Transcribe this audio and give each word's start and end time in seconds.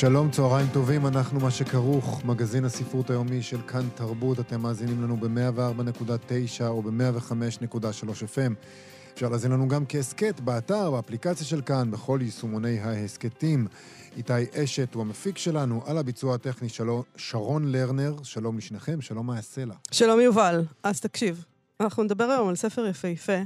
שלום, 0.00 0.30
צהריים 0.30 0.66
טובים, 0.72 1.06
אנחנו 1.06 1.40
מה 1.40 1.50
שכרוך, 1.50 2.24
מגזין 2.24 2.64
הספרות 2.64 3.10
היומי 3.10 3.42
של 3.42 3.60
כאן 3.62 3.88
תרבות, 3.94 4.40
אתם 4.40 4.60
מאזינים 4.60 5.02
לנו 5.02 5.16
ב-104.9 5.16 6.64
או 6.66 6.82
ב-105.3 6.82 8.08
FM. 8.08 8.52
אפשר 9.14 9.28
להאזין 9.28 9.52
לנו 9.52 9.68
גם 9.68 9.84
כהסכת, 9.88 10.40
באתר, 10.40 10.90
באפליקציה 10.90 11.46
של 11.46 11.62
כאן, 11.62 11.90
בכל 11.90 12.18
יישומוני 12.22 12.80
ההסכתים. 12.80 13.66
איתי 14.16 14.32
אשת 14.54 14.94
הוא 14.94 15.02
המפיק 15.02 15.38
שלנו, 15.38 15.82
על 15.86 15.98
הביצוע 15.98 16.34
הטכני 16.34 16.68
שלו, 16.68 17.04
שרון 17.16 17.72
לרנר, 17.72 18.14
שלום 18.22 18.58
לשניכם, 18.58 19.00
שלום 19.00 19.26
מה 19.26 19.36
יעשה 19.36 19.64
לה. 19.64 19.74
שלום 19.90 20.20
יובל, 20.20 20.64
אז 20.82 21.00
תקשיב, 21.00 21.44
אנחנו 21.80 22.02
נדבר 22.02 22.24
היום 22.24 22.48
על 22.48 22.56
ספר 22.56 22.86
יפהפה, 22.86 23.42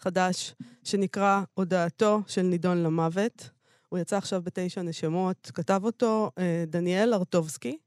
חדש, 0.00 0.54
שנקרא 0.84 1.42
הודעתו 1.54 2.22
של 2.26 2.42
נידון 2.42 2.82
למוות. 2.82 3.57
הוא 3.88 3.98
יצא 3.98 4.16
עכשיו 4.16 4.42
בתשע 4.42 4.82
נשמות, 4.82 5.50
כתב 5.54 5.80
אותו 5.84 6.30
אה, 6.38 6.64
דניאל 6.66 7.14
ארטובסקי. 7.14 7.78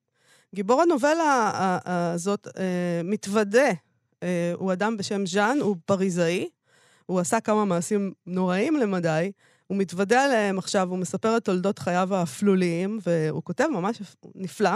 גיבור 0.56 0.82
הנובלה 0.82 1.80
הזאת 1.86 2.48
אה, 2.58 3.02
מתוודה, 3.04 3.72
אה, 4.24 4.54
הוא 4.56 4.74
אדם 4.74 4.98
בשם 4.98 5.26
ז'אן, 5.26 5.58
הוא 5.62 5.76
פריזאי, 5.86 6.50
הוא 7.06 7.20
עשה 7.20 7.40
כמה 7.40 7.66
מעשים 7.66 8.14
נוראים 8.28 8.78
למדי, 8.78 9.32
הוא 9.68 9.78
מתוודה 9.78 10.24
עליהם 10.26 10.58
עכשיו, 10.58 10.90
הוא 10.90 10.98
מספר 10.98 11.38
את 11.38 11.46
תולדות 11.46 11.80
חייו 11.80 12.16
האפלוליים, 12.16 13.00
והוא 13.06 13.44
כותב 13.44 13.68
ממש 13.72 14.02
נפלא, 14.36 14.72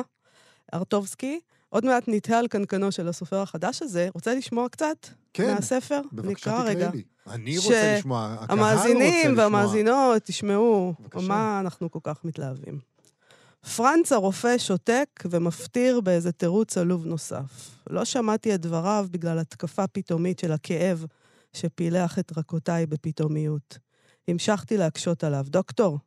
ארטובסקי. 0.74 1.40
עוד 1.70 1.86
מעט 1.86 2.04
נתהה 2.08 2.40
על 2.40 2.48
קנקנו 2.48 2.92
של 2.92 3.08
הסופר 3.08 3.42
החדש 3.42 3.82
הזה. 3.82 4.10
רוצה 4.14 4.36
לשמוע 4.36 4.70
קצת 4.70 5.08
כן, 5.34 5.54
מהספר? 5.54 6.02
בבקשה 6.12 6.52
נקרא 6.52 6.74
תקראי. 6.74 6.98
לי. 6.98 7.04
אני 7.28 7.58
רוצה 7.58 7.96
לשמוע, 7.98 8.38
הקהל 8.40 8.42
רוצה 8.42 8.54
לשמוע. 8.54 8.70
המאזינים 8.72 9.38
והמאזינות 9.38 10.24
תשמעו 10.24 10.94
בבקשה. 11.00 11.28
מה 11.28 11.60
אנחנו 11.60 11.92
כל 11.92 12.00
כך 12.04 12.26
מתלהבים. 12.26 12.80
פרנץ 13.76 14.12
הרופא 14.12 14.58
שותק 14.58 15.24
ומפטיר 15.26 16.02
באיזה 16.02 16.32
תירוץ 16.32 16.78
עלוב 16.78 17.06
נוסף. 17.06 17.72
לא 17.90 18.06
שמעתי 18.06 18.56
את 18.56 18.62
דבריו 18.62 19.08
בגלל 19.12 19.40
התקפה 19.40 19.88
פתאומית 19.88 20.40
של 20.40 20.52
הכאב 20.52 21.06
שפילח 21.54 22.20
את 22.20 22.38
רכותיי 22.38 22.86
בפתאומיות. 22.86 23.78
המשכתי 24.28 24.78
להקשות 24.78 25.24
עליו. 25.24 25.46
דוקטור, 25.50 26.00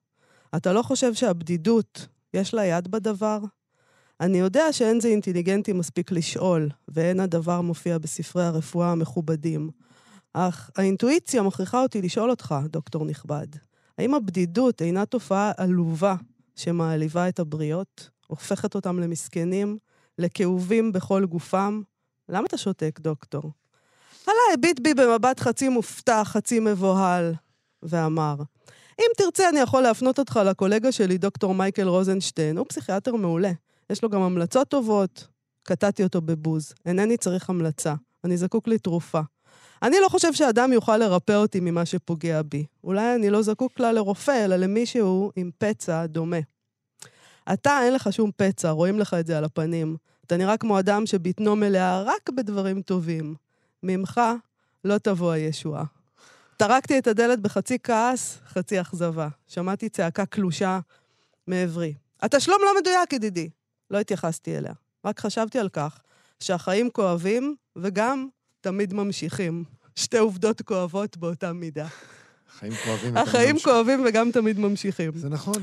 אתה 0.56 0.72
לא 0.72 0.82
חושב 0.82 1.14
שהבדידות, 1.14 2.06
יש 2.34 2.54
לה 2.54 2.64
יד 2.64 2.88
בדבר? 2.88 3.38
אני 4.20 4.38
יודע 4.38 4.72
שאין 4.72 5.00
זה 5.00 5.08
אינטליגנטי 5.08 5.72
מספיק 5.72 6.12
לשאול, 6.12 6.68
ואין 6.88 7.20
הדבר 7.20 7.60
מופיע 7.60 7.98
בספרי 7.98 8.44
הרפואה 8.44 8.92
המכובדים. 8.92 9.70
אך 10.40 10.70
האינטואיציה 10.76 11.42
מכריחה 11.42 11.82
אותי 11.82 12.02
לשאול 12.02 12.30
אותך, 12.30 12.54
דוקטור 12.68 13.04
נכבד, 13.04 13.46
האם 13.98 14.14
הבדידות 14.14 14.82
אינה 14.82 15.06
תופעה 15.06 15.52
עלובה 15.56 16.14
שמעליבה 16.56 17.28
את 17.28 17.38
הבריות, 17.38 18.10
הופכת 18.26 18.74
אותם 18.74 18.98
למסכנים, 19.00 19.78
לכאובים 20.18 20.92
בכל 20.92 21.24
גופם? 21.26 21.82
למה 22.28 22.46
אתה 22.46 22.56
שותק, 22.56 23.00
דוקטור? 23.02 23.52
עלה 24.26 24.54
הביט 24.54 24.80
בי 24.80 24.94
במבט 24.94 25.40
חצי 25.40 25.68
מופתע, 25.68 26.24
חצי 26.24 26.60
מבוהל, 26.60 27.34
ואמר, 27.82 28.36
אם 29.00 29.06
תרצה, 29.16 29.48
אני 29.48 29.60
יכול 29.60 29.82
להפנות 29.82 30.18
אותך 30.18 30.40
לקולגה 30.44 30.92
שלי, 30.92 31.18
דוקטור 31.18 31.54
מייקל 31.54 31.88
רוזנשטיין. 31.88 32.58
הוא 32.58 32.66
פסיכיאטר 32.68 33.14
מעולה. 33.16 33.52
יש 33.90 34.02
לו 34.02 34.10
גם 34.10 34.22
המלצות 34.22 34.68
טובות. 34.68 35.28
קטעתי 35.62 36.04
אותו 36.04 36.20
בבוז. 36.20 36.72
אינני 36.86 37.16
צריך 37.16 37.50
המלצה. 37.50 37.94
אני 38.24 38.36
זקוק 38.36 38.68
לתרופה. 38.68 39.20
אני 39.82 39.96
לא 40.02 40.08
חושב 40.08 40.32
שאדם 40.32 40.72
יוכל 40.72 40.96
לרפא 40.96 41.32
אותי 41.32 41.60
ממה 41.60 41.86
שפוגע 41.86 42.42
בי. 42.42 42.66
אולי 42.84 43.14
אני 43.14 43.30
לא 43.30 43.42
זקוק 43.42 43.72
כלל 43.72 43.94
לרופא, 43.94 44.44
אלא 44.44 44.56
למישהו 44.56 45.32
עם 45.36 45.50
פצע 45.58 46.06
דומה. 46.06 46.36
אתה, 47.52 47.80
אין 47.82 47.94
לך 47.94 48.12
שום 48.12 48.30
פצע, 48.36 48.70
רואים 48.70 48.98
לך 48.98 49.14
את 49.20 49.26
זה 49.26 49.38
על 49.38 49.44
הפנים. 49.44 49.96
אתה 50.26 50.36
נראה 50.36 50.56
כמו 50.56 50.78
אדם 50.78 51.06
שבטנו 51.06 51.56
מלאה 51.56 52.02
רק 52.02 52.30
בדברים 52.30 52.82
טובים. 52.82 53.34
ממך 53.82 54.20
לא 54.84 54.98
תבוא 54.98 55.32
הישועה. 55.32 55.84
טרקתי 56.56 56.98
את 56.98 57.06
הדלת 57.06 57.40
בחצי 57.40 57.78
כעס, 57.82 58.38
חצי 58.46 58.80
אכזבה. 58.80 59.28
שמעתי 59.46 59.88
צעקה 59.88 60.26
קלושה 60.26 60.80
מעברי. 61.46 61.94
התשלום 62.22 62.58
לא 62.64 62.80
מדויק, 62.80 63.12
ידידי. 63.12 63.50
לא 63.90 63.98
התייחסתי 63.98 64.58
אליה. 64.58 64.72
רק 65.04 65.20
חשבתי 65.20 65.58
על 65.58 65.68
כך 65.68 65.98
שהחיים 66.40 66.90
כואבים 66.90 67.56
וגם 67.76 68.28
תמיד 68.60 68.94
ממשיכים. 68.94 69.64
שתי 69.96 70.18
עובדות 70.18 70.62
כואבות 70.62 71.16
באותה 71.16 71.52
מידה. 71.52 71.86
החיים 72.58 72.72
כואבים. 72.84 73.16
החיים. 73.16 73.58
כואבים 73.58 74.04
וגם 74.06 74.30
תמיד 74.30 74.58
ממשיכים. 74.58 75.10
זה 75.14 75.28
נכון. 75.28 75.62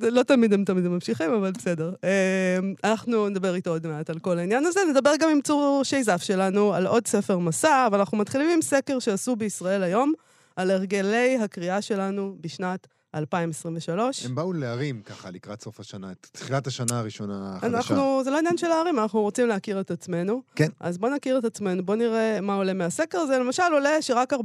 זה 0.00 0.10
לא 0.10 0.22
תמיד 0.22 0.52
הם 0.52 0.64
תמיד 0.64 0.84
ממשיכים, 0.88 1.32
אבל 1.32 1.52
בסדר. 1.52 1.94
אה, 2.04 2.58
אנחנו 2.84 3.28
נדבר 3.28 3.54
איתו 3.54 3.70
עוד 3.70 3.86
מעט 3.86 4.10
על 4.10 4.18
כל 4.18 4.38
העניין 4.38 4.66
הזה. 4.66 4.80
נדבר 4.90 5.12
גם 5.20 5.30
עם 5.30 5.40
צור 5.40 5.80
שייזף 5.84 6.22
שלנו 6.22 6.74
על 6.74 6.86
עוד 6.86 7.06
ספר 7.06 7.38
מסע, 7.38 7.86
אבל 7.86 7.98
אנחנו 7.98 8.18
מתחילים 8.18 8.50
עם 8.50 8.62
סקר 8.62 8.98
שעשו 8.98 9.36
בישראל 9.36 9.82
היום 9.82 10.12
על 10.56 10.70
הרגלי 10.70 11.38
הקריאה 11.42 11.82
שלנו 11.82 12.36
בשנת 12.40 12.86
2023. 13.16 14.26
הם 14.26 14.34
באו 14.34 14.52
להרים 14.52 15.02
ככה 15.02 15.30
לקראת 15.30 15.62
סוף 15.62 15.80
השנה, 15.80 16.12
את 16.12 16.28
תחילת 16.32 16.66
השנה 16.66 16.98
הראשונה 16.98 17.56
החדשה. 17.56 17.76
אנחנו, 17.76 18.20
זה 18.24 18.30
לא 18.30 18.38
עניין 18.38 18.56
של 18.56 18.66
הערים, 18.66 18.98
אנחנו 18.98 19.22
רוצים 19.22 19.48
להכיר 19.48 19.80
את 19.80 19.90
עצמנו. 19.90 20.42
כן. 20.54 20.68
אז 20.80 20.98
בואו 20.98 21.14
נכיר 21.14 21.38
את 21.38 21.44
עצמנו, 21.44 21.86
בואו 21.86 21.98
נראה 21.98 22.40
מה 22.40 22.54
עולה 22.54 22.72
מהסקר 22.74 23.18
הזה. 23.18 23.38
למשל, 23.38 23.62
עולה 23.72 24.02
שרק 24.02 24.32
14% 24.32 24.36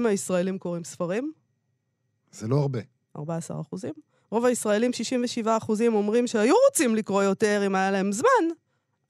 מהישראלים 0.00 0.58
קוראים 0.58 0.84
ספרים. 0.84 1.32
זה 2.32 2.48
לא 2.48 2.56
הרבה. 2.56 2.78
14 3.16 3.60
אחוזים. 3.60 3.92
רוב 4.30 4.44
הישראלים, 4.44 4.92
67 4.92 5.56
אחוזים, 5.56 5.94
אומרים 5.94 6.26
שהיו 6.26 6.54
רוצים 6.68 6.96
לקרוא 6.96 7.22
יותר 7.22 7.62
אם 7.66 7.74
היה 7.74 7.90
להם 7.90 8.12
זמן, 8.12 8.44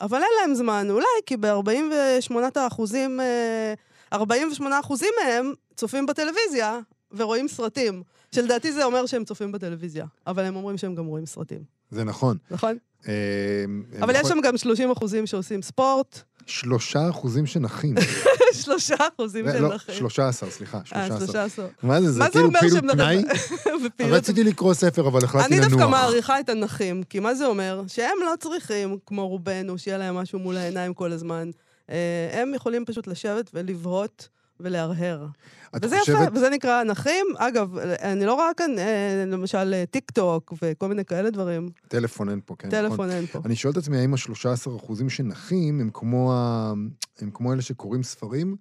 אבל 0.01 0.19
אין 0.19 0.31
להם 0.41 0.55
זמן. 0.55 0.87
אולי 0.91 1.07
כי 1.27 1.37
ב-48 1.37 2.35
אחוזים, 2.67 3.21
אה, 3.21 3.75
48 4.13 4.81
אחוזים 4.81 5.09
מהם 5.25 5.53
צופים 5.77 6.07
בטלוויזיה 6.07 6.79
ורואים 7.13 7.49
סרטים. 7.49 8.03
שלדעתי 8.35 8.73
זה 8.73 8.85
אומר 8.85 9.07
שהם 9.07 9.25
צופים 9.25 9.53
בטלוויזיה, 9.53 10.07
אבל 10.27 10.45
הם 10.45 10.57
אומרים 10.57 10.79
שהם 10.79 10.95
גם 10.95 11.07
רואים 11.07 11.27
סרטים, 11.27 11.63
זה 11.91 12.05
נכון. 12.05 12.37
נכון? 12.51 12.77
אה, 13.09 13.65
אבל 14.01 14.15
יש. 14.17 14.29
שם 14.29 14.39
גם 14.43 14.57
30 14.57 14.91
אחוזים 14.91 15.27
שעושים 15.27 15.63
ספורט, 15.63 16.23
שלושה 16.47 17.11
אחוזים 17.11 17.47
שנחים. 17.47 17.95
שלושה 18.63 18.95
אחוזים 19.15 19.47
של 19.53 19.63
לא, 19.63 19.75
נחים. 19.75 19.95
שלושה 19.95 20.29
עשר, 20.29 20.51
סליחה, 20.51 20.81
אה, 20.95 21.07
שלושה 21.07 21.45
עשר. 21.45 21.67
מה 21.83 22.01
זה, 22.01 22.11
זה 22.11 22.23
כאילו 22.33 22.51
פעילות 22.61 22.85
פנאי? 22.93 23.25
רציתי 24.17 24.45
לקרוא 24.45 24.75
ספר, 24.75 25.09
אבל 25.09 25.25
החלטתי 25.25 25.47
אני 25.47 25.57
לנוח. 25.57 25.71
דווקא 25.71 25.87
מעריכה 25.87 26.41
את 26.41 26.49
הנכים, 26.49 27.03
כי 27.03 27.21
מה 27.21 27.35
זה 27.35 27.47
אומר? 27.47 27.83
שהם 27.87 28.17
לא 28.21 28.35
צריכים, 28.41 28.97
כמו 29.07 29.29
רובנו, 29.29 29.79
שיהיה 29.79 29.99
להם 29.99 30.15
משהו 30.15 30.39
מול 30.39 30.57
העיניים 30.57 30.95
כל 30.95 31.13
הזמן. 31.13 31.51
אה, 31.91 32.31
הם 32.33 32.55
יכולים 32.55 32.85
פשוט 32.85 33.07
לשבת 33.07 33.51
ולבהות 33.55 34.29
ולהרהר. 34.63 35.27
וזה 35.83 35.97
חושבת... 36.01 36.17
יפה, 36.23 36.37
וזה 36.37 36.51
נקרא 36.51 36.83
נכים. 36.83 37.27
אגב, 37.39 37.79
אני 37.79 38.27
לא 38.27 38.35
רואה 38.35 38.51
כאן, 38.57 38.79
אה, 38.79 39.25
למשל, 39.27 39.75
אה, 39.75 39.85
טיק 39.91 40.11
טוק 40.11 40.53
וכל 40.63 40.89
מיני 40.89 41.05
כאלה 41.05 41.31
דברים. 41.31 41.69
טלפון 41.89 42.29
אין 42.29 42.41
פה, 42.47 42.55
כן. 42.59 42.69
נכון. 42.69 42.89
טלפון 42.89 43.11
אין 43.11 43.27
פה. 43.27 43.41
אני 43.45 43.57
שואל 43.57 43.73
את 43.73 43.77
עצמי, 43.77 43.99
האם 43.99 44.15
ה-13 44.15 44.77
אחוזים 44.77 45.11
שנחים 45.11 45.81
הם 45.81 45.91
כמו, 45.93 46.33
ה... 46.35 46.73
הם 47.21 47.31
כמו 47.35 47.53
אלה 47.53 47.63
שקוראים 47.63 48.03
ספרים? 48.03 48.57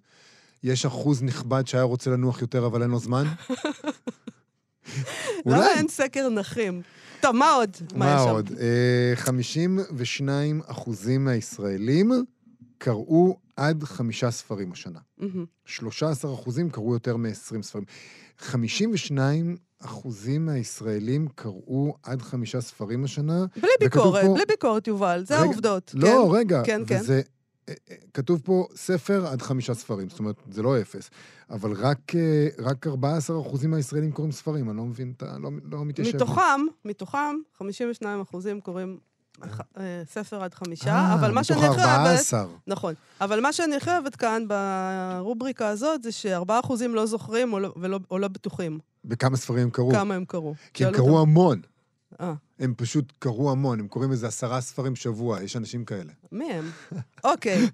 יש 0.62 0.86
אחוז 0.86 1.22
נכבד 1.22 1.66
שהיה 1.66 1.84
רוצה 1.84 2.10
לנוח 2.10 2.42
יותר, 2.42 2.66
אבל 2.66 2.82
אין 2.82 2.90
לו 2.90 2.98
זמן? 2.98 3.24
למה 5.46 5.72
אין 5.74 5.88
סקר 5.88 6.28
נכים? 6.28 6.82
טוב, 7.20 7.36
מה 7.36 7.50
עוד? 7.50 7.76
מה 7.94 8.18
שם? 8.24 8.30
עוד? 8.30 8.50
אה, 8.60 9.12
52 9.16 10.60
אחוזים 10.66 11.24
מהישראלים 11.24 12.12
קראו 12.82 13.36
עד 13.56 13.84
חמישה 13.84 14.30
ספרים 14.30 14.72
השנה. 14.72 14.98
מהמם. 15.18 15.44
13 15.64 16.34
אחוזים 16.34 16.70
קראו 16.70 16.92
יותר 16.94 17.16
מ-20 17.16 17.62
ספרים. 17.62 17.84
52 18.38 19.56
אחוזים 19.78 20.46
מהישראלים 20.46 21.28
קראו 21.34 21.94
עד 22.02 22.22
חמישה 22.22 22.60
ספרים 22.60 23.04
השנה. 23.04 23.44
בלי 23.56 23.70
ביקורת, 23.80 24.24
פה- 24.24 24.34
בלי 24.34 24.44
ביקורת, 24.48 24.86
יובל, 24.86 25.22
זה 25.26 25.34
רגע, 25.34 25.44
העובדות. 25.44 25.90
לא, 25.94 26.08
כן? 26.30 26.36
רגע. 26.38 26.62
כן, 26.64 26.82
כן. 26.86 26.98
וזה... 27.00 27.20
אה, 27.68 27.74
אה, 27.90 27.96
כתוב 28.14 28.40
פה 28.44 28.66
ספר 28.74 29.26
עד 29.26 29.42
חמישה 29.42 29.74
ספרים, 29.74 30.08
זאת 30.08 30.18
אומרת, 30.18 30.36
זה 30.50 30.62
לא 30.62 30.80
אפס. 30.80 31.10
אבל 31.50 31.72
רק, 31.72 32.14
אה, 32.14 32.48
רק 32.58 32.86
14 32.86 33.40
אחוזים 33.40 33.70
מהישראלים 33.70 34.12
קוראים 34.12 34.32
ספרים, 34.32 34.70
אני 34.70 34.76
לא 34.76 34.84
מבין, 34.84 35.12
אתה 35.16 35.38
לא, 35.38 35.50
לא 35.70 35.84
מתיישב. 35.84 36.16
מתוכם, 36.16 36.60
מתוכם, 36.84 37.36
52 37.58 38.20
אחוזים 38.20 38.60
קוראים 38.60 38.98
ספר 40.04 40.42
עד 40.42 40.54
חמישה, 40.54 40.94
אה, 40.94 41.14
אבל 41.14 41.32
מה 41.32 41.44
שאני 41.44 41.60
מתוך 41.60 41.74
חייבת... 41.74 41.88
14. 41.88 42.46
נכון. 42.66 42.94
אבל 43.20 43.40
מה 43.40 43.52
שאני 43.52 43.80
חייבת 43.80 44.16
כאן 44.16 44.44
ברובריקה 44.48 45.68
הזאת, 45.68 46.02
זה 46.02 46.12
שארבעה 46.12 46.60
אחוזים 46.60 46.94
לא 46.94 47.06
זוכרים 47.06 47.52
או 47.52 47.58
לא, 47.58 47.74
ולא, 47.76 47.98
או 48.10 48.18
לא 48.18 48.28
בטוחים 48.28 48.78
בכמה 49.04 49.36
ספרים 49.36 49.62
הם 49.62 49.70
קראו? 49.70 49.90
כמה 49.90 50.14
הם 50.14 50.24
קראו. 50.24 50.54
כי 50.74 50.84
הם 50.84 50.92
קראו 50.92 51.20
המון. 51.20 51.60
אה, 52.20 52.34
הם 52.58 52.74
פשוט 52.76 53.12
קראו 53.18 53.50
המון, 53.50 53.80
הם 53.80 53.88
קוראים 53.88 54.12
איזה 54.12 54.26
עשרה 54.26 54.60
ספרים 54.60 54.96
שבוע, 54.96 55.42
יש 55.42 55.56
אנשים 55.56 55.84
כאלה. 55.84 56.12
מי 56.32 56.52
הם? 56.52 56.70
אוקיי. 57.24 57.66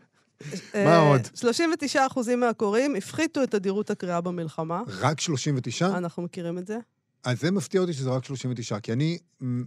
מה 0.75 0.81
אה, 0.84 0.99
עוד? 0.99 1.20
39 1.34 2.06
אחוזים 2.06 2.40
מהקוראים 2.40 2.94
הפחיתו 2.94 3.43
את 3.43 3.50
תדירות 3.50 3.90
הקריאה 3.90 4.20
במלחמה. 4.20 4.82
רק 5.00 5.20
39? 5.20 5.87
אנחנו 5.87 6.22
מכירים 6.22 6.58
את 6.58 6.66
זה. 6.66 6.78
אז 7.29 7.41
זה 7.41 7.51
מפתיע 7.51 7.81
אותי 7.81 7.93
שזה 7.93 8.11
רק 8.11 8.25
39, 8.25 8.79
כי 8.81 8.93
אני 8.93 9.19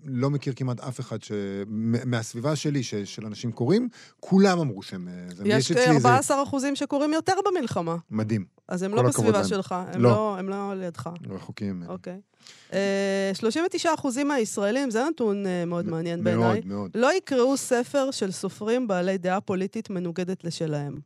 לא 0.05 0.29
מכיר 0.29 0.53
כמעט 0.55 0.79
אף 0.79 0.99
אחד 0.99 1.23
ש... 1.23 1.31
מהסביבה 2.05 2.55
שלי, 2.55 2.83
ש... 2.83 2.95
של 2.95 3.25
אנשים 3.25 3.51
קוראים, 3.51 3.89
כולם 4.19 4.59
אמרו 4.59 4.81
שהם... 4.83 5.07
אה, 5.07 5.13
זה... 5.35 5.43
יש 5.45 5.71
אצלי 5.71 5.83
איזה- 5.83 5.95
14 6.09 6.43
אחוזים 6.43 6.75
שקוראים 6.75 7.13
יותר 7.13 7.33
במלחמה. 7.45 7.95
מדהים, 8.09 8.45
אז 8.67 8.83
הם 8.83 8.95
לא 8.95 9.01
בסביבה 9.01 9.31
להם. 9.37 9.47
שלך, 9.47 9.75
הם 9.93 10.01
לא. 10.01 10.09
לא, 10.09 10.35
הם 10.39 10.49
לא 10.49 10.73
לידך. 10.75 11.09
רחוקים. 11.29 11.83
אוקיי. 11.87 12.19
אה, 12.73 13.31
39 13.33 13.93
אחוזים 13.93 14.27
מהישראלים, 14.27 14.89
זה 14.91 15.03
נתון 15.09 15.45
אה, 15.45 15.65
מאוד 15.65 15.85
מעניין 15.87 16.23
בעיניי, 16.23 16.43
מאוד, 16.65 16.65
מאוד. 16.67 16.91
לא 16.95 17.13
יקראו 17.17 17.57
ספר 17.57 18.11
של 18.11 18.31
סופרים 18.31 18.87
בעלי 18.87 19.17
דעה 19.17 19.41
פוליטית 19.41 19.89
מנוגדת 19.89 20.43
לשלהם. 20.43 20.99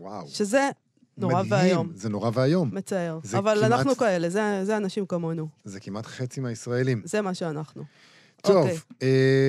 וואו. 0.00 0.28
שזה 0.28 0.68
נורא 1.18 1.42
ואיום. 1.48 1.90
זה 1.94 2.08
נורא 2.08 2.30
ואיום. 2.34 2.70
מצער. 2.74 3.18
אבל 3.38 3.56
כמעט- 3.58 3.72
אנחנו 3.72 3.96
כאלה, 3.96 4.30
זה, 4.30 4.60
זה 4.64 4.76
אנשים 4.76 5.06
כמונו. 5.06 5.48
זה 5.64 5.80
כמעט 5.80 6.06
חצי 6.06 6.40
מהישראלים. 6.40 7.02
זה 7.04 7.22
מה 7.22 7.34
שאנחנו. 7.34 7.82
טוב, 8.42 8.56
אוקיי. 8.56 8.76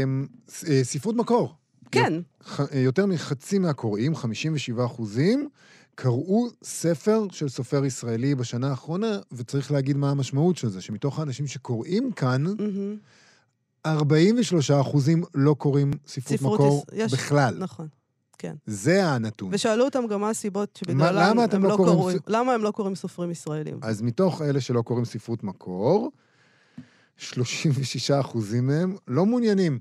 אמ, 0.04 0.28
אה, 0.70 0.80
ספרות 0.84 1.16
מקור. 1.16 1.54
כן, 1.92 2.14
אה, 2.60 2.80
יותר 2.80 3.06
מחצי 3.06 3.60
מהקוראים, 3.60 4.16
57 4.16 4.86
אחוזים, 4.86 5.50
קראו 5.96 6.48
ספר 6.64 7.26
של 7.32 7.50
סופר 7.50 7.86
ישראלי 7.86 8.36
בשנה 8.36 8.70
האחרונה, 8.70 9.20
וצריך 9.32 9.72
להגיד 9.72 9.98
מה 9.98 10.10
המשמעות 10.12 10.58
של 10.58 10.70
זה, 10.70 10.82
שמתוך 10.82 11.20
האנשים 11.20 11.48
שקוראים 11.48 12.12
כאן, 12.12 12.44
מהמם, 12.44 12.98
43 13.86 14.72
אחוזים 14.72 15.24
לא 15.36 15.54
קוראים 15.54 15.92
ספרות 16.08 16.40
ספרות 16.40 16.60
מקור 16.60 16.86
יש- 16.94 17.14
בכלל. 17.14 17.56
נכון. 17.60 17.88
כן. 18.38 18.56
זה 18.66 19.06
הנתון. 19.06 19.50
ושאלו 19.52 19.86
אותם 19.86 20.08
גם 20.10 20.22
מה 20.22 20.30
הסיבות 20.30 20.76
שבגללם 20.76 21.40
הם 21.40 21.64
לא 21.64 21.70
לא 21.70 21.76
קוראים 21.76 21.96
קוראים, 21.96 22.18
למה 22.28 22.54
הם 22.54 22.64
לא 22.64 22.72
קוראים 22.72 22.96
סופרים 22.96 23.32
ישראלים. 23.32 23.80
אז 23.82 24.02
מתוך 24.02 24.42
אלה 24.42 24.62
שלא 24.62 24.82
קוראים 24.82 25.06
ספרות 25.06 25.44
מקור, 25.44 26.12
36 27.18 28.12
אחוזים 28.12 28.68
מהם 28.68 28.96
לא 29.08 29.26
מעוניינים, 29.26 29.80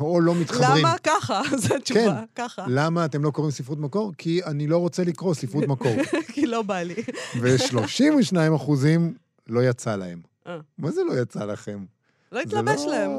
או 0.00 0.20
לא 0.20 0.34
מתחברים. 0.34 0.78
למה 0.78 0.96
ככה? 1.04 1.42
זו 1.62 1.74
התשובה, 1.74 2.22
ככה. 2.34 2.64
למה 2.68 3.04
אתם 3.04 3.24
לא 3.24 3.30
קוראים 3.30 3.50
ספרות 3.50 3.78
מקור? 3.78 4.12
כי 4.18 4.44
אני 4.44 4.66
לא 4.66 4.78
רוצה 4.78 5.04
לקרוא 5.04 5.34
ספרות 5.34 5.64
מקור. 5.68 5.96
כי 6.32 6.46
לא 6.46 6.62
בא 6.62 6.82
לי. 6.82 6.94
ו-32 7.40 8.56
אחוזים 8.56 9.14
לא 9.48 9.60
יצא 9.64 9.96
להם. 9.96 10.20
אה. 10.46 10.58
מה 10.78 10.90
זה 10.90 11.00
לא 11.08 11.20
יצא 11.20 11.44
לכם? 11.44 11.84
לא 12.32 12.40
התלבש 12.40 12.80
לא- 12.86 12.90
להם. 12.90 13.10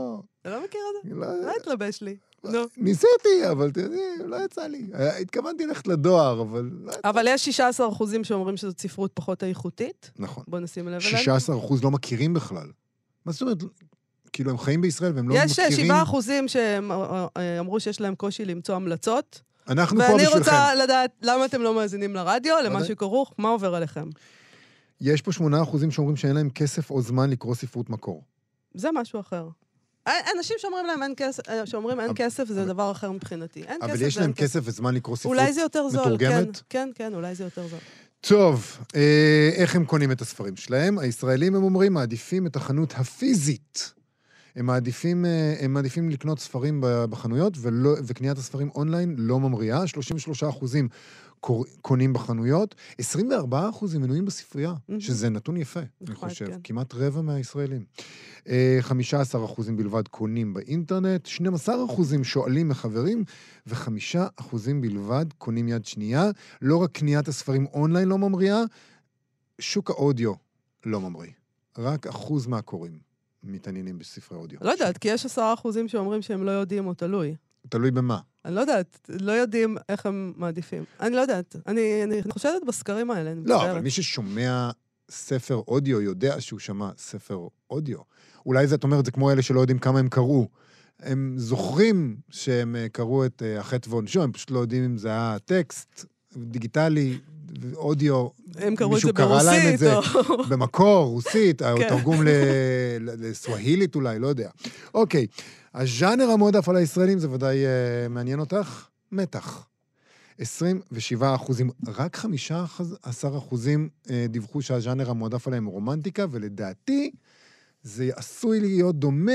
אתה 0.42 0.50
לא 0.50 0.64
מכיר 0.64 0.82
את 0.90 1.10
זה? 1.10 1.16
לא- 1.16 1.46
לא 1.46 1.52
התלבש 1.62 2.02
לי. 2.02 2.16
נו. 2.44 2.60
ניסיתי, 2.78 3.50
אבל 3.52 3.72
יודעים, 3.78 4.20
לא 4.26 4.46
יצא 4.46 4.68
לי. 4.68 4.88
אה, 4.94 5.18
התכוונתי 5.18 5.66
ללכת 5.66 5.88
לדואר, 5.88 6.42
אבל 6.42 6.70
לא 6.84 6.92
יצא. 6.92 7.00
אבל 7.10 7.26
יש 7.28 7.46
16 7.46 7.90
אחוזים 7.90 8.24
שאומרים 8.24 8.58
שזאת 8.58 8.80
ספרות 8.80 9.12
פחות 9.14 9.44
איכותית. 9.44 10.12
נכון. 10.20 10.44
בוא 10.48 10.60
נשים 10.60 10.88
לב 10.88 11.02
אליהם. 11.02 11.18
16 11.18 11.58
אחוז 11.58 11.84
לא 11.84 11.92
מכירים 11.92 12.34
בכלל. 12.34 12.68
מה 13.26 13.32
זאת 13.32 13.42
אומרת? 13.42 13.58
כאילו, 14.34 14.52
הם 14.52 14.58
חיים 14.58 14.82
בישראל 14.82 15.12
והם 15.16 15.30
לא 15.30 15.36
יש 15.38 15.60
מכירים... 15.60 15.88
7 15.88 16.04
אחוזים 16.04 16.48
שאמרו 16.48 17.80
שיש 17.80 18.02
להם 18.02 18.16
קושי 18.16 18.46
למצוא 18.46 18.76
המלצות. 18.76 19.42
אנחנו 19.70 19.98
פה 19.98 20.04
ואני 20.04 20.14
בשבילכם. 20.16 20.40
רוצה 20.40 20.76
לדעת 20.76 21.12
למה 21.22 21.46
אתם 21.46 21.62
לא 21.62 21.76
מאזינים 21.76 22.16
לרדיו, 22.16 22.56
למה. 22.66 22.84
שכרוך, 22.86 23.34
מה 23.38 23.50
עובר 23.50 23.76
עליכם. 23.76 24.10
יש 25.02 25.22
פה 25.22 25.32
8 25.32 25.64
אחוזים 25.64 25.92
שאומרים 25.92 26.16
שאין 26.16 26.36
להם 26.36 26.50
כסף 26.50 26.92
או 26.92 27.02
זמן 27.02 27.30
לקרוא 27.30 27.56
ספרות 27.56 27.90
מקור. 27.90 28.24
זה 28.74 28.90
משהו 28.94 29.20
אחר. 29.20 29.48
אנשים 30.08 30.56
שאומרים 30.60 30.86
להם 30.86 31.04
אין 31.04 31.14
כסף, 31.18 31.50
אה, 31.50 31.66
שאומרים 31.66 32.00
אין 32.00 32.12
כסף, 32.16 32.48
זה 32.48 32.66
דבר 32.66 32.92
אחר 32.92 33.12
מבחינתי. 33.12 33.64
אין 33.64 33.82
כסף 33.82 33.92
אבל 33.92 34.02
יש 34.02 34.18
להם 34.18 34.34
כסף 34.34 34.60
וזמן 34.64 34.96
לקרוא 34.96 35.16
ספרות 35.16 35.38
אולי 35.38 35.54
זה 35.54 35.62
יותר 35.62 35.90
זול, 35.90 36.04
כן, 36.04 36.14
מתורגמת? 36.14 36.62
כן, 36.70 36.90
כן, 36.96 37.14
אולי 37.14 37.36
זה 37.36 37.44
יותר 37.44 37.68
זול. 37.68 37.80
טוב, 38.22 38.78
אה, 38.96 39.50
איך 39.56 39.76
הם 39.76 39.86
קונים 39.86 40.12
את 40.12 40.22
הספרים 40.22 40.56
שלהם? 40.56 41.00
הישראלים, 41.00 41.56
הם 41.56 41.64
אומרים, 41.64 41.94
מעדיפים 41.94 42.48
את 42.48 42.56
החנות 42.56 42.94
הפיזית. 42.98 43.94
הם 44.56 44.66
מעדיפים, 44.66 45.26
אה, 45.26 45.56
הם 45.60 45.74
מעדיפים 45.74 46.10
לקנות 46.10 46.40
ספרים 46.40 46.84
בחנויות, 46.84 47.54
ולא, 47.62 47.96
וקניית 48.04 48.38
הספרים 48.38 48.70
אונליין 48.76 49.16
לא 49.18 49.40
ממריאה. 49.40 49.88
33 49.88 50.44
אחוזים 50.44 50.90
קונים 51.82 52.14
בחנויות, 52.14 52.76
24 52.98 53.70
אחוזים 53.70 54.02
מנויים 54.02 54.26
בספרייה, 54.26 54.74
מהמם. 54.90 55.00
שזה 55.00 55.30
נתון 55.30 55.58
יפה, 55.58 55.80
אני 55.80 55.88
נחמד, 56.02 56.30
חושב. 56.30 56.46
כן. 56.46 56.60
כמעט 56.64 56.94
רבע 56.96 57.22
מהישראלים. 57.22 57.86
אה, 58.48 58.78
15 58.82 59.46
אחוזים 59.46 59.78
בלבד 59.78 60.08
קונים 60.08 60.54
באינטרנט, 60.54 61.26
12 61.26 61.86
אחוזים 61.86 62.24
שואלים 62.24 62.70
מחברים, 62.70 63.24
ו-5 63.68 63.90
אחוזים 64.36 64.82
בלבד 64.82 65.26
קונים 65.38 65.68
יד 65.68 65.86
שנייה. 65.86 66.30
לא 66.62 66.78
רק 66.78 66.92
קניית 66.92 67.28
הספרים 67.28 67.66
אונליין 67.74 68.08
לא 68.08 68.18
ממריאה, 68.18 68.64
שוק 69.60 69.90
האודיו 69.90 70.34
לא 70.86 71.02
ממריא. 71.02 71.32
רק 71.78 72.08
אחוז 72.08 72.48
מהקוראים 72.48 73.00
מתעניינים 73.44 74.00
בספרי 74.00 74.38
אודיו. 74.38 74.60
לא 74.62 74.72
יודעת, 74.72 74.98
כי 74.98 75.08
יש 75.08 75.26
עשרה 75.26 75.54
אחוזים 75.54 75.88
שאומרים 75.88 76.22
שהם 76.22 76.44
לא 76.44 76.52
יודעים 76.52 76.88
או 76.88 76.94
תלוי. 76.94 77.36
תלוי 77.70 77.92
במה. 77.92 78.20
אני 78.46 78.56
לא 78.56 78.62
יודעת, 78.62 79.10
לא 79.22 79.32
יודעים 79.32 79.78
איך 79.90 80.06
הם 80.06 80.34
מעדיפים. 80.36 80.84
אני 81.00 81.16
לא 81.16 81.22
יודעת. 81.22 81.56
אני, 81.68 82.04
אני 82.04 82.22
חושדת 82.32 82.62
בסקרים 82.68 83.12
האלה, 83.12 83.32
אני 83.32 83.42
לא, 83.46 83.56
מצטערת. 83.56 83.72
אבל 83.72 83.82
מי 83.82 83.92
ששומע 83.92 84.72
ספר 85.12 85.62
אודיו 85.68 86.02
יודע 86.02 86.42
שהוא 86.42 86.60
שמע 86.60 86.90
ספר 86.98 87.48
אודיו. 87.70 87.98
אולי 88.46 88.68
זה, 88.68 88.76
את 88.76 88.84
אומרת, 88.84 89.06
זה 89.06 89.12
כמו 89.12 89.32
אלה 89.32 89.42
שלא 89.42 89.60
יודעים 89.60 89.80
כמה 89.80 90.00
הם 90.00 90.10
קראו. 90.10 90.48
הם 91.00 91.34
זוכרים 91.38 92.18
שהם 92.30 92.76
אה, 92.76 92.90
קראו 92.90 93.26
את 93.26 93.44
אה, 93.46 93.60
החטא 93.60 93.90
ועונשו, 93.90 94.24
הם 94.24 94.32
פשוט 94.32 94.52
לא 94.52 94.60
יודעים 94.60 94.84
אם 94.84 94.98
זה 94.98 95.08
היה 95.08 95.38
טקסט, 95.46 96.06
דיגיטלי, 96.38 97.20
אודיו. 97.76 98.28
הם 98.56 98.76
קראו 98.76 98.90
את 98.90 98.94
מישהו 98.94 99.14
קרא 99.14 99.44
להם 99.44 99.74
את 99.74 99.80
זה. 99.80 99.96
או... 99.96 100.02
במקור, 100.50 101.06
רוסית, 101.06 101.62
או 101.62 101.78
כן. 101.78 101.90
תרגום 101.90 102.24
ל- 102.24 102.30
ל- 103.00 103.30
לסווהילית 103.30 103.96
אולי, 103.96 104.20
לא 104.20 104.28
יודע. 104.28 104.50
אוקיי, 104.94 105.28
הז'אנר 105.74 106.30
המועדף 106.30 106.70
על 106.70 106.76
הישראלים, 106.76 107.20
זה 107.20 107.30
ודאי 107.30 107.66
אה, 107.66 108.08
מעניין 108.10 108.40
אותך? 108.40 108.88
מתח. 109.12 109.66
27 110.40 111.36
אחוזים, 111.36 111.70
רק 111.88 112.16
15 112.16 113.38
אחוזים 113.38 113.90
אה, 114.10 114.26
דיווחו 114.30 114.62
שהז'אנר 114.62 115.10
המועדף 115.10 115.48
עליהם 115.48 115.66
הוא 115.66 115.74
רומנטיקה, 115.74 116.26
ולדעתי 116.32 117.12
זה 117.84 118.10
עשוי 118.16 118.60
להיות 118.60 118.96
דומה 118.96 119.32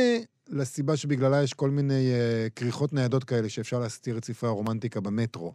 לסיבה 0.48 0.96
שבגללה 0.96 1.42
יש 1.42 1.54
כל 1.54 1.70
מיני 1.70 2.12
אה, 2.12 2.48
כריכות 2.56 2.92
ניידות 2.92 3.24
כאלה 3.24 3.48
שאפשר 3.48 3.78
להסתיר 3.78 4.18
את 4.18 4.24
ספרי 4.24 4.48
הרומנטיקה 4.48 5.00
במטרו. 5.00 5.52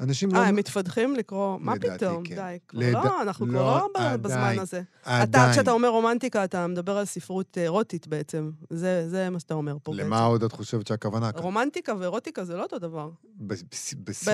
אנשים 0.00 0.32
לא... 0.32 0.38
אה, 0.38 0.46
הם 0.46 0.56
מתפתחים 0.56 1.16
לקרוא, 1.16 1.58
מה 1.60 1.74
פתאום? 1.80 2.24
כן. 2.24 2.34
די, 2.34 2.58
לא, 2.92 3.22
אנחנו 3.22 3.46
כבר 3.46 3.62
לא, 3.62 3.88
לא 3.94 4.16
בזמן. 4.16 4.56
הזה. 4.58 4.82
אתה. 5.02 5.48
כשאתה 5.52 5.70
אומר 5.70 5.88
רומנטיקה, 5.88 6.44
אתה 6.44 6.66
מדבר 6.66 6.98
על 6.98 7.04
ספרות 7.04 7.58
אירוטית 7.58 8.06
בעצם. 8.06 8.50
זה 8.70 9.28
מה 9.30 9.40
שאתה 9.40 9.54
אומר 9.54 9.76
פה 9.82 9.92
בעצם. 9.92 10.06
למה 10.06 10.24
עוד 10.24 10.44
את 10.44 10.52
חושבת 10.52 10.86
שהכוונה 10.86 11.32
כאן? 11.32 11.42
רומנטיקה 11.42 11.94
ואירוטיקה 11.98 12.44
זה 12.44 12.56
לא 12.56 12.62
אותו 12.62 12.78
דבר. 12.78 13.10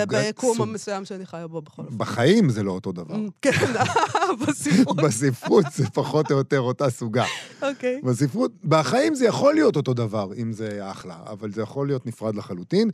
ביקום 0.08 0.62
המסוים 0.62 1.04
שאני 1.04 1.26
חיה 1.26 1.46
בו 1.46 1.62
בכל 1.62 1.82
אופן. 1.82 1.98
בחיים 1.98 2.50
זה 2.50 2.62
לא 2.62 2.72
אותו 2.72 2.92
דבר. 2.92 3.16
כן, 3.42 3.50
בספרות, 4.48 4.96
בספרות 4.96 5.64
זה 5.74 5.90
פחות 5.90 6.32
או 6.32 6.36
יותר 6.36 6.60
אותה 6.60 6.90
סוגה. 6.90 7.24
אוקיי. 7.62 8.00
בספרות, 8.04 8.52
בחיים 8.64 9.14
זה 9.14 9.26
יכול 9.26 9.54
להיות 9.54 9.76
אותו 9.76 9.94
דבר, 9.94 10.30
אם 10.36 10.52
זה 10.52 10.90
אחלה, 10.90 11.16
אבל 11.26 11.52
זה 11.52 11.62
יכול 11.62 11.86
להיות 11.86 12.06
נפרד 12.06 12.34
לחלוטין. 12.34 12.90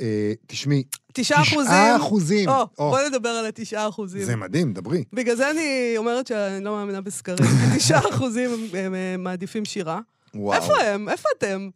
אה, 0.00 0.32
תשמעי, 0.46 0.82
תשעה 1.12 1.42
אחוזים. 1.42 1.64
תשעה 1.66 1.96
אחוזים. 1.96 2.48
או, 2.48 2.54
או, 2.78 2.90
בוא 2.90 2.98
נדבר 3.08 3.28
על 3.28 3.46
התשעה 3.46 3.88
אחוזים. 3.88 4.22
זה 4.24 4.36
מדהים, 4.36 4.72
דברי. 4.72 5.04
בגלל 5.12 5.36
זה 5.36 5.50
אני 5.50 5.94
אומרת 5.96 6.26
שאני 6.26 6.64
לא 6.64 6.70
מאמינה 6.76 7.00
בסקרים. 7.00 7.48
תשעה 7.76 8.00
אחוזים 8.10 8.50
הם- 8.52 8.66
הם 8.78 8.94
אה, 8.94 9.16
מעדיפים 9.18 9.64
שירה. 9.64 10.00
וואו. 10.34 10.60
איפה 10.62 10.72
הם? 10.82 11.08
איפה 11.08 11.28
אתם? 11.38 11.68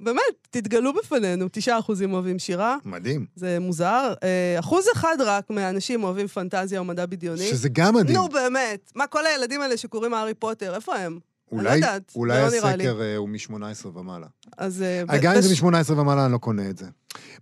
באמת, 0.00 0.20
תתגלו 0.50 0.92
בפנינו. 0.94 1.46
תשעה 1.52 1.78
אחוזים 1.78 2.12
אוהבים 2.12 2.38
שירה, 2.38 2.76
מדהים. 2.84 3.26
זה 3.36 3.58
מוזר. 3.60 4.12
אה, 4.22 4.56
אחוז 4.58 4.84
אחד 4.94 5.16
רק 5.20 5.50
מהאנשים 5.50 6.04
אוהבים 6.04 6.26
פנטזיה 6.26 6.78
או 6.78 6.84
מדע 6.84 7.06
בדיוני. 7.06 7.48
שזה 7.50 7.68
גם 7.68 7.94
מדהים. 7.94 8.16
נו, 8.16 8.28
באמת. 8.28 8.92
מה, 8.94 9.06
כל 9.06 9.26
הילדים 9.26 9.60
האלה 9.60 9.76
שקוראים 9.76 10.14
הארי 10.14 10.34
פוטר, 10.34 10.74
איפה 10.74 10.96
הם? 10.96 11.18
אני 11.52 11.58
לא 11.58 11.68
אולי, 11.68 11.74
יודעת, 11.74 12.12
אולי 12.14 12.40
לא. 12.40 12.46
הסקר 12.46 13.02
הוא 13.16 13.28
מ-18 13.28 13.52
ומעלה. 13.98 14.26
אז... 14.58 14.84
גם 15.22 15.34
אם 15.36 15.40
זה 15.40 15.48
בש- 15.54 15.62
מ-18 15.62 15.92
ומעלה, 15.92 16.24
אני 16.24 16.32
לא 16.32 16.38
קונה 16.38 16.70
את 16.70 16.78
זה. 16.78 16.86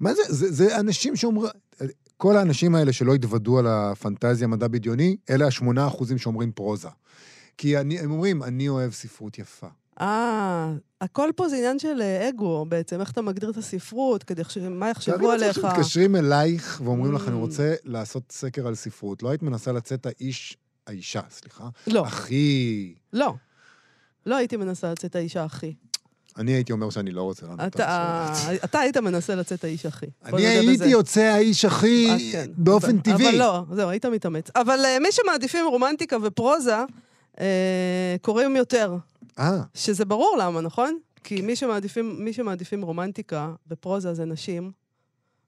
מה 0.01 0.15
זה? 0.15 0.23
זה, 0.29 0.53
זה 0.53 0.81
אנשים 0.81 1.17
שאומרים... 1.17 1.51
כל 2.17 2.37
האנשים 2.37 2.75
האלה 2.75 2.93
שלא 2.93 3.15
התוודו 3.15 3.59
על 3.59 3.67
הפנטזיה, 3.67 4.47
מדע 4.47 4.69
בדיוני, 4.69 5.17
אלה 5.31 5.47
השמונה 5.47 5.87
אחוזים 5.87 6.19
שאומרים 6.19 6.53
פרוזה. 6.53 6.89
כי 7.59 7.79
אני, 7.79 7.99
הם 8.01 8.11
אומרים, 8.11 8.43
אני 8.43 8.69
אוהב 8.69 8.93
ספרות 8.93 9.39
יפה. 9.39 9.67
אה, 10.01 10.73
הכל 11.01 11.31
פה 11.37 11.49
זה 11.49 11.57
עניין 11.57 11.79
של 11.79 12.03
אה, 12.03 12.29
אגו 12.29 12.67
בעצם, 12.69 13.01
איך 13.01 13.11
אתה 13.11 13.23
מגדיר 13.23 13.51
את 13.51 13.57
הספרות, 13.57 14.23
כדי 14.25 14.43
ש... 14.49 14.59
מה 14.59 14.91
יחשבו 14.91 15.17
תארי 15.17 15.39
לעצמך 15.39 15.65
עליך. 15.65 15.77
שמתקשרים 15.77 16.17
אלייך 16.17 16.81
ואומרים 16.85 17.15
לך, 17.15 17.29
אני 17.29 17.37
Mm. 17.37 17.39
רוצה 17.39 17.75
לעשות 17.85 18.23
סקר 18.33 18.67
על 18.67 18.75
ספרות. 18.75 19.23
לא 19.23 19.29
היית 19.29 19.43
מנסה 19.43 19.73
לצאת 19.73 20.07
האיש, 20.07 20.57
האישה, 20.87 21.21
סליחה, 21.31 21.69
לא, 21.87 22.07
הכי... 22.07 22.95
לא. 23.13 23.35
לא 24.27 24.37
הייתי 24.37 24.57
מנסה 24.57 24.93
לצאת 24.93 25.17
האישה 25.17 25.45
הכי. 25.45 25.75
אני 26.39 26.53
הייתי 26.53 26.73
אומר 26.73 26.91
שאני 26.91 27.11
לא 27.11 27.23
רוצה 27.23 27.47
לענות 27.47 27.61
על 27.61 27.67
אתה, 27.67 28.27
השאלה. 28.31 28.59
אתה 28.65 28.81
היית 28.81 28.97
מנסה 28.97 29.35
לצאת 29.35 29.65
האיש 29.65 29.87
הכי. 29.87 30.07
אני 30.25 30.47
הייתי. 30.47 30.87
יוצא 30.87 31.21
האיש 31.21 31.65
הכי 31.65 32.09
אה, 32.11 32.17
כן. 32.33 32.51
באופן 32.57 32.99
טבעי. 32.99 33.29
אבל 33.29 33.39
לא, 33.39 33.65
זהו, 33.73 33.89
היית 33.89 34.07
מתאמץ. 34.07 34.51
אבל 34.57 34.81
אה, 34.85 34.99
מי 34.99 35.09
שמעדיפים 35.13 35.67
רומנטיקה 35.67 36.17
ופרוזה, 36.23 36.77
אה, 37.41 38.17
קוראים 38.23 38.57
יותר. 38.57 38.97
אה, 39.39 39.63
שזה 39.75 40.05
ברור 40.05 40.37
למה, 40.41 40.61
נכון? 40.61 40.99
כי 41.25 41.41
מי 41.41 41.57
שמעדיפים, 41.57 42.25
מי 42.25 42.33
שמעדיפים 42.33 42.83
רומנטיקה 42.83 43.53
ופרוזה 43.71 44.15
זה 44.15 44.25
נשים. 44.25 44.71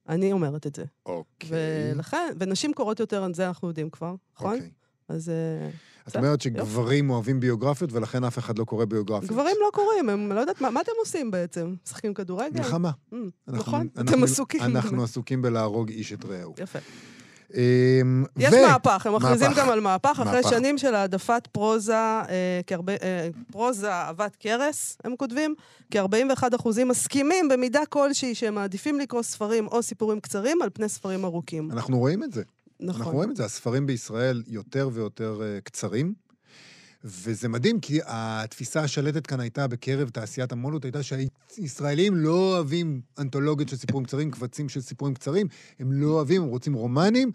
אני 0.09 0.33
אומרת 0.33 0.67
את 0.67 0.75
זה. 0.75 0.85
אוקיי. 1.07 1.49
ולכן, 1.95 2.33
ונשים 2.41 2.73
קוראות 2.73 3.01
יותר, 3.01 3.27
את 3.27 3.35
זה 3.35 3.49
אנחנו 3.49 3.69
יודעים 3.69 3.91
כבר, 3.91 4.15
נכון? 4.37 4.55
אוקיי. 4.55 4.71
אז 5.09 5.29
אה, 5.29 5.71
את 6.09 6.17
אומרת 6.17 6.41
שגברים 6.41 7.11
אוהבים 7.11 7.41
ביוגרפיות 7.41 7.93
ולכן 7.93 8.25
אף 8.25 8.39
אחד 8.39 8.59
לא 8.59 8.65
קורא 8.65 8.85
ביוגרפיות. 8.85 9.31
גברים 9.31 9.57
לא 9.61 9.71
קוראים, 9.73 10.09
הם 10.09 10.33
לא 10.33 10.41
יודעת 10.41 10.61
מה, 10.61 10.81
אתם 10.81 10.93
עושים 10.99 11.31
בעצם? 11.31 11.75
משחקים 11.85 12.15
כדורגל? 12.15 12.59
מלחמה. 12.59 12.91
Mm, 13.13 13.17
נכון? 13.49 13.89
אתם 14.01 14.25
עסוקים. 14.25 14.63
אנחנו 14.63 15.05
עסוקים 15.05 15.43
בלהרוג 15.43 15.91
איש 15.91 16.13
את 16.13 16.25
רעהו. 16.25 16.55
יפה. 16.59 16.79
אמ, 17.55 18.25
יש 18.37 18.55
ו- 18.55 18.67
מהפך, 18.67 19.07
הם 19.07 19.15
מכריזים. 19.15 19.51
גם 19.57 19.71
על 19.71 19.81
מהפך, 19.81 20.21
אחרי. 20.23 20.43
שנים 20.43 20.79
של 20.79 20.95
העדפת 20.95 21.49
פרוזה, 21.53 21.95
אה, 21.95 22.61
אה, 23.03 23.29
פרוזה 23.53 23.93
אהבת 23.93 24.37
קרס, 24.37 24.97
הם 25.05 25.17
כותבים, 25.17 25.55
כ-41 25.91 26.57
אחוזים 26.57 26.89
מסכימים 26.89 27.49
במידה 27.49 27.87
כלשהי 27.89 28.35
שהם 28.35 28.55
מעדיפים 28.55 29.01
לקרוא 29.01 29.23
ספרים 29.23 29.67
או 29.67 29.83
סיפורים 29.83 30.21
קצרים 30.21 30.63
על 30.63 30.71
פני 30.73 30.89
ספרים 30.89 31.25
ארוכים. 31.25 31.71
אנחנו 31.71 31.99
רואים 31.99 32.23
את 32.25 32.33
זה. 32.33 32.43
אנחנו 32.83 33.01
נכון. 33.01 33.15
רואים 33.15 33.31
את 33.31 33.37
זה. 33.37 33.45
הספרים 33.45 33.87
בישראל 33.87 34.43
יותר 34.47 34.91
ויותר 34.93 35.41
אה, 35.43 35.61
קצרים, 35.61 36.15
וזה 37.05 37.49
מדהים, 37.49 37.81
כי 37.81 38.01
התפיסה 38.07 38.81
השלטת 38.81 39.27
כאן 39.27 39.41
הייתה 39.41 39.67
בקרב 39.67 40.09
תעשיית 40.09 40.53
המו"לות, 40.53 40.85
הייתה 40.85 41.01
שהישראלים 41.03 42.17
לא 42.17 42.55
אוהבים 42.55 43.01
אנתולוגיות 43.19 43.69
של 43.69 43.77
סיפורים 43.77 44.07
קצרים, 44.07 44.31
קבצים 44.31 44.69
של 44.69 44.81
סיפורים 44.81 45.15
קצרים, 45.15 45.47
הם 45.79 45.93
לא 45.93 46.09
אוהבים, 46.09 46.43
הם 46.43 46.49
רוצים 46.49 46.75
רומנים. 46.75 47.31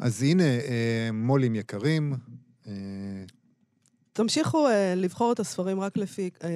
אז 0.00 0.22
הנה, 0.22 0.44
אה, 0.44 1.10
מו"לים 1.12 1.54
יקרים. 1.54 2.14
אה, 2.66 2.72
תמשיכו 4.12 4.68
אה, 4.68 4.94
לבחור 4.96 5.32
את 5.32 5.40
הספרים 5.40 5.80
רק 5.80 5.96
לפי 5.96 6.30
אה, 6.44 6.50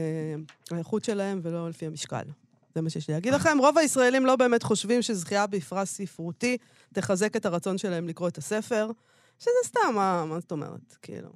האיכות 0.71 1.05
שלהם 1.05 1.41
ולא 1.43 1.69
לפי 1.69 1.87
המשקל. 1.87 2.23
זה 2.75 2.81
מה 2.81 2.91
שיש 2.91 3.09
לי 3.09 3.15
להגיד 3.15 3.35
לכם. 3.35 3.59
רוב 3.61 3.79
הישראלים 3.79 4.27
לא 4.27 4.37
באמת 4.37 4.63
חושבים 4.63 5.03
שזכייה 5.03 5.47
בפרס 5.47 5.93
ספרותי 5.93 6.57
תחזק 6.93 7.37
את 7.37 7.47
הרצון 7.47 7.79
שלהם 7.79 8.09
לקרוא 8.09 8.29
את 8.29 8.39
הספר, 8.39 8.91
שזה 9.39 9.51
סתם, 9.65 9.95
מה, 9.95 10.25
מה 10.25 10.41
זאת 10.41 10.53
אומרת? 10.53 10.97
כאילו... 11.03 11.31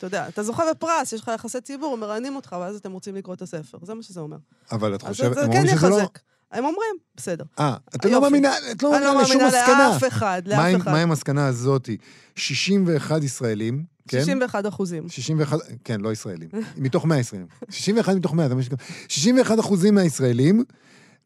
אתה 0.00 0.06
יודע, 0.06 0.28
אתה 0.28 0.42
זוכה 0.42 0.64
בפרס, 0.70 1.12
יש 1.12 1.20
לך 1.20 1.30
יחסי 1.34 1.60
ציבור, 1.60 1.96
מראיינים 1.96 2.36
אותך, 2.36 2.56
ואז 2.60 2.76
אתם 2.76 2.92
רוצים 2.92 3.14
לקרוא 3.16 3.34
את 3.34 3.42
הספר. 3.42 3.78
זה 3.82 3.94
מה 3.94 4.02
שזה 4.02 4.20
אומר. 4.20 4.36
אבל 4.72 4.94
את 4.94 5.02
חושבת, 5.02 5.36
הם 5.36 5.52
כן 5.52 5.58
אומרים 5.58 5.76
שזה 5.76 5.88
לא... 5.88 6.00
הם 6.52 6.64
אומרים, 6.64 6.90
בסדר. 7.16 7.44
אה, 7.58 7.76
את 7.94 8.04
לא 8.04 8.10
יופי. 8.10 8.22
מאמינה, 8.22 8.52
את 8.72 8.82
לא 8.82 8.96
אני 8.96 9.04
לא 9.04 9.14
מאמינה 9.14 9.22
לשום 9.28 9.42
מסקנה. 9.46 9.88
לאף 9.92 10.04
אחד, 10.08 10.42
מה 10.46 10.50
לאף 10.56 10.74
עם- 10.74 10.80
אחד. 10.80 10.90
מה 10.92 10.98
עם 11.02 11.08
המסקנה 11.10 11.46
הזאתי? 11.46 11.96
61 12.36 13.22
ישראלים, 13.24 13.84
כן? 14.08 14.18
61 14.18 14.66
אחוזים. 14.66 15.08
61, 15.08 15.58
כן, 15.84 16.00
לא 16.00 16.12
ישראלים. 16.12 16.48
מתוך 16.76 17.04
100 17.04 17.18
ישראלים. 17.18 17.46
61 17.70 18.14
מתוך 18.14 18.34
100, 18.34 18.48
זה 18.48 18.54
מה 18.54 18.62
שגם... 18.62 18.76
61 19.08 19.58
אחוזים 19.60 19.94
מהישראלים, 19.94 20.64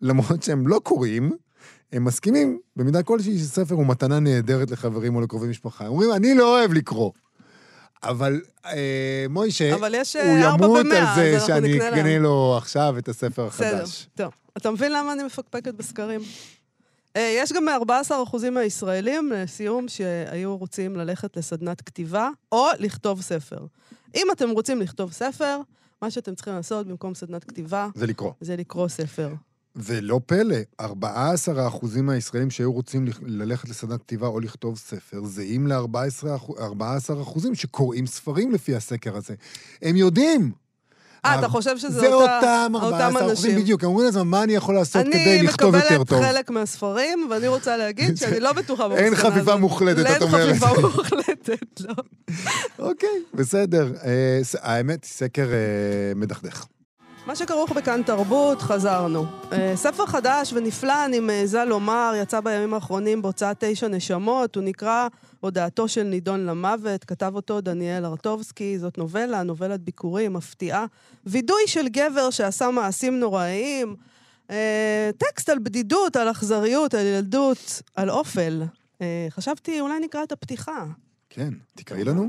למרות 0.03 0.43
שהם 0.43 0.67
לא 0.69 0.81
קוראים, 0.83 1.33
הם 1.93 2.05
מסכימים 2.05 2.59
במידה 2.77 3.03
כלשהי 3.03 3.39
שספר 3.39 3.75
הוא 3.75 3.87
מתנה 3.87 4.21
נהדרת 4.21 4.71
לחברים 4.71 5.17
או 5.17 5.21
לקרובי 5.21 5.49
משפחה. 5.49 5.85
הם 5.85 5.91
אומרים, 5.91 6.13
אני 6.13 6.35
לא 6.35 6.59
אוהב 6.59 6.73
לקרוא. 6.73 7.11
אבל 8.05 8.41
אה, 8.67 9.27
מוישה, 9.31 9.75
אבל 9.75 9.95
יש 9.95 10.17
הוא 10.17 10.23
אה, 10.25 10.47
ארבע 10.47 10.65
ימות 10.65 10.87
במאה, 10.87 11.15
על 11.15 11.15
זה 11.15 11.47
שאני. 11.47 11.89
אקנה 11.89 12.19
לו 12.19 12.55
עכשיו 12.57 12.95
את 12.99 13.09
הספר 13.09 13.47
בסדר, 13.49 13.77
החדש. 13.77 14.07
טוב. 14.15 14.33
אתה 14.57 14.71
מבין 14.71 14.93
למה 14.93 15.13
אני 15.13 15.23
מפקפקת 15.23 15.75
בסקרים? 15.75 16.21
אה, 17.17 17.37
יש 17.39 17.53
גם 17.53 17.69
14% 18.11 18.51
מהישראלים, 18.51 19.33
לסיום, 19.35 19.89
שהיו 19.89 20.57
רוצים 20.57 20.97
ללכת 20.97 21.37
לסדנת 21.37 21.81
כתיבה, 21.81 22.29
או 22.53 22.67
לכתוב 22.79 23.23
ספר. 23.23 23.67
אם 24.15 24.27
אתם 24.33 24.51
רוצים 24.51 24.81
לכתוב 24.81 25.13
ספר, 25.13 25.61
מה 26.03 26.11
שאתם 26.11 26.35
צריכים 26.35 26.55
לעשות 26.55 26.87
במקום 26.87 27.15
סדנת 27.15 27.45
כתיבה, 27.45 27.89
זה 27.95 28.07
לקרוא. 28.07 28.33
זה 28.41 28.57
לקרוא 28.57 28.89
ספר. 28.89 29.29
ולא 29.77 30.21
פלא, 30.27 30.57
14 30.81 31.69
אחוזים 31.69 32.07
מהישראלים 32.07 32.51
שהיו 32.51 32.73
רוצים 32.73 33.07
לכ- 33.07 33.19
ללכת 33.27 33.69
לסדנת 33.69 34.01
כתיבה 34.03 34.27
או 34.27 34.41
לכתוב 34.41 34.79
ספר, 34.79 35.25
זהים 35.25 35.67
ל-14 35.67 36.83
אחוזים 37.23 37.55
שקוראים 37.55 38.07
ספרים 38.07 38.51
לפי 38.53 38.77
הסקר 38.77 39.17
הזה. 39.17 39.35
הם 39.83 39.97
יודעים. 39.97 40.51
אה, 41.25 41.39
אתה 41.39 41.49
חושב 41.49 41.79
שזה 41.79 42.01
זה 42.01 42.15
אותה- 42.15 42.37
אותם 42.37 42.75
אותם 42.75 42.85
14 42.85 43.09
אחוזים 43.09 43.31
אנשים. 43.31 43.57
בדיוק. 43.63 43.85
הם 43.85 43.91
אומרים 43.91 44.07
לעצמם, 44.07 44.31
מה 44.31 44.43
אני 44.43 44.55
יכול 44.55 44.75
לעשות 44.75 45.07
כדי 45.07 45.43
לכתוב 45.43 45.75
אני 45.75 45.85
יותר 45.85 45.95
מקבלת 46.01 46.09
טוב? 46.09 46.23
חלק 46.23 46.51
מהספרים, 46.51 47.29
ואני 47.31 47.49
רוצה 47.49 47.77
להגיד 47.77 48.17
שאני 48.19 48.41
לא 48.41 48.53
בטוחה 48.53 48.89
במסקנה 48.89 49.05
אין 49.07 49.15
הזאת. 49.15 49.27
חפיפה 49.33 49.57
מוחלטת, 49.57 50.17
את 50.17 50.23
אומרת. 50.23 50.49
אין 50.49 50.57
חפיפה 50.59 50.81
מוחלטת, 50.81 51.81
לא. 51.81 51.95
אוקיי, 52.89 53.09
בסדר. 53.35 53.93
אה, 54.05 54.41
האמת, 54.61 55.05
סקר 55.05 55.47
אה, 55.53 55.57
מדכדך. 56.17 56.65
מה 57.27 57.37
שכרוך 57.37 57.73
בכאן 57.73 58.03
תרבות, 58.03 58.63
חזרנו. 58.63 59.27
אה, 59.53 59.73
ספר 59.77 60.07
חדש 60.07 60.53
ונפלא, 60.53 61.05
אני 61.05 61.21
מעיזה 61.21 61.65
לומר, 61.65 62.13
יצא 62.23 62.41
בימים 62.41 62.75
האחרונים 62.75 63.23
בהוצאת 63.23 63.57
תשע 63.65 63.89
נשמות, 63.89 64.57
הוא 64.57 64.65
נקרא 64.65 65.09
הודעתו 65.41 65.89
של 65.89 66.03
נידון 66.03 66.47
למוות, 66.47 67.05
כתב 67.05 67.33
אותו 67.35 67.61
דניאל 67.61 68.07
ארטובסקי, 68.07 68.79
זאת 68.79 68.99
נובלה, 68.99 69.43
נובלת 69.43 69.81
ביקורים, 69.81 70.33
מפתיעה. 70.33 70.87
וידוי 71.27 71.63
של 71.67 71.89
גבר 71.89 72.31
שעשה 72.31 72.71
מעשים 72.71 73.21
נוראיים, 73.21 73.97
אה, 74.51 75.11
טקסט 75.19 75.49
על 75.49 75.59
בדידות, 75.59 76.17
על 76.17 76.31
אכזריות, 76.31 76.95
על 76.95 77.07
ילדות, 77.07 77.83
על 77.97 78.11
אופל. 78.11 78.63
אה, 79.03 79.27
חשבתי, 79.31 79.81
אולי 79.81 80.01
נקרא 80.01 80.23
את 80.23 80.33
הפתיחה. 80.33 80.85
כן, 81.31 81.51
תקראי 81.75 82.05
לנו. 82.05 82.29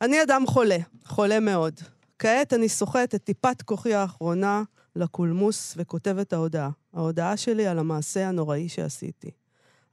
אני 0.00 0.22
אדם 0.22 0.46
חולה, 0.46 0.78
חולה 1.04 1.40
מאוד. 1.40 1.80
כעת 2.18 2.52
אני 2.52 2.68
סוחט 2.68 3.14
את 3.14 3.24
טיפת 3.24 3.62
כוחי 3.62 3.94
האחרונה 3.94 4.62
לקולמוס 4.96 5.74
וכותב 5.76 6.18
את 6.18 6.32
ההודעה. 6.32 6.70
ההודעה 6.92 7.36
שלי 7.36 7.66
על 7.66 7.78
המעשה 7.78 8.28
הנוראי 8.28 8.68
שעשיתי. 8.68 9.30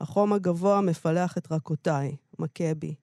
החום 0.01 0.33
הגבוה 0.33 0.81
מפלח 0.81 1.37
את 1.37 1.51
רכותיי, 1.51 2.15
מכה 2.39 2.73
בי. 2.73 2.95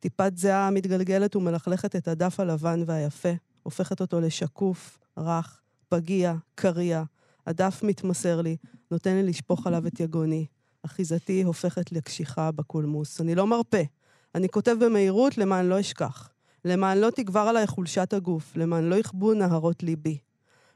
טיפת 0.00 0.36
זיעה 0.36 0.70
מתגלגלת 0.70 1.36
ומלכלכת 1.36 1.96
את 1.96 2.08
הדף 2.08 2.40
הלבן 2.40 2.82
והיפה, 2.86 3.32
הופכת 3.62 4.00
אותו 4.00 4.20
לשקוף, 4.20 4.98
רך, 5.18 5.60
פגיע, 5.88 6.34
קריע. 6.54 7.02
הדף 7.46 7.80
מתמסר 7.82 8.40
לי, 8.40 8.56
נותן 8.90 9.14
לי 9.14 9.22
לשפוך 9.22 9.66
עליו 9.66 9.86
את 9.86 10.00
יגוני. 10.00 10.46
אחיזתי 10.82 11.42
הופכת 11.42 11.92
לקשיחה 11.92 12.50
בקולמוס. 12.50 13.20
אני 13.20 13.34
לא 13.34 13.46
מרפה. 13.46 13.82
אני 14.34 14.48
כותב 14.48 14.76
במהירות 14.80 15.38
למען 15.38 15.66
לא 15.66 15.80
אשכח. 15.80 16.31
למען 16.64 16.98
לא 16.98 17.10
תגבר 17.10 17.40
עליי 17.40 17.66
חולשת 17.66 18.12
הגוף, 18.12 18.56
למען 18.56 18.84
לא 18.84 18.94
יכבו 18.94 19.34
נהרות 19.34 19.82
ליבי. 19.82 20.18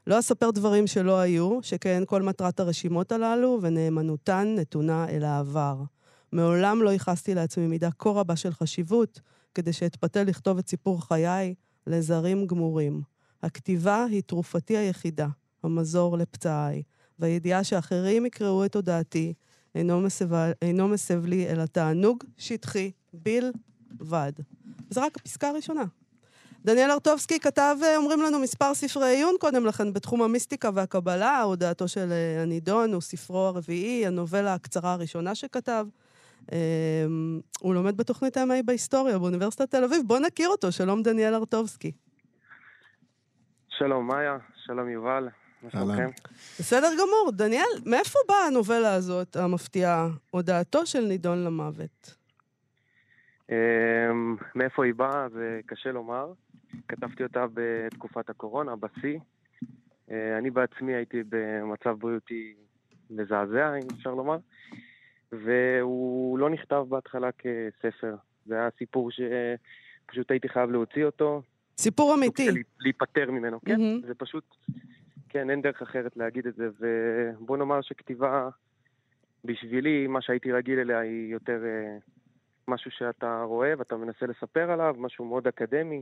לא 0.07 0.19
אספר 0.19 0.51
דברים 0.51 0.87
שלא 0.87 1.19
היו, 1.19 1.59
שכן 1.61 2.03
כל 2.05 2.21
מטרת 2.21 2.59
הרשימות 2.59 3.11
הללו 3.11 3.59
ונאמנותן 3.61 4.55
נתונה 4.57 5.09
אל 5.09 5.23
העבר. 5.23 5.83
מעולם 6.31 6.81
לא 6.81 6.89
ייחסתי 6.89 7.35
לעצמי 7.35 7.67
מידה 7.67 7.89
כה 7.99 8.09
רבה 8.09 8.35
של 8.35 8.53
חשיבות, 8.53 9.21
כדי 9.55 9.73
שאתפתה 9.73 10.23
לכתוב 10.23 10.57
את 10.57 10.69
סיפור 10.69 11.07
חיי 11.07 11.53
לזרים 11.87 12.47
גמורים. 12.47 13.01
הכתיבה 13.43 14.05
היא 14.09 14.23
תרופתי 14.25 14.77
היחידה, 14.77 15.27
המזור 15.63 16.17
לפצעיי, 16.17 16.83
והידיעה 17.19 17.63
שאחרים 17.63 18.25
יקראו 18.25 18.65
את 18.65 18.75
הודעתי 18.75 19.33
אינו 20.61 20.87
מסב, 20.87 21.25
לי 21.25 21.49
אלא 21.49 21.65
תענוג 21.65 22.23
שטחי 22.37 22.91
בלבד. 23.91 24.31
זו 24.89 25.01
רק 25.01 25.15
הפסקה 25.15 25.49
הראשונה. 25.49 25.83
דניאל 26.65 26.91
ארטובסקי 26.91 27.39
כתב, 27.39 27.75
אה, 27.83 27.97
אומרים 27.97 28.21
לנו, 28.21 28.39
מספר 28.39 28.73
ספרי 28.73 29.15
עיון 29.15 29.35
קודם 29.39 29.65
לכן 29.65 29.93
בתחום 29.93 30.21
המיסטיקה 30.21 30.69
והקבלה, 30.73 31.41
הודעתו 31.41 31.87
של 31.87 32.11
אה, 32.11 32.41
הנידון 32.41 32.93
הוא 32.93 33.01
ספרו 33.01 33.37
הרביעי, 33.37 34.07
הנובלה 34.07 34.53
הקצרה 34.53 34.93
הראשונה 34.93 35.35
שכתב. 35.35 35.87
אה, 36.51 36.57
הוא 37.59 37.75
לומד 37.75 37.97
בתוכנית 37.97 38.37
ה-MA 38.37 38.63
בהיסטוריה 38.65 39.19
באוניברסיטת 39.19 39.71
תל 39.71 39.83
אביב. 39.83 40.01
בואו 40.05 40.19
נכיר 40.19 40.49
אותו, 40.49 40.71
שלום 40.71 41.03
דניאל 41.03 41.33
ארטובסקי. 41.33 41.91
שלום 43.69 44.07
מאיה, 44.07 44.37
שלום 44.65 44.89
יובל, 44.89 45.27
מה. 45.61 45.71
שלומכם? 45.71 46.09
בסדר 46.59 46.89
גמור. 46.93 47.31
דניאל, 47.31 47.65
מאיפה 47.85 48.19
באה 48.27 48.45
הנובלה 48.47 48.93
הזאת, 48.93 49.35
המפתיעה, 49.35 50.07
הודעתו 50.31 50.85
של 50.85 51.01
נידון 51.01 51.43
למוות? 51.43 52.16
אמ, 53.49 54.35
מאיפה 54.55 54.85
היא 54.85 54.93
באה, 54.93 55.29
זה 55.29 55.59
קשה 55.65 55.91
לומר. 55.91 56.33
כתבתי 56.87 57.23
אותה 57.23 57.45
בתקופת 57.53 58.29
הקורונה, 58.29 58.75
בשיא. 58.75 59.19
אה, 60.11 60.37
אני 60.37 60.49
בעצמי 60.49 60.93
הייתי 60.95 61.23
במצב 61.29 61.95
בריאותי 61.99 62.53
מזעזע, 63.09 63.75
אם 63.75 63.87
אפשר 63.97 64.13
לומר, 64.13 64.37
והוא 65.31 66.39
לא 66.39 66.49
נכתב 66.49 66.85
בהתחלה 66.89 67.29
כספר. 67.31 68.15
זה 68.45 68.55
היה 68.55 68.69
סיפור 68.77 69.09
שפשוט 69.11 70.31
הייתי 70.31 70.49
חייב 70.49 70.71
להוציא 70.71 71.05
אותו. 71.05 71.41
סיפור 71.77 72.15
אמיתי. 72.15 72.47
להיפטר 72.79 73.31
ממנו, 73.31 73.59
כן. 73.65 73.75
Mm-hmm. 73.75 74.07
זה 74.07 74.15
פשוט, 74.15 74.43
כן, 75.29 75.49
אין 75.49 75.61
דרך 75.61 75.81
אחרת 75.81 76.17
להגיד 76.17 76.47
את 76.47 76.55
זה. 76.55 76.69
ובוא 76.79 77.57
נאמר 77.57 77.81
שכתיבה, 77.81 78.49
בשבילי, 79.43 80.07
מה 80.07 80.21
שהייתי 80.21 80.51
רגיל 80.51 80.79
אליה 80.79 80.99
היא 80.99 81.31
יותר 81.31 81.63
אה, 81.65 81.97
משהו 82.67 82.91
שאתה 82.91 83.41
רואה 83.41 83.73
ואתה 83.77 83.95
מנסה 83.97 84.25
לספר 84.25 84.71
עליו, 84.71 84.95
משהו 84.97 85.25
מאוד 85.25 85.47
אקדמי. 85.47 86.01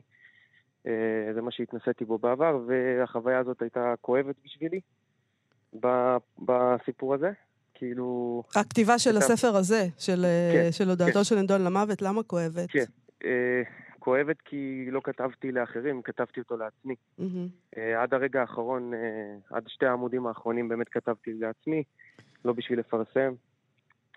אה, 0.87 1.33
זה 1.33 1.41
מה 1.41 1.51
שהתנסיתי 1.51 2.05
בו 2.05 2.17
בעבר, 2.17 2.59
והחוויה 2.67 3.39
הזאת 3.39 3.61
הייתה 3.61 3.93
כואבת 4.01 4.35
בשבילי 4.45 4.79
בסיפור 6.39 7.13
הזה. 7.13 7.31
כאילו... 7.73 8.43
הכתיבה 8.55 8.99
של 8.99 9.17
הספר 9.17 9.55
הזה, 9.55 9.87
של, 9.97 10.25
אה, 10.25 10.51
כן, 10.53 10.71
של 10.71 10.89
הודעתו 10.89 11.13
כן. 11.13 11.23
של 11.23 11.35
נדון 11.35 11.63
למוות, 11.63 12.01
למה 12.01 12.23
כואבת? 12.23 12.69
כן. 12.69 12.83
אה, 13.25 13.61
כואבת 13.99 14.41
כי 14.45 14.85
לא 14.91 15.01
כתבתי 15.03 15.51
לאחרים, 15.51 16.01
כתבתי 16.01 16.39
אותו 16.39 16.57
לעצמי. 16.57 16.95
Mm-hmm. 17.19 17.79
עד 17.97 18.13
הרגע 18.13 18.41
האחרון, 18.41 18.91
עד 19.49 19.63
שתי 19.67 19.85
העמודים 19.85 20.27
האחרונים 20.27 20.69
באמת 20.69 20.89
כתבתי 20.89 21.33
לעצמי, 21.33 21.83
לא 22.45 22.53
בשביל 22.53 22.79
לפרסם. 22.79 23.33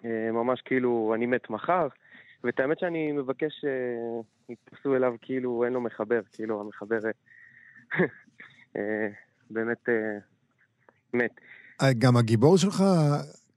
ממש 0.04 0.60
כאילו, 0.60 1.12
אני 1.14 1.26
מת 1.26 1.50
מחר. 1.50 1.88
ואת 2.44 2.60
האמת 2.60 2.78
שאני 2.78 3.12
מבקש 3.12 3.64
שיתפסו 4.46 4.96
אליו 4.96 5.14
כאילו 5.22 5.64
אין 5.64 5.72
לו 5.72 5.80
מחבר, 5.80 6.20
כאילו 6.32 6.60
המחבר 6.60 6.98
אה, 8.76 9.08
באמת 9.50 9.88
אה, 9.88 10.18
מת. 11.14 11.30
אה, 11.82 11.92
גם 11.98 12.16
הגיבור 12.16 12.56
שלך 12.58 12.82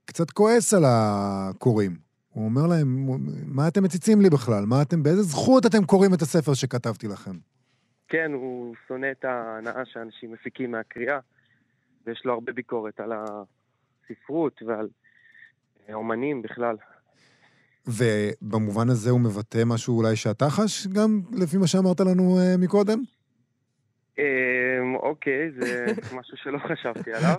קצת 0.04 0.30
כועס 0.30 0.74
על 0.74 0.82
הקוראים. 0.86 1.92
הוא 2.32 2.44
אומר 2.44 2.66
להם, 2.66 3.06
מה 3.46 3.68
אתם 3.68 3.82
מציצים 3.82 4.20
לי 4.20 4.30
בכלל? 4.30 4.64
מה 4.66 4.82
אתם, 4.82 5.02
באיזה 5.02 5.22
זכות 5.22 5.66
אתם 5.66 5.84
קוראים 5.84 6.14
את 6.14 6.22
הספר 6.22 6.54
שכתבתי 6.54 7.08
לכם? 7.08 7.36
כן, 8.08 8.32
הוא 8.32 8.74
שונא 8.88 9.10
את 9.10 9.24
ההנאה 9.24 9.84
שאנשים 9.84 10.32
מפיקים 10.32 10.70
מהקריאה, 10.70 11.18
ויש 12.06 12.24
לו 12.24 12.32
הרבה 12.32 12.52
ביקורת 12.52 13.00
על 13.00 13.12
הספרות 13.12 14.62
ועל 14.62 14.88
אומנים 15.92 16.42
בכלל. 16.42 16.76
ובמובן 17.86 18.88
הזה 18.88 19.10
הוא 19.10 19.20
מבטא 19.20 19.62
משהו 19.66 19.98
אולי 19.98 20.16
שאתה 20.16 20.50
חש, 20.50 20.86
גם 20.86 21.20
לפי 21.32 21.56
מה 21.56 21.66
שאמרת 21.66 22.00
לנו 22.00 22.38
uh, 22.38 22.60
מקודם? 22.60 22.98
אמ, 24.18 24.94
אוקיי, 24.94 25.50
זה 25.60 25.86
משהו 26.18 26.36
שלא 26.36 26.58
חשבתי 26.58 27.12
עליו, 27.12 27.36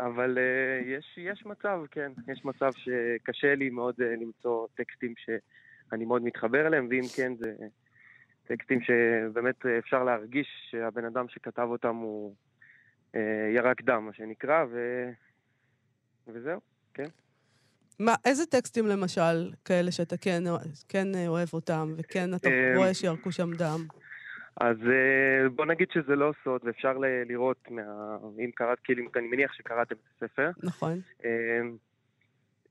אבל 0.00 0.38
uh, 0.38 0.86
יש, 0.86 1.18
יש 1.18 1.46
מצב, 1.46 1.80
כן, 1.90 2.12
יש 2.32 2.44
מצב 2.44 2.70
שקשה 2.72 3.54
לי 3.54 3.70
מאוד 3.70 3.94
uh, 4.00 4.04
למצוא 4.22 4.66
טקסטים 4.74 5.14
שאני 5.16 6.04
מאוד 6.04 6.22
מתחבר 6.22 6.66
אליהם, 6.66 6.86
ואם 6.90 7.04
כן, 7.16 7.32
זה 7.36 7.54
טקסטים 8.46 8.80
שבאמת 8.80 9.66
אפשר 9.78 10.04
להרגיש 10.04 10.46
שהבן 10.70 11.04
אדם 11.04 11.26
שכתב 11.28 11.66
אותם 11.70 11.96
הוא 11.96 12.34
uh, 13.12 13.18
ירק 13.56 13.82
דם, 13.82 14.06
מה 14.06 14.12
שנקרא, 14.12 14.64
ו... 14.70 15.04
וזהו, 16.28 16.60
כן. 16.94 17.08
מה, 18.00 18.14
איזה 18.24 18.46
טקסטים 18.46 18.86
למשל, 18.86 19.52
כאלה 19.64 19.92
שאתה 19.92 20.16
כן, 20.16 20.42
כן 20.88 21.08
אוהב 21.26 21.48
אותם, 21.52 21.94
וכן 21.96 22.34
אתה 22.34 22.48
אמ, 22.48 22.76
רואה 22.76 22.94
שירקו 22.94 23.32
שם 23.32 23.50
דם? 23.52 23.86
אז 24.60 24.76
אה, 24.86 25.48
בוא 25.48 25.66
נגיד 25.66 25.88
שזה 25.94 26.16
לא 26.16 26.32
סוד, 26.44 26.60
ואפשר 26.64 26.98
לראות, 27.28 27.70
מה... 27.70 27.82
אם 28.38 28.50
קראת, 28.54 28.78
כאילו, 28.84 29.04
אני 29.16 29.26
מניח 29.26 29.52
שקראתם 29.52 29.94
את 29.94 30.22
הספר. 30.22 30.50
נכון. 30.62 31.00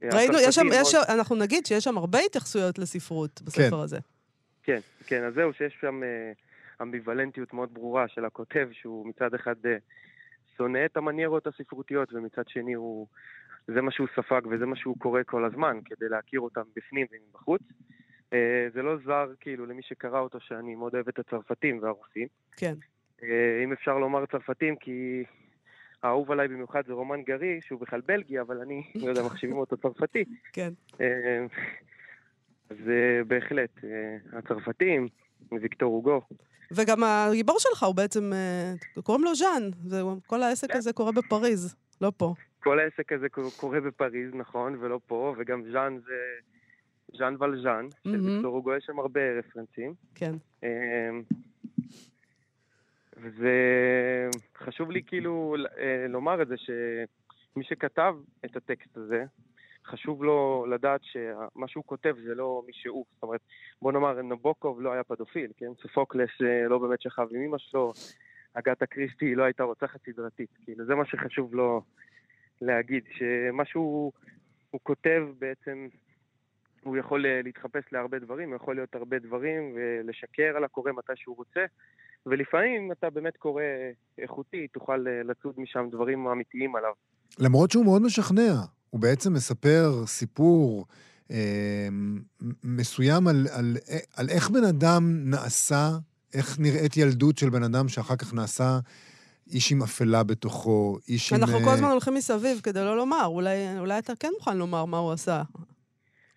ראינו, 0.04 0.38
יש 0.40 0.56
שם, 0.56 0.68
יש, 0.74 0.96
אנחנו 0.96 1.36
נגיד 1.36 1.66
שיש 1.66 1.84
שם 1.84 1.98
הרבה 1.98 2.20
התייחסויות 2.20 2.80
לספרות 2.80 3.42
בספר 3.42 3.70
כן. 3.70 3.84
הזה. 3.84 4.00
כן, 4.64 4.80
כן, 5.06 5.24
אז 5.24 5.34
זהו, 5.34 5.54
שיש 5.54 5.78
שם 5.82 6.04
אה, 6.04 6.32
אמביוולנטיות 6.82 7.54
מאוד 7.54 7.74
ברורה 7.74 8.08
של 8.08 8.26
הכותב, 8.26 8.70
שהוא 8.72 9.08
מצד 9.08 9.34
אחד 9.34 9.56
אה, 9.66 9.78
שונא 10.58 10.86
את 10.86 10.98
המניירות 10.98 11.48
הספרותיות, 11.48 12.14
ומצד 12.14 12.48
שני 12.48 12.74
הוא 12.74 13.08
זה 13.68 13.82
מה 13.82 13.92
שהוא 13.92 14.08
ספג 14.16 14.42
וזה 14.50 14.66
מה 14.66 14.76
שהוא 14.76 14.96
קורא 15.00 15.22
כל 15.26 15.46
הזמן, 15.46 15.80
כדי 15.86 16.10
להכיר 16.10 16.40
אותם 16.40 16.62
בפנים 16.76 17.08
ומבחוץ. 17.12 17.62
אה, 18.34 18.68
זה 18.74 18.82
לא 18.82 18.98
זר, 19.06 19.34
כאילו, 19.40 19.66
למי 19.66 19.82
שקרא 19.84 20.20
אותו, 20.20 20.40
שאני 20.40 20.76
מאוד 20.76 20.96
אוהב 20.96 21.08
את 21.08 21.20
הצרפתים 21.20 21.80
והרוסים. 21.84 22.28
כן. 22.58 22.74
אה, 23.24 23.64
אם 23.64 23.72
אפשר 23.72 23.98
לומר 23.98 24.26
צרפתים, 24.26 24.76
כי 24.76 25.24
האהוב 26.04 26.32
עליי 26.32 26.48
במיוחד 26.48 26.82
זה 26.88 26.94
רומן 26.94 27.22
גרי, 27.22 27.60
שהוא 27.62 27.80
בכלל 27.80 28.02
בלגי, 28.02 28.42
אבל 28.42 28.62
אני, 28.62 28.84
לא 28.96 29.10
יודע, 29.10 29.24
מחשיבים 29.24 29.58
אותו 29.58 29.78
צרפתי. 29.78 30.24
כן. 30.54 30.74
אה, 31.02 31.46
אז 32.70 32.78
בהחלט, 33.28 33.70
הצרפתים, 34.34 35.08
ויקטור 35.62 35.94
הוגו. 35.94 36.22
וגם 36.72 37.04
הגיבור 37.04 37.56
שלך 37.60 37.84
הוא 37.84 37.96
בעצם, 37.96 38.32
קוראים 39.04 39.24
לו 39.24 39.36
ז'אן, 39.36 39.70
כל 40.28 40.44
העסק 40.44 40.72
כן. 40.72 40.78
הזה 40.78 40.94
קורה 40.94 41.12
בפריז, 41.12 41.76
לא 42.02 42.12
פה. 42.18 42.34
כל 42.60 42.80
העסק 42.80 43.12
הזה 43.12 43.28
קורה 43.58 43.82
בפריז, 43.82 44.34
נכון, 44.34 44.76
ולא 44.80 45.00
פה, 45.08 45.36
וגם 45.38 45.64
ז'אן 45.72 45.98
זה 46.06 46.16
ז'אן 47.18 47.36
ולז'אן, 47.40 47.86
mm-hmm. 47.86 48.12
של 48.12 48.22
ויקטור 48.22 48.56
הוגו, 48.56 48.76
יש 48.76 48.84
שם 48.86 49.00
הרבה 49.00 49.22
רפרנסים. 49.40 49.94
כן. 50.16 50.34
אמ, 50.64 51.22
וזה 53.18 53.52
חשוב 54.58 54.92
לי 54.92 55.04
כאילו 55.04 55.56
אה, 55.78 56.06
לומר 56.10 56.42
את 56.42 56.48
זה, 56.48 56.56
שמי 56.58 57.64
שכתב 57.64 58.16
את 58.46 58.56
הטקסט 58.56 58.98
הזה, 58.98 59.24
חשוב 59.86 60.24
לו 60.24 60.66
לדעת 60.70 61.02
שמה 61.04 61.68
שהוא 61.68 61.84
כותב 61.84 62.16
זה 62.24 62.36
לא 62.36 62.64
מי 62.68 62.74
שהוא. 62.74 63.06
זאת 63.14 63.24
אומרת, 63.24 63.42
בוא 63.82 63.92
נאמר, 63.92 64.22
נבוקוב 64.22 64.82
לא 64.82 64.94
היה 64.94 65.04
פדופיל, 65.04 65.52
כן? 65.58 65.72
סופוקלס 65.82 66.30
אה, 66.42 66.68
לא 66.68 66.78
באמת 66.78 67.02
שכב 67.02 67.28
עם 67.32 67.42
אמא 67.42 67.58
שלו, 67.58 67.94
אגתה 68.54 68.86
קריסטי 68.86 69.36
לא 69.36 69.44
הייתה 69.44 69.64
רוצחת 69.64 70.00
סדרתית. 70.06 70.50
כאילו, 70.66 70.86
זה 70.86 70.96
מה 70.96 71.06
שחשוב 71.06 71.56
לו 71.56 71.82
להגיד, 72.62 73.04
שמה 73.18 73.66
שהוא 73.66 74.12
כותב 74.84 75.24
בעצם, 75.40 75.88
הוא 76.84 76.98
יכול 76.98 77.26
להתחפש 77.44 77.84
להרבה 77.92 78.20
דברים, 78.20 78.50
הוא 78.50 78.56
יכול 78.56 78.76
להיות 78.76 78.96
הרבה 78.96 79.20
דברים 79.20 79.76
ולשקר 79.76 80.54
על 80.58 80.64
הקורא 80.64 80.92
מתי 80.92 81.14
שהוא 81.16 81.36
רוצה, 81.38 81.66
ולפעמים 82.26 82.92
אתה 82.92 83.10
באמת 83.10 83.38
קורא 83.38 83.64
איכותי, 84.18 84.68
תוכל 84.68 84.98
לצוד 84.98 85.54
משם 85.58 85.88
דברים 85.92 86.28
אמיתיים 86.28 86.76
עליו. 86.76 86.92
למרות 87.40 87.72
שהוא 87.72 87.86
מאוד 87.86 88.02
משכנע, 88.02 88.54
הוא 88.90 89.02
בעצם 89.02 89.34
מספר 89.34 90.06
סיפור 90.06 90.86
אה, 91.32 91.88
מסוים 92.64 93.28
על, 93.28 93.48
על, 93.52 93.78
על 94.16 94.30
איך 94.30 94.50
בן 94.50 94.64
אדם 94.64 95.30
נעשה, 95.30 95.90
איך 96.34 96.60
נראית 96.60 96.98
ילדות 96.98 97.38
של 97.38 97.50
בן 97.50 97.64
אדם 97.64 97.88
שאחר 97.88 98.16
כך 98.16 98.34
נעשה 98.34 98.80
איש 99.52 99.72
עם 99.72 99.82
אפלה 99.82 100.24
בתוכו, 100.24 100.98
איש 101.08 101.34
עם... 101.34 101.40
אנחנו 101.40 101.60
כל 101.60 101.70
הזמן 101.70 101.88
הולכים 101.88 102.14
מסביב 102.14 102.62
כדי 102.64 102.80
לא 102.80 102.98
לומר, 102.98 103.26
אולי, 103.26 103.80
אולי 103.80 104.00
אתה 104.00 104.14
כן 104.20 104.28
מוכן 104.34 104.58
לומר 104.58 104.86
מה 104.86 104.98
הוא 104.98 105.12
עשה. 105.12 105.42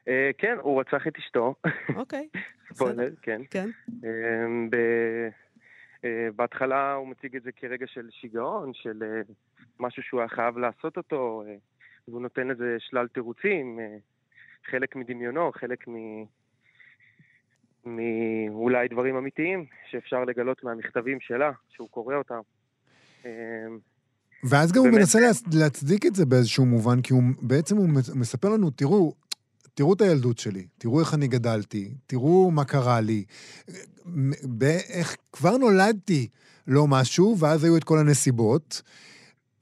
אה, 0.09 0.31
כן, 0.39 0.57
הוא 0.63 0.81
רצח 0.81 1.07
את 1.07 1.17
אשתו. 1.19 1.55
אוקיי. 1.97 2.29
ספוילר, 2.75 3.09
כן. 3.23 3.43
כן. 3.51 3.69
אה, 6.05 6.29
בהתחלה 6.37 6.93
הוא 6.93 7.09
מציג 7.09 7.37
את 7.37 7.43
זה 7.43 7.53
כרגע 7.53 7.87
של 7.87 8.09
שיגעון, 8.11 8.75
של 8.75 9.03
אה, 9.03 9.21
משהו 9.81 10.03
שהוא 10.03 10.21
היה 10.21 10.29
חייב 10.29 10.59
לעשות 10.59 10.97
אותו, 10.97 11.45
והוא 12.09 12.23
נותן 12.23 12.49
לזה 12.49 12.77
שלל 12.79 13.09
תירוצים, 13.09 13.79
חלק 14.71 14.97
מדמיונו, 14.97 15.51
חלק 15.55 15.89
מ... 15.89 15.95
מאולי 17.85 18.89
דברים 18.89 19.17
אמיתיים 19.17 19.67
שאפשר 19.91 20.25
לגלות 20.25 20.65
מהמכתבים 20.65 21.21
שלה, 21.21 21.53
שהוא 21.69 21.89
קורא 21.89 22.17
אותם. 22.17 22.41
אמ, 23.25 23.31
ואז 24.45 24.73
גם 24.73 24.81
הוא 24.81 24.91
מנסה 24.91 25.19
להצדיק 25.53 26.07
את 26.07 26.15
זה 26.15 26.27
באיזשהו 26.27 26.67
מובן, 26.67 27.01
כי 27.01 27.13
הוא 27.13 27.23
בעצם 27.41 27.77
הוא 27.77 27.89
מספר 28.15 28.49
לנו, 28.49 28.71
תראו, 28.71 29.15
תראו 29.75 29.93
את 29.93 30.01
הילדות 30.01 30.39
שלי, 30.39 30.67
תראו 30.79 31.01
איך 31.01 31.15
אני 31.15 31.29
גדלתי, 31.29 31.95
תראו 32.07 32.51
מה 32.51 32.65
קרה 32.65 33.01
לי, 33.01 33.25
איך 34.89 35.17
כבר 35.33 35.57
נולדתי 35.57 36.29
לא 36.67 36.87
משהו, 36.87 37.37
ואז 37.39 37.65
היו 37.65 37.77
את 37.77 37.85
כל 37.85 37.99
הנסיבות. 37.99 38.83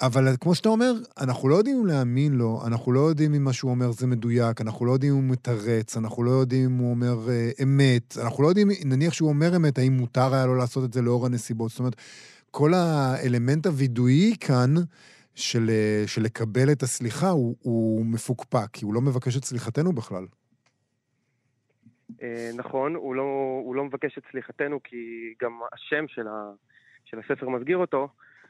אבל 0.01 0.37
כמו 0.41 0.55
שאתה 0.55 0.69
אומר, 0.69 0.93
אנחנו 1.21 1.49
לא 1.49 1.57
יודעים 1.57 1.79
אם 1.79 1.87
להאמין 1.87 2.33
לו, 2.33 2.63
אנחנו 2.67 2.93
לא 2.93 3.01
יודעים 3.01 3.35
אם 3.35 3.45
מה 3.45 3.53
שהוא 3.53 3.71
אומר 3.71 3.93
זה 3.93 4.07
מדויק, 4.07 4.61
אנחנו 4.61 4.87
לא 4.87 4.93
יודעים 4.93 5.13
אם 5.13 5.19
הוא 5.19 5.31
מתרץ, 5.31 5.97
אנחנו 5.97 6.23
לא 6.23 6.31
יודעים 6.31 6.65
אם 6.65 6.79
הוא 6.79 6.91
אומר 6.91 7.27
uh, 7.27 7.63
אמת, 7.63 8.17
אנחנו 8.23 8.43
לא 8.43 8.49
יודעים, 8.49 8.69
נניח 8.85 9.13
שהוא 9.13 9.29
אומר 9.29 9.57
אמת, 9.57 9.79
האם 9.79 9.93
מותר 9.93 10.35
היה 10.35 10.47
לו 10.47 10.55
לעשות 10.55 10.85
את 10.85 10.93
זה 10.93 11.03
לאור 11.03 11.27
הנסיבות. 11.27 11.71
זאת 11.71 11.79
אומרת, 11.79 11.97
כל 12.51 12.71
האלמנט 12.75 13.67
הווידואי 13.67 14.33
כאן, 14.41 14.75
של, 15.39 15.71
של 16.07 16.23
לקבל 16.23 16.73
את 16.73 16.83
הסליחה, 16.83 17.29
הוא, 17.29 17.57
הוא 17.63 18.07
מפוקפק, 18.07 18.71
כי 18.73 18.85
הוא 18.85 18.95
לא 18.95 19.01
מבקש 19.01 19.37
את 19.37 19.45
סליחתנו 19.45 19.93
בכלל. 19.93 20.27
אה, 22.23 22.51
נכון, 22.55 22.95
הוא 22.95 23.15
לא, 23.15 23.61
הוא 23.65 23.75
לא 23.75 23.85
מבקש 23.85 24.19
את 24.19 24.23
סליחתנו, 24.31 24.83
כי 24.83 24.97
גם 25.43 25.61
השם 25.73 26.09
של, 26.09 26.29
ה, 26.29 26.51
של 27.05 27.19
הספר 27.19 27.49
מסגיר 27.49 27.77
אותו, 27.77 28.09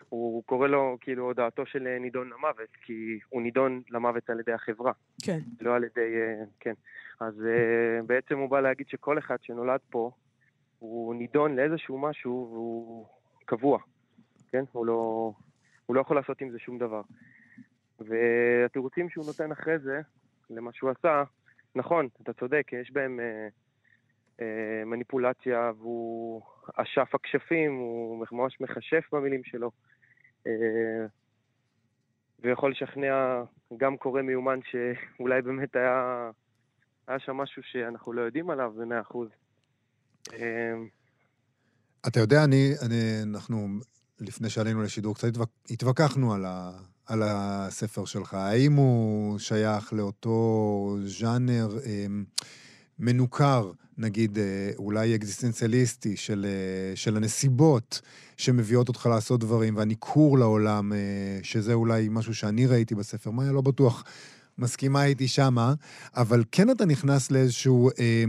הוא 0.09 0.43
קורא 0.45 0.69
לו 0.69 0.97
כאילו 1.01 1.25
הודעתו 1.25 1.67
של 1.67 1.87
אה, 1.87 1.99
נידון 1.99 2.31
למוות, 2.31 2.69
כי 2.85 3.19
הוא 3.29 3.43
נידון 3.43 3.83
למוות 3.91 4.31
על 4.31 4.41
ידי 4.41 4.53
החברה. 4.53 4.93
כן. 5.23 5.39
לא 5.61 5.75
על 5.75 5.85
ידי... 5.85 6.15
אה, 6.17 6.45
כן. 6.61 6.75
אז 7.21 7.35
בעצם 8.07 8.39
הוא 8.39 8.51
בא 8.51 8.61
להגיד 8.61 8.89
שכל 8.89 9.19
אחד 9.19 9.37
שנולד 9.43 9.81
פה, 9.91 10.11
הוא 10.79 11.15
נידון 11.15 11.57
לאיזשהו 11.57 11.99
משהו 11.99 12.49
והוא 12.53 13.07
קבוע, 13.49 13.79
כן? 14.49 14.65
הוא 14.73 14.87
לא, 14.87 15.33
הוא 15.87 15.97
לא 15.97 16.01
יכול 16.01 16.17
לעשות 16.17 16.41
עם 16.41 16.51
זה 16.51 16.59
שום 16.59 16.79
דבר. 16.79 17.03
והתירוצים 18.01 19.11
שהוא 19.11 19.27
נותן 19.27 19.53
אחרי 19.53 19.79
זה, 19.79 20.01
למה 20.51 20.73
שהוא 20.73 20.91
עשה, 20.91 21.23
נכון, 21.75 22.09
אתה 22.23 22.33
צודק, 22.33 22.71
יש 22.73 22.91
בהם 22.91 23.21
אה, 23.21 23.49
אה, 24.41 24.85
מניפולציה, 24.85 25.73
והוא 25.79 26.43
אשף 26.75 27.15
הכשפים, 27.15 27.75
הוא 27.75 28.27
ממש 28.33 28.61
מכשף 28.61 29.05
במילים 29.13 29.45
שלו. 29.45 29.71
אה, 30.47 31.07
ויכול 32.41 32.71
לשכנע 32.71 33.43
גם 33.77 33.97
קורא 33.97 34.23
מיומן 34.23 34.59
שאולי 34.63 35.43
באמת 35.43 35.77
היה, 35.77 36.31
היה 37.07 37.19
שם 37.19 37.37
משהו 37.37 37.63
שאנחנו 37.63 38.13
לא 38.13 38.21
יודעים 38.21 38.51
עליו 38.51 38.73
במאה 38.77 39.01
אחוז. 39.01 39.29
אה, 40.33 40.75
אתה 42.09 42.21
יודע, 42.21 42.45
אני, 42.45 42.73
אני, 42.81 43.23
אנחנו, 43.23 43.69
לפני 44.21 44.51
שעלינו 44.51 44.83
לשידור, 44.83 45.15
קצת 45.15 45.29
התווכ... 45.29 45.49
התווכחנו 45.71 46.35
על, 46.35 46.45
ה, 46.45 46.73
על 47.07 47.23
הספר 47.25 48.05
שלך. 48.05 48.35
האם 48.35 48.73
הוא 48.73 49.39
שייך 49.39 49.93
לאותו 49.93 50.97
ז'אנר 51.05 51.79
אה, 51.87 52.07
מנוכר, 52.99 53.73
נגיד, 53.99 54.39
אה, 54.39 54.71
אולי 54.79 55.15
אקזיסטנציאליסטי, 55.15 56.17
של, 56.17 56.47
אה, 56.49 56.97
של 56.97 57.17
הנסיבות 57.17 58.01
שמביאות 58.37 58.89
אותך 58.89 59.07
לעשות 59.07 59.41
דברים, 59.41 59.77
והניכור 59.77 60.39
לעולם, 60.39 60.93
אה, 60.93 60.99
שזה 61.43 61.73
אולי 61.73 62.09
משהו 62.11 62.35
שאני 62.35 62.67
ראיתי 62.67 62.95
בספר. 62.95 63.31
מאיה 63.31 63.53
לא 63.53 63.61
בטוח 63.61 64.05
מסכימה 64.59 65.05
איתי 65.05 65.29
שמה, 65.29 65.75
אבל 66.17 66.45
כן 66.53 66.71
אתה 66.71 66.85
נכנס 66.85 67.31
לאיזשהו, 67.31 67.91
אה, 67.91 68.25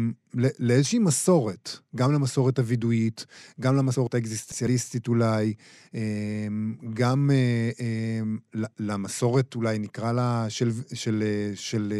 לאיזושהי 0.59 0.99
מסורת, 0.99 1.69
גם 1.95 2.13
למסורת 2.13 2.59
הווידואית, 2.59 3.25
גם 3.59 3.75
למסורת 3.75 4.13
האקזיסטנציאליסטית 4.13 5.07
אולי, 5.07 5.53
אה, 5.95 6.01
גם 6.93 7.31
אה, 7.33 7.69
אה, 7.79 8.63
למסורת 8.79 9.55
אולי 9.55 9.79
נקרא 9.79 10.11
לה 10.11 10.45
של, 10.49 10.71
של, 10.71 10.93
של, 10.93 11.23
של 11.55 11.93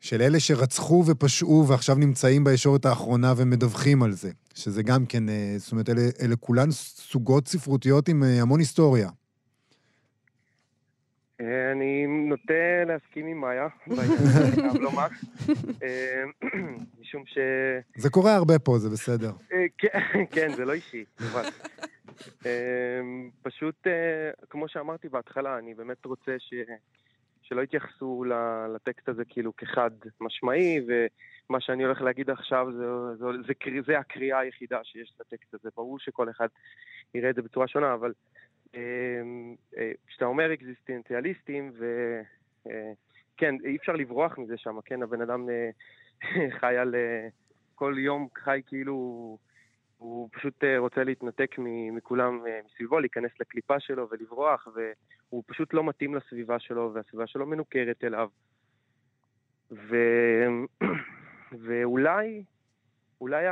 של 0.00 0.22
אלה 0.22 0.40
שרצחו 0.40 1.04
ופשעו 1.06 1.64
ועכשיו 1.68 1.96
נמצאים 1.96 2.44
בישורת 2.44 2.86
האחרונה 2.86 3.34
ומדווחים 3.36 4.02
על 4.02 4.12
זה. 4.12 4.30
שזה 4.54 4.82
גם 4.82 5.06
כן, 5.06 5.24
זאת 5.58 5.72
אומרת, 5.72 5.88
אלה, 5.88 6.08
אלה 6.20 6.36
כולן 6.36 6.70
סוגות 6.70 7.48
ספרותיות 7.48 8.08
עם 8.08 8.22
המון 8.22 8.60
היסטוריה. 8.60 9.10
אני 11.72 12.06
נוטה 12.06 12.84
להסכים 12.86 13.26
עם 13.26 13.40
מאיה, 13.40 13.68
חייב 13.84 14.74
לומר. 14.80 15.06
משום 17.00 17.26
ש... 17.26 17.38
זה 17.96 18.10
קורה 18.10 18.34
הרבה 18.34 18.58
פה, 18.58 18.78
זה 18.78 18.90
בסדר. 18.90 19.32
כן, 20.34 20.52
זה 20.56 20.64
לא 20.64 20.72
אישי, 20.72 21.04
כמובן. 21.16 21.42
פשוט, 23.42 23.86
כמו 24.50 24.68
שאמרתי 24.68 25.08
בהתחלה, 25.08 25.58
אני 25.58 25.74
באמת 25.74 26.04
רוצה 26.04 26.32
ש... 26.38 26.54
שלא 27.52 27.62
יתייחסו 27.62 28.24
לטקסט 28.74 29.08
הזה 29.08 29.24
כאילו 29.24 29.56
כחד 29.56 29.90
משמעי, 30.20 30.80
ומה 30.86 31.60
שאני 31.60 31.84
הולך 31.84 32.00
להגיד 32.02 32.30
עכשיו 32.30 32.66
זה, 32.72 32.84
זה, 33.18 33.24
זה, 33.46 33.52
זה, 33.64 33.80
זה 33.86 33.98
הקריאה 33.98 34.38
היחידה 34.38 34.78
שיש 34.84 35.12
לטקסט 35.20 35.54
הזה. 35.54 35.68
ברור 35.76 35.98
שכל 35.98 36.30
אחד 36.30 36.46
יראה 37.14 37.30
את 37.30 37.34
זה 37.34 37.42
בצורה 37.42 37.68
שונה, 37.68 37.94
אבל 37.94 38.08
אה, 38.08 38.41
כשאתה 40.06 40.24
אומר 40.24 40.52
אקזיסטנציאליסטים, 40.52 41.72
וכן, 41.76 43.54
אה, 43.64 43.70
אי 43.70 43.76
אפשר 43.76 43.92
לברוח 43.92 44.38
מזה 44.38 44.56
שם, 44.56 44.80
כן? 44.84 45.02
הבן 45.02 45.20
אדם 45.20 45.48
אה, 45.50 45.70
חי 46.60 46.76
על... 46.76 46.94
כל 47.74 47.94
יום 47.98 48.28
חי 48.34 48.60
כאילו... 48.66 49.38
הוא 49.98 50.28
פשוט 50.32 50.64
רוצה 50.78 51.04
להתנתק 51.04 51.54
מכולם 51.92 52.44
מסביבו, 52.66 53.00
להיכנס 53.00 53.30
לקליפה 53.40 53.80
שלו 53.80 54.08
ולברוח, 54.10 54.68
והוא 54.74 55.42
פשוט 55.46 55.74
לא 55.74 55.84
מתאים 55.84 56.14
לסביבה 56.14 56.58
שלו, 56.58 56.90
והסביבה 56.94 57.26
שלו 57.26 57.46
מנוכרת 57.46 58.04
אליו. 58.04 58.28
ו... 59.70 59.96
ואולי, 61.64 62.44
אולי 63.20 63.44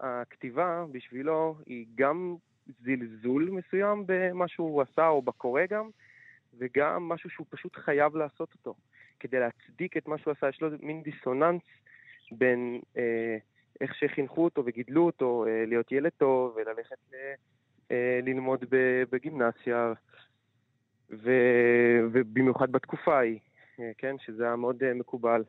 הכתיבה 0.00 0.84
בשבילו 0.92 1.56
היא 1.66 1.86
גם 1.94 2.36
זלזול 2.82 3.50
מסוים 3.50 4.04
במה 4.06 4.48
שהוא 4.48 4.82
עשה 4.82 5.08
או 5.08 5.22
בקורא 5.22 5.62
גם, 5.70 5.90
וגם 6.58 7.08
משהו 7.08 7.30
שהוא 7.30 7.46
פשוט 7.50 7.76
חייב 7.76 8.16
לעשות 8.16 8.52
אותו. 8.52 8.74
כדי 9.20 9.40
להצדיק 9.40 9.96
את 9.96 10.08
מה 10.08 10.18
שהוא 10.18 10.32
עשה, 10.36 10.48
יש 10.48 10.60
לו 10.60 10.68
מין 10.82 11.02
דיסוננס 11.02 11.62
בין 12.32 12.80
אה, 12.96 13.36
איך 13.80 13.94
שחינכו 13.94 14.44
אותו 14.44 14.62
וגידלו 14.66 15.06
אותו, 15.06 15.44
אה, 15.48 15.64
להיות 15.66 15.92
ילד 15.92 16.10
טוב 16.18 16.56
וללכת 16.56 16.96
ל, 17.12 17.16
אה, 17.90 18.20
ללמוד 18.22 18.64
בגימנסיה, 19.10 19.92
ו, 21.10 21.30
ובמיוחד 22.12 22.72
בתקופה 22.72 23.18
ההיא, 23.18 23.38
אה, 23.80 23.90
כן, 23.98 24.16
שזה 24.26 24.44
היה 24.44 24.56
מאוד 24.56 24.82
אה, 24.82 24.94
מקובל. 24.94 25.42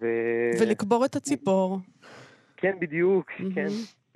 ו... 0.00 0.06
ולקבור 0.60 1.04
את 1.04 1.16
הציפור. 1.16 1.78
כן, 2.56 2.76
בדיוק, 2.80 3.30
mm-hmm. 3.30 3.54
כן, 3.54 3.68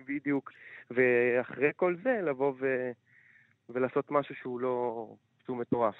בדיוק. 0.09 0.53
ואחרי 0.91 1.71
כל 1.77 1.97
זה 2.05 2.21
לבוא 2.23 2.53
ו... 2.61 2.91
ולעשות 3.69 4.11
משהו 4.11 4.35
שהוא 4.35 4.61
לא... 4.61 5.07
שהוא 5.45 5.57
מטורף 5.57 5.95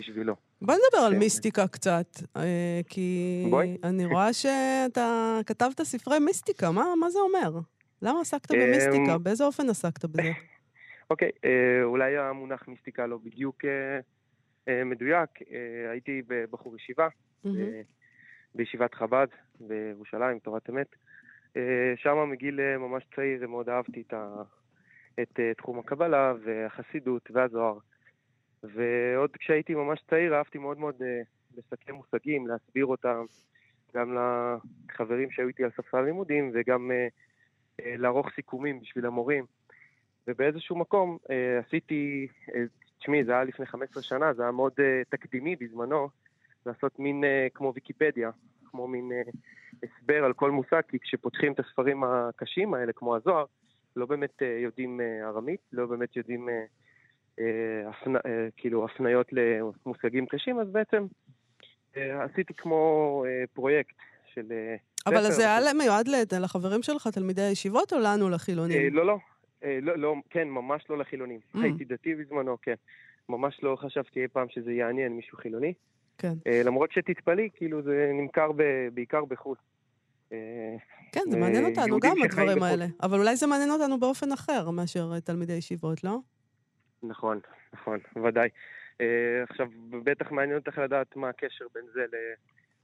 בשבילו. 0.00 0.36
בוא 0.62 0.74
נדבר 0.74 1.06
על 1.06 1.12
כן. 1.12 1.18
מיסטיקה 1.18 1.68
קצת, 1.68 2.06
אה, 2.36 2.80
כי 2.88 3.46
בואי. 3.50 3.76
אני 3.84 4.06
רואה 4.06 4.32
שאתה 4.40 5.38
כתבת 5.46 5.82
ספרי 5.82 6.18
מיסטיקה, 6.18 6.70
מה, 6.70 6.84
מה 7.00 7.10
זה 7.10 7.18
אומר? 7.18 7.60
למה 8.02 8.20
עסקת 8.20 8.50
במיסטיקה? 8.50 9.14
אמ, 9.14 9.22
באיזה 9.22 9.44
אופן 9.44 9.70
עסקת 9.70 10.04
בזה? 10.04 10.22
אוקיי, 11.10 11.30
אה, 11.44 11.82
אולי 11.82 12.18
המונח 12.18 12.68
מיסטיקה 12.68 13.06
לא 13.06 13.18
בדיוק 13.18 13.64
אה, 13.64 14.84
מדויק. 14.84 15.30
הייתי 15.90 16.22
בבחור 16.26 16.76
ישיבה, 16.76 17.08
בישיבת 18.54 18.94
חב"ד 18.94 19.26
בירושלים, 19.60 20.38
תורת 20.38 20.70
אמת. 20.70 20.94
אה, 21.56 21.92
שם 21.96 22.30
מגיל 22.30 22.60
אה, 22.60 22.78
ממש 22.78 23.04
צעיר 23.16 23.46
מאוד 23.46 23.68
אהבתי 23.68 24.02
את, 24.06 24.12
ה... 24.12 24.42
את 25.22 25.40
אה, 25.40 25.54
תחום 25.54 25.78
הקבלה 25.78 26.34
והחסידות 26.44 27.30
והזוהר. 27.30 27.78
ועוד 28.62 29.30
כשהייתי 29.36 29.74
ממש 29.74 30.00
צעיר 30.10 30.34
אהבתי 30.34 30.58
מאוד 30.58 30.78
מאוד 30.78 30.94
לסכם 31.56 31.94
מושגים, 31.94 32.46
להסביר 32.46 32.86
אותם 32.86 33.24
גם 33.94 34.16
לחברים 34.16 35.30
שהיו 35.30 35.48
איתי 35.48 35.64
על 35.64 35.70
ספסל 35.70 35.96
הלימודים 35.96 36.50
וגם 36.54 36.90
לערוך 37.78 38.30
סיכומים 38.34 38.80
בשביל 38.80 39.06
המורים. 39.06 39.44
ובאיזשהו 40.28 40.76
מקום 40.76 41.18
עשיתי, 41.66 42.28
תשמעי, 42.98 43.24
זה 43.24 43.32
היה 43.32 43.44
לפני 43.44 43.66
15 43.66 44.02
שנה, 44.02 44.34
זה 44.34 44.42
היה 44.42 44.50
מאוד 44.50 44.72
תקדימי 45.08 45.56
בזמנו, 45.56 46.08
לעשות 46.66 46.98
מין 46.98 47.24
כמו 47.54 47.72
ויקיפדיה, 47.74 48.30
כמו 48.70 48.88
מין 48.88 49.12
הסבר 49.82 50.24
על 50.24 50.32
כל 50.32 50.50
מושג, 50.50 50.80
כי 50.88 50.98
כשפותחים 50.98 51.52
את 51.52 51.60
הספרים 51.60 52.04
הקשים 52.04 52.74
האלה, 52.74 52.92
כמו 52.92 53.16
הזוהר, 53.16 53.44
לא 53.96 54.06
באמת 54.06 54.42
אה, 54.42 54.58
יודעים 54.62 55.00
אה, 55.00 55.28
ארמית, 55.28 55.60
לא 55.72 55.86
באמת 55.86 56.16
יודעים 56.16 56.48
אה, 56.48 57.88
הפנ... 57.88 58.12
כאילו 58.56 58.84
הפניות 58.84 59.26
למושגים 59.32 60.26
קשים, 60.26 60.60
אז 60.60 60.68
בעצם 60.72 61.06
עשיתי 61.94 62.54
כמו 62.54 63.24
פרויקט 63.52 63.94
של... 64.34 64.52
אבל 65.06 65.30
זה 65.30 65.42
היה 65.42 65.74
מיועד 65.74 66.08
לחברים 66.40 66.82
שלך, 66.82 67.08
תלמידי 67.08 67.42
הישיבות, 67.42 67.92
או 67.92 67.98
לנו, 67.98 68.30
לחילונים? 68.30 68.94
לא, 68.94 69.06
לא. 69.06 69.18
לא, 69.62 69.98
לא, 69.98 70.14
כן, 70.30 70.48
ממש 70.48 70.82
לא 70.90 70.98
לחילונים. 70.98 71.40
Mm. 71.54 71.58
הייתי 71.62 71.84
דתי 71.84 72.14
בזמנו, 72.14 72.56
כן. 72.62 72.74
ממש 73.28 73.60
לא 73.62 73.76
חשבתי 73.80 74.22
אי 74.22 74.28
פעם 74.28 74.46
שזה 74.50 74.72
יעניין 74.72 75.12
מישהו 75.12 75.38
חילוני. 75.38 75.72
כן. 76.20 76.34
למרות 76.64 76.92
שתתפלאי, 76.92 77.48
כאילו 77.54 77.82
זה 77.82 78.10
נמכר 78.14 78.50
בעיקר 78.94 79.24
בחוץ. 79.24 79.58
כן, 81.12 81.20
זה 81.30 81.36
מעניין 81.36 81.64
אותנו 81.64 82.00
גם, 82.00 82.16
הדברים 82.24 82.62
האלה. 82.62 82.86
אבל 83.02 83.18
אולי 83.18 83.36
זה 83.36 83.46
מעניין 83.46 83.70
אותנו 83.70 84.00
באופן 84.00 84.32
אחר 84.32 84.70
מאשר 84.70 85.20
תלמידי 85.20 85.52
ישיבות, 85.52 86.04
לא? 86.04 86.18
נכון, 87.02 87.40
נכון, 87.72 87.98
ודאי. 88.24 88.48
אה, 89.00 89.42
עכשיו, 89.48 89.66
בטח 90.04 90.30
מעניין 90.30 90.58
אותך 90.58 90.78
לדעת 90.78 91.16
מה 91.16 91.28
הקשר 91.28 91.64
בין 91.74 91.84
זה 91.94 92.04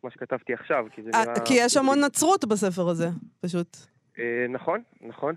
למה 0.02 0.10
שכתבתי 0.10 0.54
עכשיו, 0.54 0.86
כי 0.92 1.02
זה 1.02 1.10
אה, 1.14 1.24
נראה... 1.24 1.44
כי 1.46 1.54
יש 1.56 1.76
המון 1.76 2.04
נצרות 2.04 2.44
בספר 2.44 2.88
הזה, 2.88 3.08
פשוט. 3.40 3.76
אה, 4.18 4.46
נכון, 4.48 4.82
נכון. 5.00 5.34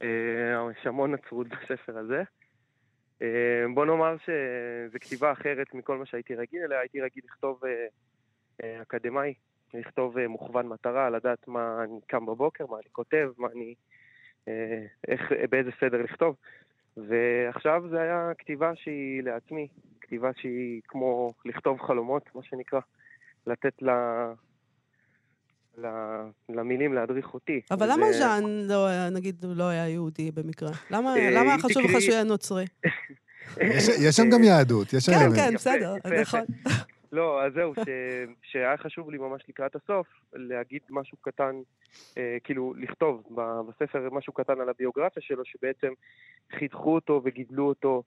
יש 0.00 0.86
המון 0.86 1.14
נצרות 1.14 1.46
בספר 1.54 1.98
הזה. 1.98 2.22
בוא 3.74 3.84
נאמר 3.86 4.16
שזו 4.18 4.98
כתיבה 5.00 5.32
אחרת 5.32 5.74
מכל 5.74 5.98
מה 5.98 6.06
שהייתי 6.06 6.34
רגיל 6.34 6.62
אליה, 6.62 6.80
הייתי 6.80 7.00
רגיל 7.00 7.22
לכתוב 7.24 7.60
אקדמאי, 8.82 9.34
לכתוב 9.74 10.18
אה, 10.18 10.28
מוכוון 10.28 10.68
מטרה, 10.68 11.10
לדעת 11.10 11.48
מה 11.48 11.84
אני 11.84 12.00
קם 12.06 12.26
בבוקר, 12.26 12.66
מה 12.66 12.76
אני 12.76 12.90
כותב, 12.92 13.30
מה 13.38 13.48
אני... 13.54 13.74
אה, 14.48 14.86
איך, 15.08 15.20
באיזה 15.50 15.70
סדר 15.80 16.02
לכתוב. 16.02 16.36
ועכשיו 16.96 17.82
זה 17.90 18.00
היה 18.00 18.32
כתיבה 18.38 18.76
שהיא 18.76 19.22
לעצמי, 19.22 19.68
כתיבה 20.00 20.30
שהיא 20.36 20.80
כמו 20.88 21.30
לכתוב 21.44 21.80
חלומות, 21.80 22.34
מה 22.34 22.42
שנקרא, 22.42 22.80
לתת 23.46 23.82
לה... 23.82 24.32
למילים 26.48 26.94
להדריך 26.94 27.34
אותי. 27.34 27.60
אבל. 27.70 27.92
למה 27.92 28.12
ז'אן, 28.12 28.42
לא, 28.68 29.08
נגיד, 29.10 29.44
לא 29.48 29.64
היה 29.64 29.88
יהודי 29.88 30.30
במקרה? 30.30 30.70
למה, 30.90 31.14
למה 31.30 31.58
חשוב 31.58 31.82
לך 31.84 32.00
שהוא 32.00 32.12
יהיה 32.12 32.24
נוצרי? 32.24 32.64
יש 34.06 34.16
שם 34.16 34.30
גם 34.32 34.42
יהדות, 34.44 34.92
יש 34.92 35.04
שם... 35.04 35.12
כן, 35.12 35.36
כן, 35.36 35.54
בסדר, 35.54 35.94
נכון. 36.22 36.40
לא, 37.12 37.44
אז 37.44 37.52
זהו, 37.52 37.74
ש... 37.74 37.88
שהיה 38.42 38.76
חשוב 38.76 39.10
לי 39.10 39.18
ממש 39.18 39.42
לקראת 39.48 39.76
הסוף 39.76 40.06
להגיד 40.32 40.82
משהו 40.90 41.18
קטן, 41.20 41.54
אה, 42.18 42.36
כאילו 42.44 42.74
לכתוב 42.76 43.22
בספר 43.68 44.08
משהו 44.12 44.32
קטן 44.32 44.60
על 44.60 44.68
הביוגרפיה 44.68 45.22
שלו, 45.22 45.44
שבעצם 45.44 45.92
חיתכו 46.58 46.94
אותו 46.94 47.20
וגידלו 47.24 47.68
אותו 47.68 48.02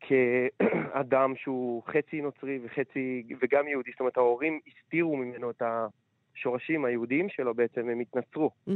כאדם 0.00 1.32
שהוא 1.36 1.82
חצי 1.86 2.20
נוצרי 2.20 2.58
וחצי, 2.64 3.22
וגם 3.40 3.68
יהודי, 3.68 3.90
זאת 3.90 4.00
אומרת 4.00 4.16
ההורים 4.16 4.60
הסתירו 4.66 5.16
ממנו 5.16 5.50
את 5.50 5.62
השורשים 6.38 6.84
היהודיים 6.84 7.28
שלו 7.28 7.54
בעצם, 7.54 7.88
הם 7.88 8.00
התנצרו. 8.00 8.50
Mm-hmm. 8.68 8.72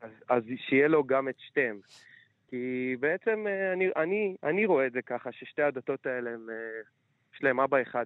אז, 0.00 0.10
אז 0.28 0.42
שיהיה 0.56 0.88
לו 0.88 1.04
גם 1.04 1.28
את 1.28 1.34
שתיהם. 1.38 1.78
כי 2.48 2.96
בעצם 3.00 3.46
אה, 3.46 3.72
אני, 3.72 3.88
אני, 3.96 4.36
אני 4.44 4.66
רואה 4.66 4.86
את 4.86 4.92
זה 4.92 5.02
ככה, 5.02 5.32
ששתי 5.32 5.62
הדתות 5.62 6.06
האלה, 6.06 6.30
הם, 6.30 6.50
אה, 6.50 6.54
יש 7.34 7.42
להם 7.42 7.60
אבא 7.60 7.82
אחד. 7.82 8.04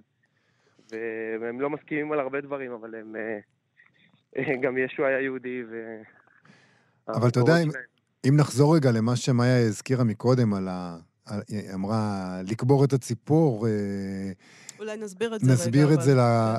והם 1.41 1.61
לא 1.61 1.69
מסכימים 1.69 2.11
על 2.11 2.19
הרבה 2.19 2.41
דברים, 2.41 2.71
אבל 2.71 2.95
הם... 2.95 3.15
אה, 3.15 4.57
גם 4.63 4.77
ישו 4.77 5.05
היה 5.05 5.21
יהודי, 5.21 5.63
ו... 5.69 6.01
אבל 7.07 7.27
אתה 7.27 7.39
יודע, 7.39 7.53
אם, 7.63 7.69
אם 8.29 8.37
נחזור 8.37 8.75
רגע 8.75 8.91
למה 8.91 9.15
שמאיה 9.15 9.57
הזכירה 9.57 10.03
מקודם, 10.03 10.53
על 10.53 10.67
ה... 10.67 10.97
היא 11.47 11.73
אמרה, 11.73 12.41
לקבור 12.51 12.85
את 12.85 12.93
הציפור, 12.93 13.67
אולי 14.79 14.97
נסביר 14.97 15.35
את 15.35 15.39
זה 15.39 15.51
נסביר 15.51 15.85
רגע. 15.85 15.93
את 15.93 15.99
אבל... 15.99 16.05
זה 16.05 16.15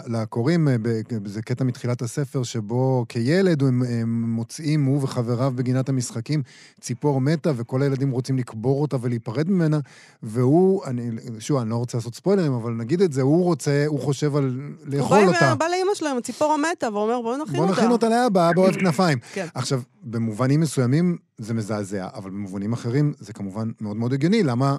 לקוראים, 0.07 0.68
אה, 0.68 0.76
זה 1.24 1.42
קטע 1.42 1.64
מתחילת 1.64 2.02
הספר, 2.02 2.42
שבו 2.42 3.07
כילד 3.09 3.62
הם, 3.62 3.83
הם 3.83 4.22
מוצאים, 4.22 4.85
הוא 4.85 5.02
וחבריו 5.02 5.52
בגינת 5.57 5.88
המשחקים, 5.88 6.42
ציפור 6.81 7.20
מתה, 7.20 7.52
וכל 7.57 7.83
הילדים 7.83 8.11
רוצים 8.11 8.38
לקבור 8.38 8.83
אותה 8.83 8.96
ולהיפרד 9.00 9.50
ממנה, 9.50 9.78
והוא, 10.22 10.85
אני, 10.85 11.11
שוב, 11.38 11.59
אני 11.59 11.70
לא 11.70 11.76
רוצה 11.76 11.98
לעשות 11.98 12.14
ספוילרים, 12.14 12.52
אבל 12.52 12.72
נגיד 12.72 13.02
את 13.02 13.12
זה, 13.12 13.22
הוא 13.22 13.44
רוצה, 13.44 13.85
הוא 13.87 14.00
חושב 14.00 14.37
על 14.37 14.61
לאכול 14.85 15.26
אותה. 15.26 15.50
הוא 15.50 15.59
בא 15.59 15.64
לאמא 15.64 15.94
שלו 15.94 16.09
עם 16.09 16.16
הציפור 16.16 16.52
המתה, 16.52 16.92
ואומר, 16.92 17.20
בואו 17.22 17.37
נכין 17.37 17.61
אותה. 17.61 17.66
בואו 17.66 17.70
נכין 17.70 17.90
אותה 17.90 18.09
לאבא, 18.09 18.50
אבא 18.50 18.61
אוהב 18.61 18.74
כנפיים. 18.74 19.18
כן. 19.33 19.46
עכשיו, 19.54 19.81
במובנים 20.02 20.61
מסוימים 20.61 21.16
זה 21.38 21.54
מזעזע, 21.54 22.09
אבל 22.14 22.31
במובנים 22.31 22.72
אחרים 22.72 23.12
זה 23.18 23.33
כמובן 23.33 23.70
מאוד 23.81 23.96
מאוד 23.96 24.12
הגיוני. 24.12 24.42
למה 24.42 24.76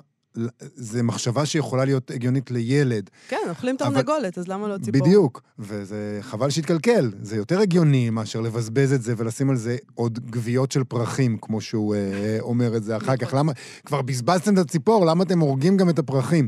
זה 0.76 1.04
מחשבה 1.04 1.46
שיכולה 1.46 1.86
להיות 1.86 2.12
הגיונית 2.12 2.52
לילד. 2.52 3.10
כן, 3.28 3.38
אוכלים 3.50 3.78
תרנגולת, 3.78 4.38
אז 4.38 4.48
למה 4.48 4.68
לא 4.68 4.78
ציפור? 4.78 5.02
בדיוק, 5.02 5.42
וזה 5.60 6.20
חבל 6.22 6.50
שיתקלקל. 6.50 7.12
זה 7.22 7.36
יותר 7.36 7.60
הגיוני 7.60 8.10
מאשר 8.10 8.42
לבזבז 8.42 8.94
את 8.94 9.02
זה 9.02 9.14
ולשים 9.18 9.50
על 9.50 9.56
זה 9.56 9.78
עוד 9.96 10.20
גוויות 10.30 10.72
של 10.72 10.84
פרחים, 10.84 11.38
כמו 11.42 11.62
שהוא 11.62 11.96
אה, 11.96 12.38
אומר 12.40 12.78
את 12.78 12.84
זה 12.84 12.98
אחר 12.98 13.18
כך. 13.18 13.28
נכון. 13.28 13.40
למה, 13.40 13.52
כבר 13.86 14.02
בזבזתם 14.02 14.54
את 14.54 14.58
הציפור, 14.58 15.06
למה 15.06 15.24
אתם 15.24 15.40
הורגים 15.40 15.78
גם 15.78 15.90
את 15.90 16.00
הפרחים? 16.00 16.48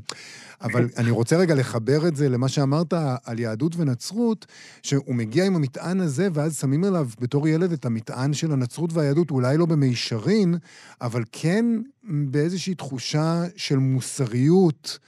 אבל 0.61 0.89
אני 0.97 1.11
רוצה 1.11 1.37
רגע 1.37 1.55
לחבר 1.55 2.07
את 2.07 2.15
זה 2.15 2.29
למה 2.29 2.47
שאמרת 2.47 2.93
על 3.25 3.39
יהדות 3.39 3.75
ונצרות, 3.77 4.45
שהוא 4.83 5.15
מגיע 5.15 5.45
עם 5.45 5.55
המטען 5.55 5.99
הזה, 5.99 6.27
ואז 6.33 6.57
שמים 6.57 6.83
עליו 6.83 7.09
בתור 7.19 7.47
ילד 7.47 7.71
את 7.71 7.85
המטען 7.85 8.33
של 8.33 8.51
הנצרות 8.51 8.93
והיהדות, 8.93 9.31
אולי 9.31 9.57
לא 9.57 9.65
במישרין, 9.65 10.55
אבל 11.01 11.23
כן 11.31 11.65
באיזושהי 12.03 12.75
תחושה 12.75 13.43
של 13.55 13.77
מוסריות. 13.77 14.99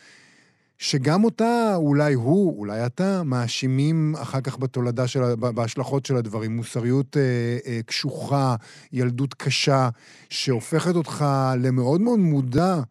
שגם 0.83 1.23
אותה, 1.23 1.75
אולי 1.75 2.13
הוא, 2.13 2.59
אולי 2.59 2.85
אתה, 2.85 3.23
מאשימים 3.23 4.15
אחר 4.21 4.41
כך 4.41 4.59
בתולדה 4.59 5.07
של, 5.07 5.35
בהשלכות 5.35 6.05
של 6.05 6.15
הדברים. 6.15 6.55
מוסריות 6.55 7.17
אה, 7.17 7.21
אה, 7.67 7.79
קשוחה, 7.85 8.55
ילדות 8.93 9.33
קשה, 9.33 9.89
שהופכת 10.29 10.95
אותך 10.95 11.25
למאוד 11.59 12.01
מאוד 12.01 12.19
מודע 12.19 12.81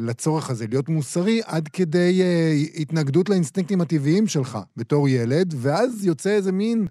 לצורך 0.00 0.50
הזה, 0.50 0.66
להיות 0.68 0.88
מוסרי, 0.88 1.40
עד 1.46 1.68
כדי 1.68 2.22
אה, 2.22 2.52
התנגדות 2.80 3.28
לאינסטינקטים 3.28 3.80
הטבעיים 3.80 4.26
שלך 4.26 4.58
בתור 4.76 5.08
ילד, 5.08 5.54
ואז 5.56 6.06
יוצא 6.06 6.30
איזה 6.30 6.52
מין... 6.52 6.86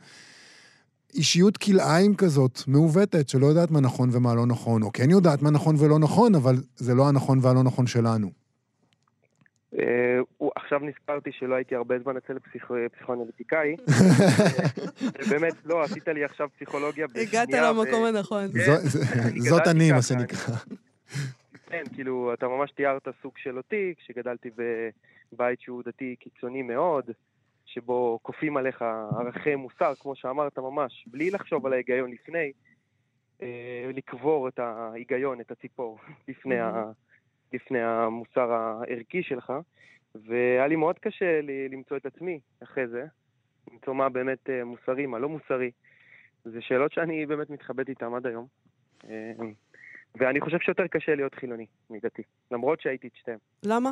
אישיות 1.14 1.58
כלאיים 1.58 2.16
כזאת, 2.16 2.60
מעוותת, 2.68 3.30
שלא 3.30 3.46
יודעת 3.46 3.72
מה 3.72 3.80
נכון 3.80 4.10
ומה 4.12 4.36
לא 4.36 4.46
נכון, 4.46 4.84
או 4.84 4.92
כן 4.92 5.10
יודעת 5.10 5.42
מה 5.42 5.52
נכון 5.52 5.76
ולא 5.80 6.00
נכון, 6.00 6.36
אבל 6.36 6.56
זה 6.76 6.96
לא 6.96 7.08
הנכון 7.08 7.40
והלא 7.42 7.64
נכון 7.64 7.88
שלנו. 7.88 8.32
אה, 9.80 10.20
עכשיו 10.56 10.80
נזכרתי 10.80 11.30
שלא 11.40 11.56
הייתי 11.56 11.76
הרבה 11.76 11.96
זמן 12.04 12.18
אצל 12.18 12.34
פסיכואנליטיקאי. 12.92 13.76
באמת, 15.30 15.54
לא, 15.66 15.84
עשית 15.84 16.08
לי 16.08 16.24
עכשיו 16.24 16.48
פסיכולוגיה 16.56 17.08
בשנייה. 17.08 17.28
הגעת 17.28 17.50
למקום 17.50 18.06
הנכון. 18.06 18.48
זאת 19.50 19.68
אני, 19.68 19.92
מה 19.92 20.02
שנקרא. 20.02 20.56
כן, 21.68 21.84
כאילו, 21.96 22.34
אתה 22.34 22.48
ממש 22.48 22.72
תיארת 22.72 23.08
סוג 23.22 23.38
של 23.38 23.58
אותי, 23.58 23.94
כשגדלתי 23.98 24.50
בבית 25.32 25.62
שהוא 25.62 25.84
דתי 25.84 26.16
קיצוני 26.20 26.62
מאוד, 26.62 27.12
שבו 27.66 28.20
כופים 28.22 28.58
עליך 28.58 28.82
ערכי 29.20 29.56
מוסר, 29.56 29.94
כמו 30.00 30.16
שאמרת 30.16 30.60
ממש, 30.60 31.06
בלי 31.08 31.32
לחשוב 31.32 31.66
על 31.66 31.74
ההיגיון 31.74 32.12
לפני, 32.12 32.52
אה, 33.42 33.90
לקבור 33.94 34.48
את 34.48 34.60
ההיגיון, 34.60 35.42
את 35.42 35.52
הציפור, 35.52 36.00
לפני, 36.28 36.60
ה, 36.60 36.84
לפני 37.54 37.82
המוסר 37.82 38.52
הערכי 38.52 39.24
שלך. 39.24 39.54
והיה 40.16 40.68
לי 40.68 40.76
מאוד 40.76 41.00
קשה 41.00 41.42
לי, 41.42 41.70
למצוא 41.70 41.98
את 41.98 42.06
עצמי 42.06 42.40
אחרי 42.64 42.88
זה, 42.88 43.06
למצוא 43.72 43.94
מה 43.94 44.10
באמת 44.10 44.50
אה, 44.50 44.64
מוסרי, 44.64 45.06
מה 45.06 45.20
לא 45.20 45.30
מוסרי. 45.30 45.72
זה 46.44 46.62
שאלות 46.62 46.92
שאני 46.92 47.26
באמת 47.26 47.50
מתחבט 47.50 47.90
איתן 47.90 48.14
עד 48.14 48.26
היום. 48.26 48.48
אה, 50.22 50.28
ואני 50.28 50.42
חושב 50.42 50.60
שיותר 50.60 50.88
קשה 50.88 51.16
להיות 51.16 51.36
חילוני 51.36 51.66
מדתי, 51.90 52.22
למרות 52.52 52.82
שהייתי 52.82 53.08
את 53.08 53.16
שתיהם. 53.16 53.40
למה? 53.66 53.92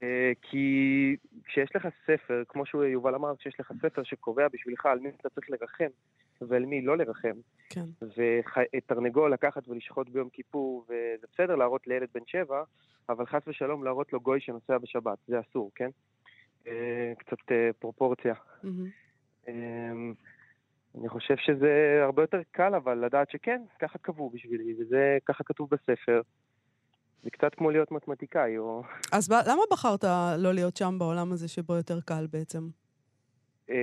Uh, 0.00 0.02
כי 0.42 1.16
כשיש 1.44 1.76
לך 1.76 1.88
ספר, 2.06 2.42
כמו 2.48 2.66
שיובל 2.66 3.14
אמר, 3.14 3.36
כשיש 3.36 3.60
לך 3.60 3.72
ספר 3.82 4.02
שקובע 4.02 4.48
בשבילך 4.48 4.86
על 4.86 4.98
מי 4.98 5.08
אתה 5.08 5.28
צריך 5.28 5.50
לרחם 5.50 5.88
ועל 6.40 6.64
מי 6.64 6.82
לא 6.82 6.96
לרחם, 6.96 7.34
כן. 7.68 7.84
ותרנגול 8.16 9.32
לקחת 9.32 9.68
ולשחוט 9.68 10.08
ביום 10.08 10.28
כיפור, 10.28 10.84
וזה 10.84 11.26
בסדר 11.32 11.56
להראות 11.56 11.86
לילד 11.86 12.08
בן 12.14 12.20
שבע, 12.26 12.62
אבל 13.08 13.26
חס 13.26 13.42
ושלום 13.46 13.84
להראות 13.84 14.12
לו 14.12 14.20
גוי 14.20 14.40
שנוסע 14.40 14.78
בשבת, 14.78 15.18
זה 15.26 15.40
אסור, 15.40 15.70
כן? 15.74 15.90
Uh, 16.64 16.68
קצת 17.18 17.38
uh, 17.38 17.52
פרופורציה. 17.78 18.34
Mm-hmm. 18.34 19.48
אני 21.00 21.08
חושב 21.08 21.34
שזה 21.36 22.00
הרבה 22.04 22.22
יותר 22.22 22.40
קל, 22.50 22.74
אבל 22.74 23.04
לדעת 23.04 23.30
שכן, 23.30 23.62
ככה 23.80 23.98
קבעו 23.98 24.30
בשבילי, 24.30 24.74
וזה 24.80 25.18
ככה 25.26 25.44
כתוב 25.44 25.68
בספר. 25.70 26.20
זה 27.22 27.30
קצת 27.30 27.54
כמו 27.54 27.70
להיות 27.70 27.92
מתמטיקאי, 27.92 28.58
או... 28.58 28.82
אז 29.12 29.30
למה 29.30 29.62
בחרת 29.72 30.04
לא 30.38 30.52
להיות 30.54 30.76
שם 30.76 30.98
בעולם 30.98 31.32
הזה 31.32 31.48
שבו 31.48 31.76
יותר 31.76 32.00
קל 32.00 32.26
בעצם? 32.32 32.68
אה, 33.70 33.76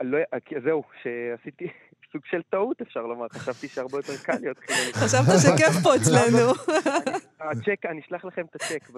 לא, 0.00 0.18
זהו, 0.64 0.82
שעשיתי 1.02 1.64
סוג 2.12 2.22
של 2.30 2.40
טעות, 2.50 2.80
אפשר 2.82 3.00
לומר. 3.00 3.26
חשבתי 3.32 3.68
שהרבה 3.68 3.98
יותר 3.98 4.16
קל 4.22 4.38
להיות 4.40 4.56
חילוני. 4.58 4.92
חשבת 5.04 5.40
שכיף 5.42 5.82
פה 5.82 5.96
אצלנו. 5.96 6.52
הצ'ק, 7.40 7.86
אני 7.90 8.00
אשלח 8.00 8.24
לכם 8.24 8.42
את 8.50 8.54
הצ'ק 8.54 8.90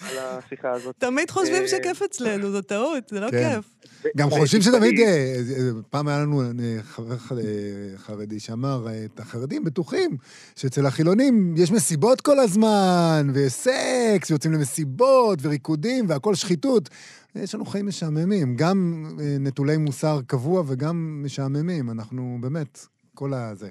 על 0.00 0.18
השיחה 0.18 0.70
הזאת. 0.70 0.94
תמיד 0.98 1.30
חושבים 1.30 1.62
אה, 1.62 1.68
שכיף 1.68 2.02
אצלנו, 2.02 2.50
זו 2.50 2.62
טעות, 2.62 3.08
זה 3.08 3.20
לא 3.20 3.30
כן. 3.30 3.54
כיף. 3.54 3.70
גם 4.16 4.30
חושבים 4.30 4.62
שתמיד, 4.62 5.00
אה, 5.00 5.34
פעם 5.90 6.08
היה 6.08 6.18
לנו 6.18 6.42
חבר 6.82 7.16
חרדי 7.96 8.40
שאמר, 8.40 8.86
את 9.04 9.20
החרדים 9.20 9.64
בטוחים 9.64 10.16
שאצל 10.56 10.86
החילונים 10.86 11.54
יש 11.56 11.70
מסיבות 11.70 12.20
כל 12.20 12.38
הזמן, 12.38 13.26
ויש 13.34 13.52
סקס, 13.52 14.30
ויוצאים 14.30 14.52
למסיבות, 14.52 15.38
וריקודים, 15.42 16.04
והכל 16.08 16.34
שחיתות. 16.34 16.88
יש 17.34 17.54
לנו 17.54 17.64
חיים 17.64 17.86
משעממים, 17.86 18.56
גם 18.56 19.04
אה, 19.20 19.36
נטולי 19.40 19.76
מוסר 19.76 20.16
קבוע 20.26 20.62
וגם 20.68 21.22
משעממים. 21.24 21.90
אנחנו 21.90 22.38
באמת, 22.40 22.78
כל 23.14 23.30
הזה. 23.34 23.70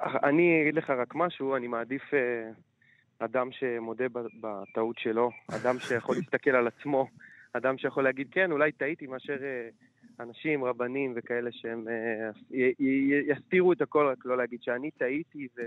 אני 0.00 0.62
אגיד 0.62 0.74
לך 0.74 0.90
רק 0.90 1.14
משהו, 1.14 1.56
אני 1.56 1.66
מעדיף 1.66 2.02
אה, 2.14 2.50
אדם 3.18 3.48
שמודה 3.52 4.04
בטעות 4.40 4.98
שלו, 4.98 5.30
אדם 5.50 5.78
שיכול 5.78 6.16
להסתכל 6.16 6.50
על 6.50 6.66
עצמו, 6.66 7.06
אדם 7.52 7.78
שיכול 7.78 8.04
להגיד, 8.04 8.28
כן, 8.30 8.52
אולי 8.52 8.72
טעיתי, 8.72 9.06
מאשר 9.06 9.36
אה, 9.42 9.68
אנשים, 10.20 10.64
רבנים 10.64 11.12
וכאלה 11.16 11.50
שהם 11.52 11.84
יסתירו 13.30 13.72
את 13.72 13.82
הכל, 13.82 14.06
רק 14.06 14.18
לא 14.24 14.36
להגיד 14.36 14.62
שאני 14.62 14.90
טעיתי 14.90 15.48
ו... 15.56 15.62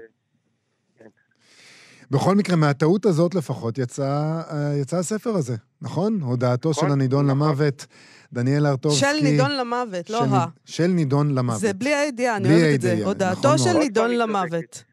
בכל 2.11 2.35
מקרה, 2.35 2.55
מהטעות 2.55 3.05
הזאת 3.05 3.35
לפחות 3.35 3.77
יצא, 3.77 4.03
אה, 4.51 4.73
יצא 4.81 4.97
הספר 4.97 5.29
הזה, 5.29 5.55
נכון? 5.81 6.19
הודעתו 6.21 6.69
נכון, 6.69 6.87
של 6.87 6.91
הנידון 6.93 7.25
נכון. 7.27 7.37
למוות, 7.47 7.85
דניאל 8.33 8.67
ארטובסקי. 8.67 8.99
של 8.99 9.23
נידון 9.23 9.51
למוות, 9.51 10.09
לא 10.09 10.25
של- 10.25 10.33
ה. 10.33 10.45
של 10.65 10.87
נידון 10.87 11.35
למוות. 11.35 11.59
זה 11.59 11.73
בלי 11.73 11.95
הידיעה, 11.95 12.35
אני 12.35 12.47
בלי 12.49 12.61
אוהבת 12.63 12.75
את 12.75 12.81
זה. 12.81 12.89
הידיעה, 12.89 13.07
הודעתו 13.07 13.39
נכון 13.53 13.57
של. 13.57 13.77
נידון 13.77 14.11
למוות. 14.11 14.83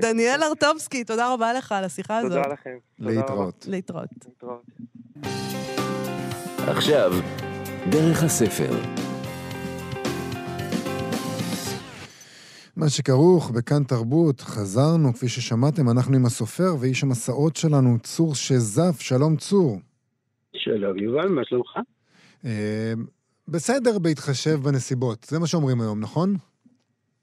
דניאל 0.00 0.42
ארטובסקי, 0.42 1.04
תודה 1.04 1.32
רבה 1.32 1.52
לך 1.52 1.72
על 1.72 1.84
השיחה 1.84 2.18
הזאת. 2.18 2.32
תודה 2.32 2.52
לכם. 2.52 2.70
להתראות. 2.98 3.66
להתראות. 3.68 4.08
להתראות. 4.26 4.62
עכשיו, 6.68 7.12
דרך 7.90 8.22
הספר. 8.22 8.76
מה 12.76 12.88
שכרוך 12.88 13.50
בכאן 13.50 13.84
תרבות, 13.84 14.40
חזרנו, 14.40 15.14
כפי 15.14 15.28
ששמעתם, 15.28 15.90
אנחנו 15.90 16.16
עם 16.16 16.26
הסופר 16.26 16.74
ואיש 16.80 17.02
המסעות 17.02 17.56
שלנו, 17.56 17.98
צור 18.02 18.34
שזף. 18.34 19.00
שלום 19.00 19.36
צור. 19.36 19.78
שלום, 20.56 20.98
יובל, 20.98 21.28
מה 21.28 21.42
שלומך? 21.44 21.76
אה, 22.44 22.92
בסדר 23.48 23.98
בהתחשב 23.98 24.58
בנסיבות, 24.62 25.26
זה 25.30 25.38
מה 25.38 25.46
שאומרים 25.46 25.80
היום, 25.80 26.00
נכון? 26.00 26.36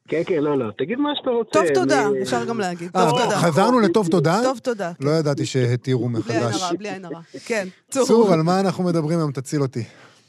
כן, 0.07 0.21
כן, 0.25 0.39
לא, 0.43 0.57
לא, 0.59 0.71
תגיד 0.77 0.97
מה 0.99 1.09
שאתה 1.15 1.29
רוצה. 1.29 1.51
טוב 1.53 1.65
תודה, 1.75 2.07
אני- 2.07 2.21
אפשר 2.21 2.45
גם 2.45 2.59
להגיד. 2.59 2.91
אה, 2.95 3.09
טוב 3.09 3.19
תודה. 3.23 3.37
חזרנו 3.39 3.79
לטוב 3.79 4.07
תודה? 4.07 4.39
טוב 4.43 4.57
תודה. 4.57 4.91
לא 4.99 5.11
ידעתי 5.11 5.45
שהתירו 5.45 6.09
בלי 6.09 6.17
עין 6.33 6.43
מחדש. 6.43 6.61
הרע, 6.61 6.71
בלי 6.77 6.89
עין 6.89 7.05
הרע. 7.05 7.21
כן, 7.45 7.67
צור. 7.91 8.07
צור, 8.07 8.33
על 8.33 8.41
מה 8.41 8.59
אנחנו 8.59 8.83
מדברים 8.83 9.19
היום? 9.19 9.31
תציל 9.31 9.61
אותי. 9.61 9.83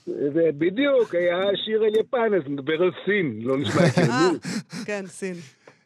זה 0.07 0.51
בדיוק, 0.59 1.15
היה 1.15 1.57
שיר 1.65 1.83
על 1.83 1.97
יפן, 2.01 2.35
אז 2.35 2.43
נדבר 2.49 2.83
על 2.83 2.91
סין, 3.05 3.41
לא 3.43 3.59
נשמע 3.59 3.91
כאילו. 3.95 4.39
כן, 4.87 5.03
סין. 5.07 5.35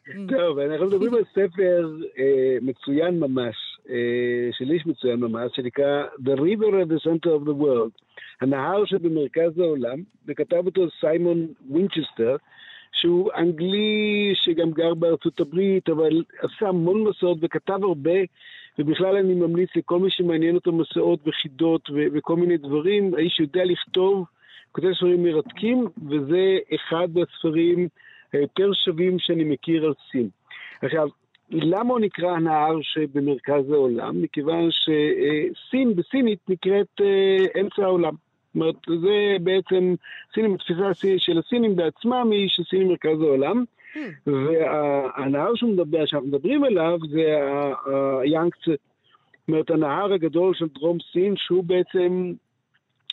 טוב, 0.37 0.59
אנחנו 0.59 0.85
מדברים 0.85 1.13
על 1.13 1.23
ספר 1.31 1.89
אה, 2.19 2.57
מצוין 2.61 3.19
ממש, 3.19 3.55
אה, 3.89 4.49
של 4.51 4.71
איש 4.71 4.85
מצוין 4.85 5.19
ממש, 5.19 5.51
שנקרא 5.55 6.03
The 6.19 6.39
River 6.39 6.71
at 6.83 6.89
the 6.89 7.03
Center 7.03 7.29
of 7.29 7.47
the 7.47 7.61
World, 7.61 8.01
הנהר 8.41 8.85
שבמרכז 8.85 9.59
העולם, 9.59 9.97
וכתב 10.27 10.65
אותו 10.65 10.87
סיימון 10.99 11.47
וינצ'סטר, 11.71 12.35
שהוא 12.91 13.31
אנגלי 13.37 14.33
שגם 14.35 14.71
גר 14.71 14.93
בארצות 14.93 15.39
הברית, 15.39 15.89
אבל 15.89 16.23
עשה 16.39 16.67
המון 16.67 17.03
מסעות 17.03 17.37
וכתב 17.41 17.79
הרבה, 17.83 18.19
ובכלל 18.79 19.15
אני 19.15 19.33
ממליץ 19.33 19.69
לכל 19.75 19.99
מי 19.99 20.11
שמעניין 20.11 20.55
אותו 20.55 20.71
מסעות 20.71 21.19
וחידות 21.27 21.89
ו- 21.89 22.07
וכל 22.13 22.35
מיני 22.35 22.57
דברים, 22.57 23.13
האיש 23.15 23.39
יודע 23.39 23.65
לכתוב, 23.65 24.25
כותב 24.71 24.93
ספרים 24.93 25.23
מרתקים, 25.23 25.87
וזה 26.09 26.57
אחד 26.75 27.07
הספרים 27.17 27.87
היותר 28.33 28.73
שווים 28.73 29.19
שאני 29.19 29.43
מכיר 29.43 29.85
על 29.85 29.93
סין. 30.11 30.29
עכשיו, 30.81 31.07
למה 31.51 31.93
הוא 31.93 31.99
נקרא 31.99 32.31
הנהר 32.31 32.77
שבמרכז 32.81 33.71
העולם? 33.71 34.21
מכיוון 34.21 34.69
שסין 34.71 35.95
בסינית 35.95 36.39
נקראת 36.49 37.01
אה, 37.01 37.61
אמצע 37.61 37.83
העולם. 37.83 38.13
זאת 38.13 38.55
אומרת, 38.55 38.75
זה 39.01 39.37
בעצם, 39.43 39.95
סינים, 40.33 40.53
התפיסה 40.53 40.93
של 41.17 41.37
הסינים 41.37 41.75
בעצמם 41.75 42.29
היא 42.31 42.49
שסין 42.49 42.79
היא 42.81 42.87
מרכז 42.89 43.21
העולם. 43.21 43.63
והנהר 44.27 45.55
שהוא 45.55 45.73
מדבר, 45.73 46.05
שאנחנו 46.05 46.27
מדברים 46.27 46.63
עליו 46.63 46.97
זה 47.09 47.37
ה- 47.43 47.73
היאנגצה. 48.21 48.71
זאת 48.71 49.47
אומרת, 49.47 49.69
הנהר 49.69 50.13
הגדול 50.13 50.53
של 50.55 50.67
דרום 50.67 50.97
סין, 51.13 51.33
שהוא 51.37 51.63
בעצם, 51.63 52.33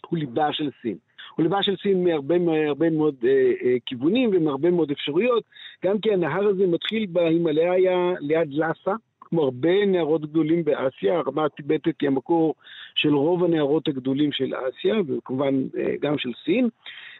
הוא 0.08 0.18
ליבה 0.18 0.52
של 0.52 0.70
סין. 0.82 0.96
הוא 1.36 1.42
ליבה 1.42 1.62
של 1.62 1.76
סין 1.82 2.04
מהרבה, 2.04 2.38
מהרבה 2.38 2.90
מאוד 2.90 3.14
אה, 3.24 3.30
אה, 3.64 3.76
כיוונים 3.86 4.30
ומהרבה 4.32 4.70
מאוד 4.70 4.90
אפשרויות, 4.90 5.44
גם 5.84 5.98
כי 5.98 6.12
הנהר 6.12 6.46
הזה 6.48 6.66
מתחיל 6.66 7.06
בהימאליה 7.12 7.74
ליד 8.20 8.54
לאסה, 8.54 8.92
כמו 9.20 9.42
הרבה 9.42 9.86
נהרות 9.86 10.22
גדולים 10.22 10.64
באסיה, 10.64 11.18
הרמה 11.18 11.44
הטיבטית 11.44 12.00
היא 12.00 12.08
המקור 12.08 12.54
של 12.94 13.14
רוב 13.14 13.44
הנהרות 13.44 13.88
הגדולים 13.88 14.32
של 14.32 14.52
אסיה, 14.54 14.94
וכמובן 15.08 15.54
אה, 15.78 15.94
גם 16.00 16.18
של 16.18 16.30
סין. 16.44 16.68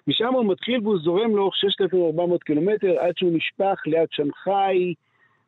משם 0.07 0.35
הוא 0.35 0.45
מתחיל 0.45 0.81
והוא 0.83 0.99
זורם 0.99 1.37
לאורך 1.37 1.57
6,400 1.57 2.43
קילומטר 2.43 2.99
עד 2.99 3.12
שהוא 3.17 3.33
נשפך 3.33 3.83
ליד 3.87 4.09
שנגחאי 4.11 4.95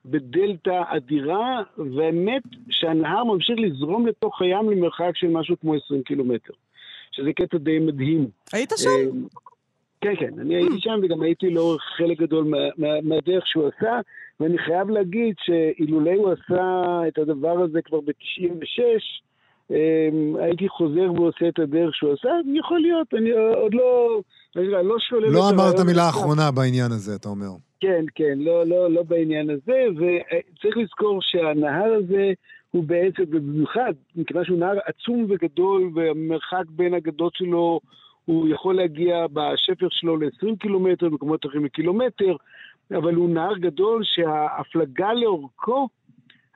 בדלתא 0.05 0.83
אדירה, 0.87 1.63
והאמת 1.79 2.43
שהנהר 2.71 3.25
ממשיך 3.25 3.59
לזרום 3.59 4.07
לתוך 4.07 4.43
הים 4.43 4.71
למרחק 4.71 5.11
של 5.15 5.29
משהו 5.29 5.57
כמו 5.61 5.75
20 5.75 6.03
קילומטר. 6.03 6.53
שזה 7.17 7.33
קטע 7.33 7.59
די 7.59 7.79
מדהים. 7.79 8.29
היית 8.53 8.73
שם? 8.77 8.89
אה, 8.89 9.05
כן, 10.01 10.17
כן, 10.19 10.39
אני 10.41 10.55
הייתי 10.55 10.81
שם 10.81 11.01
וגם 11.03 11.23
הייתי 11.23 11.51
לאורך 11.51 11.83
חלק 11.97 12.19
גדול 12.19 12.45
מה, 12.45 12.59
מה, 12.77 12.89
מהדרך 13.03 13.47
שהוא 13.47 13.69
עשה, 13.69 14.01
ואני 14.41 14.59
חייב 14.59 14.91
להגיד 14.91 15.35
שאילולא 15.39 16.11
הוא 16.11 16.33
עשה 16.33 17.01
את 17.09 17.19
הדבר 17.19 17.59
הזה 17.63 17.83
כבר 17.83 18.01
ב-96, 18.01 18.83
הייתי 20.41 20.69
חוזר 20.69 21.13
ועושה 21.13 21.49
את 21.49 21.59
הדרך 21.59 21.95
שהוא 21.95 22.13
עשה, 22.13 22.29
יכול 22.55 22.81
להיות, 22.81 23.15
אני 23.15 23.31
עוד 23.31 23.75
לא, 23.75 24.21
לא 24.57 24.99
שולל 24.99 25.29
לא 25.29 25.51
אמרת 25.51 25.81
מילה. 25.87 26.09
אחרונה 26.09 26.51
בעניין 26.51 26.93
הזה, 26.93 27.15
אתה 27.15 27.29
אומר. 27.29 27.51
כן, 27.81 28.05
כן, 28.15 28.35
לא, 28.37 28.67
לא, 28.67 28.91
לא 28.91 29.03
בעניין 29.03 29.51
הזה, 29.51 29.85
וצריך 29.97 30.77
לזכור 30.77 31.19
שהנהר 31.23 31.93
הזה 31.95 32.33
הוא 32.71 32.85
בעצם, 32.85 33.23
במיוחד, 33.31 33.93
מכיוון 34.17 34.45
שהוא 34.45 34.59
נהר 34.59 34.79
עצום 34.87 35.27
וגדול, 35.29 35.91
והמרחק 35.95 36.65
בין 36.69 36.95
הגדות 36.95 37.35
שלו, 37.35 37.81
הוא 38.25 38.49
יכול 38.49 38.77
להגיע 38.77 39.27
בשפר 39.33 39.87
שלו 39.91 40.17
ל-20 40.17 40.57
קילומטר, 40.61 41.09
במקומות 41.09 41.47
אחרים 41.47 41.65
לקילומטר, 41.65 42.37
אבל 42.91 43.15
הוא 43.15 43.31
נהר 43.31 43.59
גדול 43.59 44.03
שההפלגה 44.05 45.13
לאורכו 45.13 45.89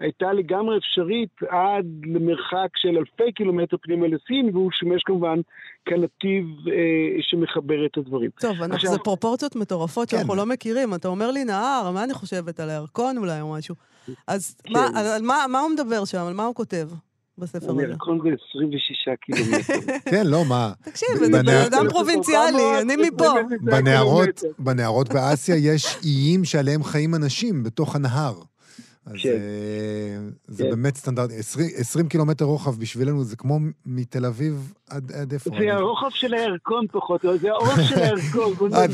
הייתה 0.01 0.33
לגמרי 0.33 0.79
אפשרית 0.79 1.29
עד 1.49 1.87
למרחק 2.15 2.69
של 2.77 2.89
אלפי 2.99 3.33
קילומטר 3.35 3.77
פנימה 3.83 4.07
לסין, 4.07 4.51
והוא 4.53 4.71
שימש 4.73 5.03
כמובן 5.07 5.39
כנתיב 5.85 6.45
אה, 6.69 6.73
שמחבר 7.21 7.87
את 7.87 7.99
הדברים. 7.99 8.31
טוב, 8.41 8.51
אנחנו- 8.51 8.75
עכשיו- 8.75 8.91
זה 8.93 8.99
פרופורציות 8.99 9.57
מטורפות 9.57 10.11
כן. 10.11 10.17
שאנחנו 10.17 10.35
לא 10.35 10.47
מכירים. 10.47 10.95
אתה 10.95 11.09
אומר 11.09 11.31
לי 11.31 11.45
נהר, 11.45 11.91
מה 11.95 12.05
אני 12.05 12.15
חושבת 12.15 12.61
על 12.61 12.71
הירקון 12.71 13.19
אולי 13.19 13.41
או 13.41 13.53
משהו? 13.53 13.75
אז 14.27 14.57
כן. 14.65 14.73
מה- 14.73 14.87
על 14.95 15.07
על 15.07 15.23
מה 15.23 15.45
מה 15.49 15.61
הוא 15.61 15.71
מדבר 15.71 16.05
שם? 16.05 16.19
על 16.27 16.35
מה 16.35 16.45
הוא 16.45 16.55
כותב 16.55 16.89
בספר 17.39 17.71
הזה? 17.71 17.81
הירקון 17.83 18.19
זה 18.23 18.29
26 18.51 19.09
קילומטר. 19.21 19.93
כן, 20.11 20.27
לא, 20.27 20.45
מה? 20.49 20.73
תקשיב, 20.85 21.09
אני 21.23 21.33
בן 21.33 21.49
אדם 21.49 21.87
פרובינציאלי, 21.91 22.81
אני 22.83 22.97
מפה. 22.97 23.25
בנהרות, 23.61 24.43
בנהרות 24.59 25.09
באסיה 25.13 25.57
יש 25.57 25.97
איים 26.05 26.45
שעליהם 26.45 26.85
חיים 26.85 27.15
אנשים 27.15 27.63
בתוך 27.63 27.97
הנהר. 27.97 28.35
אז 29.11 29.15
כן. 29.23 29.39
זה 30.47 30.65
כן. 30.65 30.71
באמת 30.71 30.97
סטנדרט. 30.97 31.31
20 31.39 31.69
20 31.77 32.09
קילומטר 32.09 32.45
רוחב 32.45 32.81
בשבילנו 32.81 33.25
זה 33.25 33.37
כמו 33.37 33.59
מתל 33.87 34.25
אביב 34.27 34.73
עד 34.91 35.13
עד 35.13 35.33
איפה? 35.33 35.51
זה 35.59 35.75
הרוחב 35.75 36.11
של 36.11 36.35
הירקון 36.35 36.87
פחות, 36.93 37.25
או 37.25 37.37
זה 37.37 37.51
האורך 37.51 37.81
של 37.89 37.99
הירקון. 38.05 38.75
אה, 38.75 38.89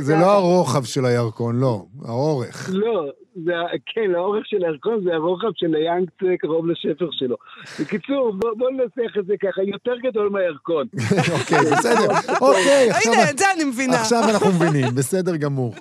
זה-. 0.00 0.14
לא 0.16 0.32
הרוחב 0.32 0.84
של 0.84 1.04
הירקון, 1.04 1.60
לא, 1.60 1.84
האורך. 2.04 2.70
לא, 2.72 3.04
זה, 3.44 3.52
כן, 3.94 4.14
האורך 4.14 4.46
של 4.46 4.64
הירקון 4.64 5.04
זה 5.04 5.14
הרוחב 5.14 5.48
של 5.56 5.74
היאנגצה 5.74 6.36
קרוב 6.40 6.66
לשפר 6.66 7.08
שלו. 7.10 7.36
בקיצור, 7.80 8.32
בוא, 8.38 8.50
בוא 8.58 8.70
ננסח 8.70 9.16
את 9.18 9.26
זה 9.26 9.34
ככה, 9.42 9.62
יותר 9.62 9.92
גדול 10.10 10.28
מהירקון. 10.28 10.86
אוקיי, 11.40 11.58
בסדר. 11.72 12.08
אוקיי, 12.48 12.90
עכשיו- 12.90 13.12
הנה, 13.12 13.30
את 13.30 13.38
זה 13.38 13.44
אני 13.54 13.64
מבינה. 13.64 14.00
עכשיו 14.00 14.22
אנחנו 14.34 14.46
מבינים, 14.52 14.94
בסדר 14.94 15.36
גמור. 15.36 15.74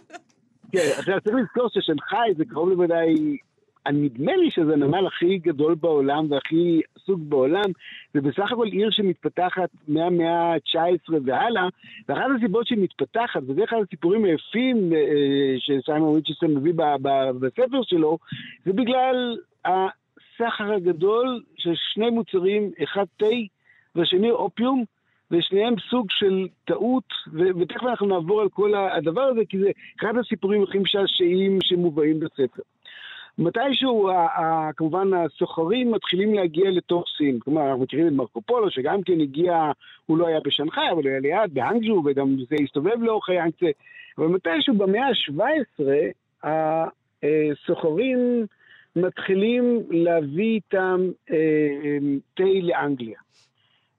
כן, 0.72 0.90
עכשיו 0.98 1.16
צריך 1.24 1.36
לזכור 1.36 1.70
ששנגחאי 1.74 2.34
זה 2.38 2.44
קרוב 2.50 2.70
לוודאי, 2.70 3.38
נדמה 3.88 4.36
לי 4.36 4.52
שזה 4.52 4.74
הנמל 4.74 5.08
הכי 5.08 5.38
גדול 5.38 5.76
בעולם 5.76 6.32
והכי 6.32 6.82
עסוק 6.96 7.20
בעולם, 7.20 7.72
זה 8.14 8.22
בסך 8.22 8.52
הכל 8.52 8.68
עיר 8.68 8.90
שמתפתחת 8.92 9.70
מהמאה 9.88 10.54
ה-19 10.54 11.14
והלאה, 11.26 11.68
ואחת 12.10 12.26
הסיבות 12.38 12.68
שהיא 12.68 12.84
מתפתחת, 12.84 13.42
וזה 13.48 13.64
אחד 13.64 13.78
הסיפורים 13.88 14.26
היפים 14.26 14.94
אה, 14.94 15.56
שסיימון 15.58 16.16
ריצ'סון 16.16 16.56
מביא 16.56 16.74
בספר 17.40 17.82
שלו, 17.84 18.18
זה 18.66 18.74
בגלל 18.74 19.38
הסחר 19.66 20.74
הגדול 20.74 21.44
של 21.58 21.74
שני 21.76 22.10
מוצרים, 22.10 22.72
אחד 22.84 23.06
תה 23.18 23.26
והשני 23.96 24.32
אופיום, 24.32 24.84
ושניהם 25.32 25.74
סוג 25.90 26.08
של 26.10 26.48
טעות, 26.66 27.04
ו- 27.34 27.60
ותכף 27.60 27.84
אנחנו 27.84 28.08
נעבור 28.08 28.42
על 28.42 28.50
כל 28.50 28.74
הדבר 28.76 29.22
הזה, 29.22 29.42
כי 29.50 29.60
זה 29.60 29.70
אחד 30.00 30.18
הסיפורים 30.18 30.64
הכי 30.64 30.80
משעשעים 30.80 31.58
שמובאים 31.62 32.20
בספר. 32.20 32.62
מתישהו, 33.40 34.10
כמובן, 34.76 35.08
הסוחרים 35.14 35.92
מתחילים 35.92 36.34
להגיע 36.34 36.72
לתוך 36.72 37.04
סין. 37.18 37.40
כלומר, 37.40 37.68
אנחנו 37.68 37.84
מכירים 37.84 38.08
את 38.08 38.12
מרקו 38.12 38.42
פולו, 38.42 38.72
שגם 38.72 39.04
כן 39.04 39.22
הגיע, 39.22 39.72
הוא 40.06 40.18
לא 40.18 40.28
היה 40.28 40.40
בשנגחאי, 40.46 40.92
אבל 40.92 41.04
הוא 41.04 41.10
היה 41.10 41.20
ליד, 41.20 41.54
בהאנגז'ו, 41.54 42.04
וגם 42.06 42.36
זה 42.50 42.56
הסתובב 42.64 43.02
לאורך 43.02 43.30
היאנגצה. 43.30 43.70
אבל 44.18 44.28
מתישהו 44.28 44.74
במאה 44.78 45.08
ה-17, 45.08 46.50
הסוחרים 47.24 48.46
מתחילים 48.96 49.84
להביא 49.90 50.54
איתם 50.56 51.00
אה, 51.32 51.36
אה, 51.36 51.98
תה 52.34 52.44
לאנגליה. 52.62 53.20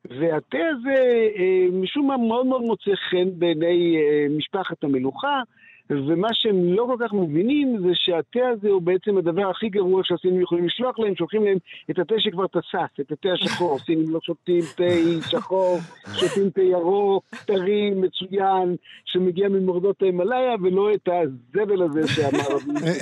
והתה 0.04 0.58
הזה 0.70 1.02
אה, 1.38 1.66
משום 1.72 2.06
מה 2.06 2.16
מאוד 2.16 2.46
מאוד 2.46 2.62
מוצא 2.62 2.90
חן 3.10 3.28
בעיני 3.38 3.96
אה, 3.96 4.26
משפחת 4.36 4.84
המלוכה, 4.84 5.42
ומה 5.90 6.28
שהם 6.32 6.72
לא 6.72 6.86
כל 6.86 7.04
כך 7.04 7.12
מבינים 7.12 7.78
זה 7.78 7.88
שהתה 7.94 8.40
הזה 8.52 8.68
הוא 8.68 8.82
בעצם 8.82 9.18
הדבר 9.18 9.50
הכי 9.50 9.68
גרוע 9.68 10.02
שהסינים 10.04 10.40
יכולים 10.40 10.66
לשלוח 10.66 10.98
להם, 10.98 11.14
שולחים 11.16 11.44
להם 11.44 11.58
את 11.90 11.98
התה 11.98 12.14
שכבר 12.18 12.46
תסס, 12.46 13.00
את 13.00 13.12
התה 13.12 13.28
השחור. 13.32 13.78
סינים 13.86 14.10
לא 14.10 14.20
שותים 14.22 14.60
תה 14.76 14.84
שחור, 15.30 15.78
שותים 16.14 16.50
תה 16.50 16.62
ירוק, 16.62 17.24
טרי, 17.46 17.90
מצוין, 17.90 18.76
שמגיע 19.04 19.48
ממורדות 19.48 20.02
ההימאליה, 20.02 20.54
ולא 20.62 20.94
את 20.94 21.08
הזבל 21.08 21.82
הזה 21.82 22.08
שאמר... 22.08 22.56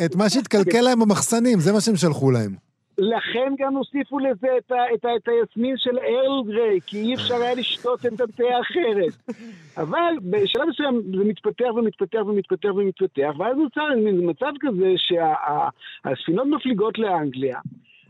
את 0.06 0.16
מה 0.16 0.30
שהתקלקל 0.30 0.80
להם 0.80 1.00
במחסנים, 1.00 1.60
זה 1.60 1.72
מה 1.72 1.80
שהם 1.80 1.96
שלחו 1.96 2.30
להם. 2.30 2.67
לכן 2.98 3.54
גם 3.58 3.76
הוסיפו 3.76 4.18
לזה 4.18 4.48
את, 4.58 4.72
ה, 4.72 4.94
את, 4.94 5.04
ה, 5.04 5.16
את 5.16 5.28
היסמין 5.28 5.76
של 5.76 5.98
ארל 5.98 6.42
גריי, 6.46 6.80
כי 6.86 6.96
אי 6.96 7.14
אפשר 7.14 7.34
היה 7.34 7.54
לשתות 7.54 8.06
את 8.06 8.20
התה 8.20 8.44
האחרת. 8.56 9.38
אבל 9.76 10.14
בשלב 10.30 10.68
מסוים 10.68 11.02
זה 11.18 11.24
מתפתח 11.24 11.68
ומתפתח 11.76 12.20
ומתפתח 12.26 12.68
ומתפתח, 12.76 13.32
ואז 13.38 13.56
נוצר 13.56 13.86
מצב 14.12 14.52
כזה 14.60 14.94
שהספינות 14.96 16.46
שה, 16.50 16.56
מפליגות 16.56 16.98
לאנגליה. 16.98 17.58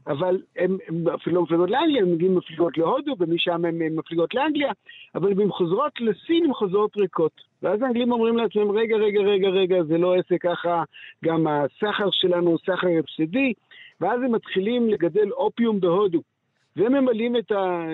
אבל 0.06 0.38
הן 0.56 0.76
אפילו 1.14 1.42
מפליגות 1.42 1.70
לאנגליה, 1.70 2.02
הן 2.02 2.12
מגיעים 2.12 2.34
מפליגות 2.34 2.78
להודו, 2.78 3.14
ומשם 3.18 3.64
הן 3.64 3.96
מפליגות 3.96 4.34
לאנגליה, 4.34 4.72
אבל 5.14 5.32
אם 5.32 5.40
הן 5.40 5.50
חוזרות 5.50 6.00
לסין, 6.00 6.44
הן 6.44 6.52
חוזרות 6.52 6.96
ריקות. 6.96 7.40
ואז 7.62 7.82
האנגלים 7.82 8.12
אומרים 8.12 8.36
לעצמם, 8.36 8.70
רגע, 8.70 8.96
רגע, 8.96 9.20
רגע, 9.20 9.48
רגע, 9.48 9.82
זה 9.82 9.98
לא 9.98 10.14
עסק 10.14 10.42
ככה, 10.42 10.82
גם 11.24 11.46
הסחר 11.46 12.08
שלנו 12.12 12.50
הוא 12.50 12.58
סחר 12.58 12.88
הפסדי. 12.98 13.52
ואז 14.00 14.22
הם 14.22 14.32
מתחילים 14.32 14.90
לגדל 14.90 15.30
אופיום 15.32 15.80
בהודו. 15.80 16.22
והם 16.78 16.92
ממלאים 16.92 17.36
את, 17.36 17.52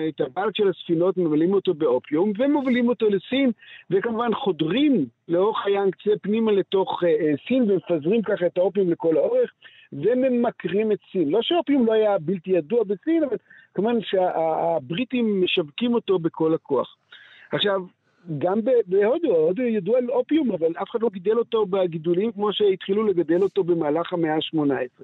את 0.09 0.21
הבלט 0.21 0.55
של 0.55 0.69
הספינות, 0.69 1.17
ממלאים 1.17 1.53
אותו 1.53 1.73
באופיום, 1.73 2.31
ומובילים 2.37 2.89
אותו 2.89 3.09
לסין, 3.09 3.51
וכמובן 3.89 4.33
חודרים 4.33 5.05
לאורך 5.27 5.65
הים 5.65 5.91
קצה 5.91 6.11
פנימה 6.21 6.51
לתוך 6.51 7.03
uh, 7.03 7.07
סין, 7.47 7.71
ומפזרים 7.71 8.21
ככה 8.21 8.45
את 8.45 8.57
האופיום 8.57 8.89
לכל 8.89 9.17
האורך, 9.17 9.51
וממכרים 9.93 10.91
את 10.91 10.99
סין. 11.11 11.29
לא 11.29 11.41
שאופיום 11.41 11.85
לא 11.85 11.93
היה 11.93 12.19
בלתי 12.19 12.51
ידוע 12.51 12.83
בסין, 12.83 13.23
אבל 13.23 13.37
כמובן 13.73 14.01
שהבריטים 14.01 15.41
משווקים 15.41 15.93
אותו 15.93 16.19
בכל 16.19 16.53
הכוח. 16.53 16.95
עכשיו, 17.51 17.81
גם 18.37 18.59
בהודו, 18.87 19.35
הודו 19.35 19.61
ידוע 19.61 19.97
על 19.97 20.09
אופיום, 20.09 20.51
אבל 20.51 20.71
אף 20.81 20.89
אחד 20.89 21.01
לא 21.01 21.09
גידל 21.09 21.37
אותו 21.37 21.65
בגידולים 21.65 22.31
כמו 22.31 22.53
שהתחילו 22.53 23.03
לגדל 23.03 23.41
אותו 23.41 23.63
במהלך 23.63 24.13
המאה 24.13 24.35
ה-18. 24.35 25.03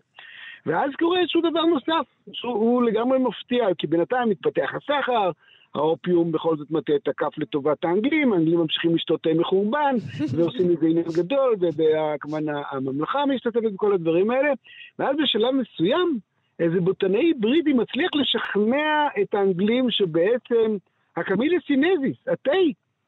ואז 0.66 0.92
קורה 1.00 1.20
איזשהו 1.20 1.42
דבר 1.42 1.66
נוסף, 1.66 2.06
שהוא 2.34 2.84
לגמרי 2.84 3.20
מפתיע, 3.20 3.68
כי 3.78 3.88
בינתיים 3.88 4.30
מתפתח 4.30 4.70
הסחר, 4.74 5.32
האופיום 5.76 6.32
בכל 6.32 6.58
זאת 6.58 6.72
מטה 6.72 6.96
את 6.96 7.08
הכף 7.08 7.38
לטובת 7.38 7.86
האנגלים, 7.86 8.34
האנגלים 8.34 8.60
ממשיכים 8.60 8.96
לשתות 8.96 9.22
תה 9.22 9.30
מחורבן, 9.36 9.96
ועושים 10.36 10.70
מזה 10.70 10.86
עניין 10.86 11.06
גדול, 11.18 11.56
וכמובן 11.60 12.44
הממלכה 12.72 13.26
משתתפת 13.26 13.72
בכל 13.74 13.94
הדברים 13.94 14.32
האלה, 14.32 14.50
ואז 15.00 15.16
בשלב 15.24 15.52
מסוים, 15.52 16.18
איזה 16.60 16.82
בוטנאי 16.82 17.34
בריטי 17.34 17.74
מצליח 17.74 18.10
לשכנע 18.16 19.08
את 19.22 19.34
האנגלים 19.34 19.92
שבעצם 19.92 20.78
ה 21.18 21.22
Camellia 21.22 21.58
sinensis, 21.68 22.18
התה, 22.28 22.52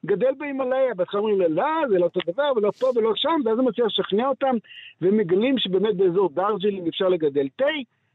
גדל 0.06 0.32
בהימאליה, 0.38 0.94
בהתחלה 0.96 1.20
אומרים 1.20 1.42
לו, 1.42 1.48
לא, 1.48 1.88
זה 1.90 2.00
לא 2.00 2.04
אותו 2.04 2.20
דבר, 2.28 2.52
ולא 2.56 2.72
פה 2.72 2.88
ולא 2.96 3.14
שם, 3.16 3.42
ואז 3.46 3.60
הוא 3.60 3.68
מצליח 3.68 3.86
לשכנע 3.86 4.28
אותם, 4.28 4.56
ומגלים 5.02 5.58
שבאמת 5.58 5.96
באזור 5.96 6.30
דארג'לינג 6.34 6.88
אפשר 6.88 7.10
לגדל 7.10 7.48
תה, 7.56 7.66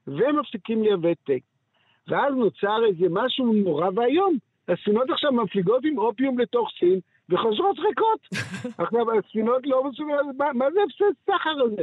והם 0.07 0.41
מפסיקים 0.41 0.83
לייבא 0.83 1.15
תה. 1.25 1.33
ואז 2.09 2.35
נוצר 2.35 2.85
איזה 2.89 3.07
משהו 3.11 3.53
נורא 3.53 3.89
ואיום. 3.95 4.37
הספינות 4.69 5.11
עכשיו 5.11 5.33
מפליגות 5.33 5.85
עם 5.85 5.99
אופיום 5.99 6.39
לתוך 6.39 6.69
סין, 6.79 7.01
וחוזרות 7.29 7.79
ריקות. 7.79 8.21
עכשיו, 8.85 9.19
הספינות 9.19 9.67
לא 9.67 9.85
מסוגלות, 9.85 10.27
מה, 10.39 10.53
מה 10.55 10.71
זה 10.71 10.81
הפסד 10.87 11.13
סחר 11.27 11.63
הזה? 11.65 11.83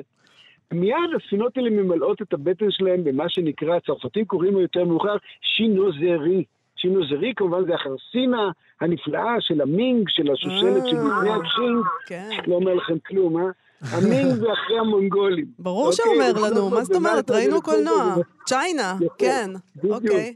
מיד 0.74 1.10
הספינות 1.16 1.58
האלה 1.58 1.70
ממלאות 1.70 2.22
את 2.22 2.34
הבטן 2.34 2.72
שלהם 2.72 3.03
במה 3.03 3.30
שנקרא, 3.30 3.76
הצרפתים 3.76 4.26
קוראים 4.26 4.53
לו 4.53 4.62
יותר 4.62 4.84
מאוחר, 4.84 5.16
chinoiserie. 5.41 6.43
chinoiserie 6.76 7.34
כמובן 7.36 7.65
זה 7.65 7.76
החרסינה 7.76 8.51
הנפלאה 8.82 9.36
של 9.39 9.61
המינג, 9.61 10.09
של 10.09 10.32
השושלת 10.32 10.88
של 10.88 10.95
לפני 10.95 11.30
אה, 11.30 11.36
הצ'ינג, 11.36 11.86
כן. 12.05 12.30
לא 12.47 12.55
אומר 12.55 12.73
לכם 12.73 12.99
כלום, 13.07 13.38
אה? 13.38 13.51
המינג 13.82 14.34
זה 14.34 14.53
אחרי 14.53 14.80
המונגולים. 14.80 15.45
ברור 15.59 15.88
אוקיי, 15.88 16.34
לנו, 16.49 16.69
מה 16.69 16.84
זאת 16.84 16.95
אומרת? 16.95 17.32
ראינו 17.32 17.61
קולנוע. 17.61 18.15
צ'יינה, 18.45 18.95
כן, 19.17 19.49
אוקיי. 19.89 20.34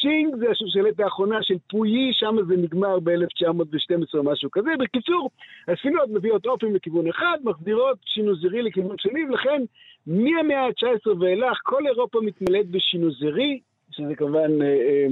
צ'ינג 0.00 0.36
זה 0.36 0.50
השושלת 0.50 1.00
האחרונה 1.00 1.42
של 1.42 1.54
פויי, 1.70 2.12
שם 2.12 2.36
זה 2.48 2.56
נגמר 2.56 2.98
ב-1912 3.00 4.18
או 4.18 4.24
משהו 4.24 4.50
כזה. 4.50 4.70
בקיצור, 4.78 5.30
הספינות 5.68 6.08
מביאות 6.08 6.46
אופים 6.46 6.74
לכיוון 6.74 7.08
אחד, 7.08 7.38
מחדירות 7.44 7.98
שינוזרי 8.04 8.62
לכיוון 8.62 8.96
שני, 8.98 9.24
ולכן 9.24 9.62
מהמאה 10.06 10.66
ה-19 10.66 11.08
ואילך 11.20 11.58
כל 11.62 11.86
אירופה 11.86 12.18
מתמלאת 12.22 12.66
בשינוזרי, 12.70 13.60
שזה 13.90 14.14
כמובן 14.14 14.62
אה, 14.62 14.66
אה, 14.66 15.06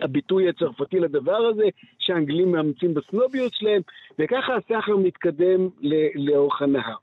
הביטוי 0.00 0.48
הצרפתי 0.48 0.98
לדבר 1.00 1.36
הזה, 1.36 1.64
שהאנגלים 1.98 2.52
מאמצים 2.52 2.94
בסנוביות 2.94 3.54
שלהם, 3.54 3.82
וככה 4.18 4.56
הסחר 4.56 4.96
מתקדם 4.96 5.68
לאורך 6.14 6.62
הנהר. 6.62 6.96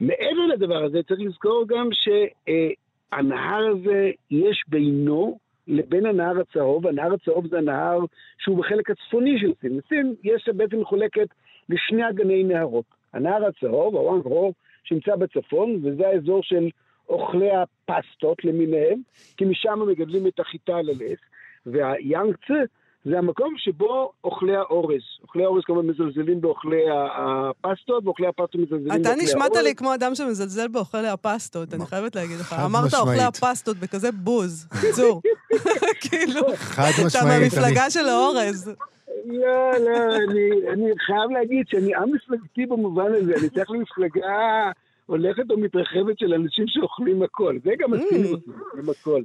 מעבר 0.00 0.46
לדבר 0.54 0.84
הזה, 0.84 1.02
צריך 1.02 1.20
לזכור 1.20 1.64
גם 1.68 1.88
שהנהר 1.92 3.66
הזה, 3.66 4.10
יש 4.30 4.62
בינו 4.68 5.38
לבין 5.68 6.06
הנהר 6.06 6.40
הצהוב, 6.40 6.86
הנהר 6.86 7.14
הצהוב 7.14 7.46
זה 7.46 7.58
הנהר 7.58 7.98
שהוא 8.38 8.58
בחלק 8.58 8.90
הצפוני 8.90 9.38
של 9.38 9.52
סין. 9.60 9.80
סין 9.88 10.14
יש 10.24 10.48
בעצם 10.54 10.80
מחולקת 10.80 11.28
לשני 11.68 12.08
אגני 12.08 12.44
נהרות. 12.44 12.84
הנהר 13.12 13.44
הצהוב, 13.44 13.96
הוואנג 13.96 14.22
רו, 14.24 14.52
שנמצא 14.84 15.16
בצפון, 15.16 15.80
וזה 15.82 16.08
האזור 16.08 16.42
של 16.42 16.68
אוכלי 17.08 17.50
הפסטות 17.50 18.44
למיניהם, 18.44 19.00
כי 19.36 19.44
משם 19.44 19.78
מגדלים 19.88 20.26
את 20.26 20.40
החיטה 20.40 20.76
על. 20.76 20.86
והיאנגצה 21.66 22.54
זה 23.04 23.18
המקום 23.18 23.54
שבו 23.56 24.12
אוכלי 24.24 24.56
האורז. 24.56 25.02
אוכלי 25.22 25.44
האורז 25.44 25.62
כמובן 25.64 25.86
מזלזלים 25.86 26.40
באוכלי 26.40 26.82
הפסטות, 26.90 28.04
ואוכלי 28.04 28.26
הפסטות 28.26 28.54
מזלזלים 28.54 28.84
באוכלי 28.84 29.08
האורז. 29.08 29.20
אתה 29.20 29.24
נשמעת 29.24 29.56
לי 29.64 29.74
כמו 29.74 29.94
אדם 29.94 30.14
שמזלזל 30.14 30.68
באוכלי 30.68 31.08
הפסטות, 31.08 31.74
אני 31.74 31.86
חייבת 31.86 32.16
להגיד 32.16 32.36
לך. 32.40 32.56
אמרת 32.64 32.94
אוכלי 32.94 33.22
הפסטות 33.22 33.76
בכזה 33.76 34.12
בוז, 34.12 34.68
בקיצור. 34.72 35.22
כאילו, 36.10 36.40
אתה 37.08 37.24
מהמפלגה 37.24 37.90
של 37.90 38.08
האורז. 38.08 38.72
לא, 39.26 39.72
לא, 39.72 40.16
אני 40.72 40.90
חייב 40.98 41.30
להגיד 41.30 41.66
שאני 41.68 41.94
עם 41.94 42.12
מפלגתי 42.14 42.66
במובן 42.66 43.14
הזה, 43.14 43.34
אני 43.40 43.50
צריך 43.50 43.70
למפלגה 43.70 44.70
הולכת 45.06 45.50
או 45.50 45.58
מתרחבת 45.58 46.18
של 46.18 46.34
אנשים 46.34 46.64
שאוכלים 46.68 47.22
הכל. 47.22 47.56
זה 47.64 47.70
גם 47.78 47.94
הסינים 47.94 48.34
עושים 48.34 48.90
הכל. 48.90 49.22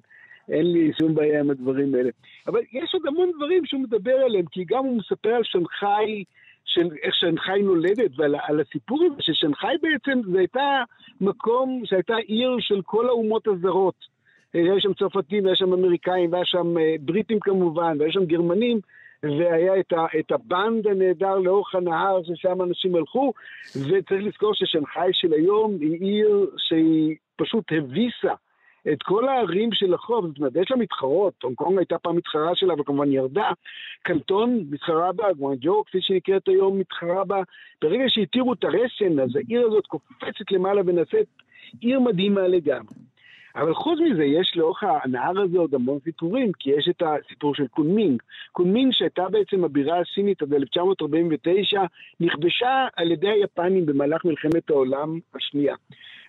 אין 0.51 0.71
לי 0.71 0.91
שום 0.99 1.15
בעיה 1.15 1.39
עם 1.39 1.49
הדברים 1.49 1.95
האלה. 1.95 2.09
אבל 2.47 2.59
יש 2.73 2.93
עוד 2.93 3.07
המון 3.07 3.31
דברים 3.35 3.65
שהוא 3.65 3.81
מדבר 3.81 4.15
עליהם, 4.15 4.45
כי 4.51 4.63
גם 4.67 4.85
הוא 4.85 4.97
מספר 4.97 5.29
על 5.29 5.43
שנגחאי, 5.43 6.23
של 6.65 6.89
איך 7.03 7.15
שנגחאי 7.15 7.61
נולדת, 7.61 8.11
ועל 8.17 8.59
הסיפור 8.59 9.03
הזה, 9.03 9.15
ששנגחאי 9.19 9.75
בעצם 9.81 10.21
זה 10.31 10.39
הייתה 10.39 10.83
מקום, 11.21 11.81
שהייתה 11.85 12.15
עיר 12.15 12.55
של 12.59 12.81
כל 12.81 13.07
האומות 13.07 13.47
הזרות. 13.47 14.11
היה 14.53 14.79
שם 14.79 14.93
צרפתים, 14.93 15.43
והיה 15.43 15.55
שם 15.55 15.73
אמריקאים, 15.73 16.33
והיה 16.33 16.45
שם 16.45 16.77
אה, 16.77 16.95
בריטים 16.99 17.39
כמובן, 17.39 17.97
והיה 17.99 18.11
שם 18.11 18.25
גרמנים, 18.25 18.79
והיה 19.23 19.79
את, 19.79 19.93
ה, 19.93 20.05
את 20.19 20.31
הבנד 20.31 20.87
הנהדר 20.87 21.37
לאורך 21.37 21.75
הנהר 21.75 22.23
ששם 22.23 22.61
אנשים 22.61 22.95
הלכו, 22.95 23.33
וצריך 23.75 24.23
לזכור 24.23 24.53
ששנגחאי 24.53 25.09
של 25.13 25.33
היום 25.33 25.77
היא 25.79 25.99
עיר 25.99 26.49
שהיא 26.57 27.15
פשוט 27.35 27.63
הביסה 27.71 28.33
את 28.93 29.03
כל 29.03 29.27
הערים 29.27 29.69
של 29.73 29.93
החוף, 29.93 30.25
זאת 30.25 30.37
אומרת, 30.37 30.55
יש 30.55 30.71
לה 30.71 30.77
מתחרות, 30.77 31.43
הונג 31.43 31.55
קונג 31.55 31.77
הייתה 31.77 31.97
פעם 31.97 32.15
מתחרה 32.15 32.55
שלה 32.55 32.73
וכמובן 32.79 33.11
ירדה, 33.11 33.49
קנטון 34.03 34.63
מתחרה 34.69 35.11
בה, 35.11 35.33
גואנג'ו, 35.33 35.83
כפי 35.85 35.97
שנקראת 36.01 36.47
היום, 36.47 36.79
מתחרה 36.79 37.23
בה. 37.25 37.41
ברגע 37.81 38.03
שהתירו 38.07 38.53
את 38.53 38.63
הרסן, 38.63 39.19
אז 39.19 39.35
העיר 39.35 39.67
הזאת 39.67 39.87
קופצת 39.87 40.51
למעלה 40.51 40.81
ונעשית 40.85 41.27
עיר 41.81 41.99
מדהימה 41.99 42.47
לגמרי. 42.47 43.10
אבל 43.55 43.73
חוץ 43.73 43.99
מזה, 43.99 44.23
יש 44.23 44.53
לאורך 44.55 44.83
הנהר 44.83 45.41
הזה 45.41 45.57
עוד 45.57 45.75
המון 45.75 45.99
סיפורים, 46.03 46.51
כי 46.59 46.69
יש 46.69 46.89
את 46.89 47.03
הסיפור 47.05 47.55
של 47.55 47.67
קונמינג. 47.67 48.21
קונמינג, 48.51 48.93
שהייתה 48.93 49.29
בעצם 49.29 49.63
הבירה 49.63 49.99
הסינית 49.99 50.41
עד 50.41 50.53
1949, 50.53 51.83
נכבשה 52.19 52.87
על 52.95 53.11
ידי 53.11 53.29
היפנים 53.29 53.85
במהלך 53.85 54.25
מלחמת 54.25 54.69
העולם 54.69 55.19
השנייה. 55.35 55.75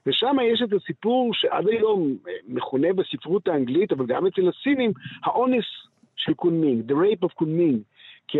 ושם 0.06 0.36
יש 0.52 0.62
את 0.62 0.72
הסיפור 0.72 1.34
שעד 1.34 1.68
היום 1.68 2.16
אה, 2.28 2.32
מכונה 2.48 2.92
בספרות 2.92 3.48
האנגלית, 3.48 3.92
אבל 3.92 4.06
גם 4.06 4.26
אצל 4.26 4.48
הסינים, 4.48 4.92
האונס 5.24 5.64
של 6.16 6.34
קונמינג, 6.34 6.92
The 6.92 6.94
Rape 6.94 7.26
of 7.26 7.34
קונמינג. 7.34 7.80
כי 8.28 8.38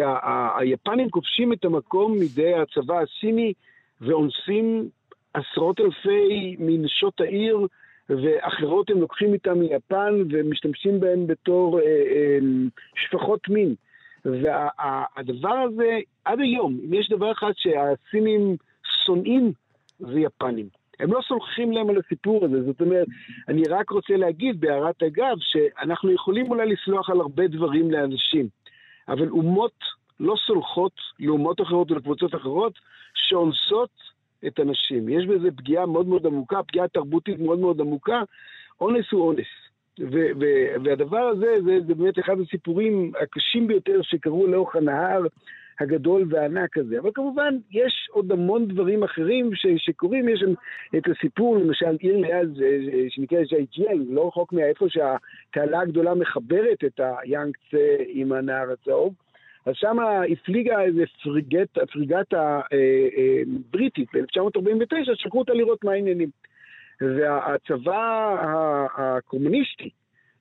היפנים 0.59 1.11
כובשים 1.11 1.53
את 1.53 1.65
המקום 1.65 2.19
מידי 2.19 2.55
הצבא 2.55 3.01
הסיני 3.01 3.53
ואונסים 4.01 4.89
עשרות 5.35 5.81
אלפי 5.81 6.57
מנשות 6.59 7.21
העיר, 7.21 7.67
ואחרות 8.09 8.91
הם 8.91 9.01
לוקחים 9.01 9.33
איתם 9.33 9.59
מיפן 9.59 10.23
ומשתמשים 10.31 11.01
בהם 11.01 11.27
בתור 11.27 11.81
אה, 11.81 11.85
אה, 11.85 12.39
שפחות 12.97 13.49
מין. 13.49 13.75
והדבר 14.25 15.55
הזה, 15.55 15.99
עד 16.25 16.41
היום, 16.41 16.81
אם 16.85 16.95
יש 16.95 17.09
דבר 17.11 17.33
אחד 17.33 17.53
שהסינים 17.57 18.57
שונאים 19.05 19.53
זה 19.99 20.21
יפנים. 20.21 20.69
הם 21.01 21.13
לא 21.13 21.21
סולחים 21.29 21.73
להם 21.73 21.91
על 21.91 21.99
הסיפור 21.99 22.45
הזה, 22.45 22.63
זאת 22.63 22.81
אומרת, 22.81 23.07
אני 23.49 23.63
רק 23.69 23.91
רוצה 23.91 24.17
להגיד 24.17 24.61
בהערת 24.61 25.03
אגב, 25.03 25.37
שאנחנו 25.41 26.11
יכולים 26.11 26.51
אולי 26.51 26.67
לסלוח 26.67 27.11
על 27.11 27.21
הרבה 27.21 27.47
דברים 27.47 27.91
לאנשים, 27.91 28.49
אבל 29.09 29.29
אומות 29.29 29.79
לא 30.21 30.35
סולחות 30.47 30.93
לאומות 31.21 31.61
אחרות 31.61 31.91
ולקבוצות 31.91 32.35
אחרות 32.35 32.73
שאונסות 33.15 33.91
את 34.47 34.59
הנשים. 34.59 35.09
יש 35.09 35.27
בזה 35.27 35.49
פגיעה 35.57 35.87
מאוד 35.87 36.09
מאוד 36.09 36.27
עמוקה, 36.27 36.63
פגיעה 36.63 36.89
תרבותית 36.89 37.39
מאוד 37.41 37.59
מאוד 37.59 37.81
עמוקה. 37.81 38.23
אונס 38.81 39.05
הוא 39.13 39.27
אונס. 39.27 39.47
ו- 40.01 40.31
ו- 40.41 40.85
והדבר 40.85 41.19
הזה, 41.19 41.55
זה, 41.65 41.79
זה 41.87 41.95
באמת 41.95 42.19
אחד 42.19 42.37
הסיפורים 42.41 43.13
הקשים 43.23 43.67
ביותר 43.67 44.03
שקרו 44.03 44.47
לאורך 44.47 44.77
הנהר 44.77 45.23
הגדול 45.81 46.25
והענק 46.31 46.79
הזה. 46.79 46.99
אבל 46.99 47.11
כמובן, 47.15 47.55
יש 47.71 48.09
עוד 48.11 48.33
המון 48.33 48.69
דברים 48.69 49.03
אחרים 49.03 49.55
ש- 49.55 49.67
שקורים. 49.77 50.29
יש 50.29 50.41
שם 50.41 50.53
את 50.97 51.03
הסיפור, 51.09 51.57
למשל, 51.57 51.97
עיר 52.01 52.17
ליד 52.17 52.63
אה, 52.63 52.79
שנקרא 53.09 53.39
ז'ייג'יאן, 53.45 54.05
לא 54.09 54.29
רחוק 54.29 54.53
מאיפה 54.53 54.87
שהתעלה 54.89 55.81
הגדולה 55.81 56.15
מחברת 56.15 56.85
את 56.87 57.01
היאנגצה 57.23 57.97
עם 58.09 58.33
הנהר 58.33 58.71
הצהוב. 58.73 59.15
אז 59.67 59.75
שם 59.77 59.97
הפליגה 60.33 60.83
איזה 60.83 61.03
פריגת, 61.23 61.79
פריגת 61.93 62.27
הבריטית 62.33 64.09
ב-1949, 64.15 65.15
שלחו 65.15 65.39
אותה 65.39 65.53
לראות 65.53 65.85
מה 65.85 65.93
העניינים. 65.93 66.31
והצבא 67.01 68.37
הקומוניסטי 68.97 69.91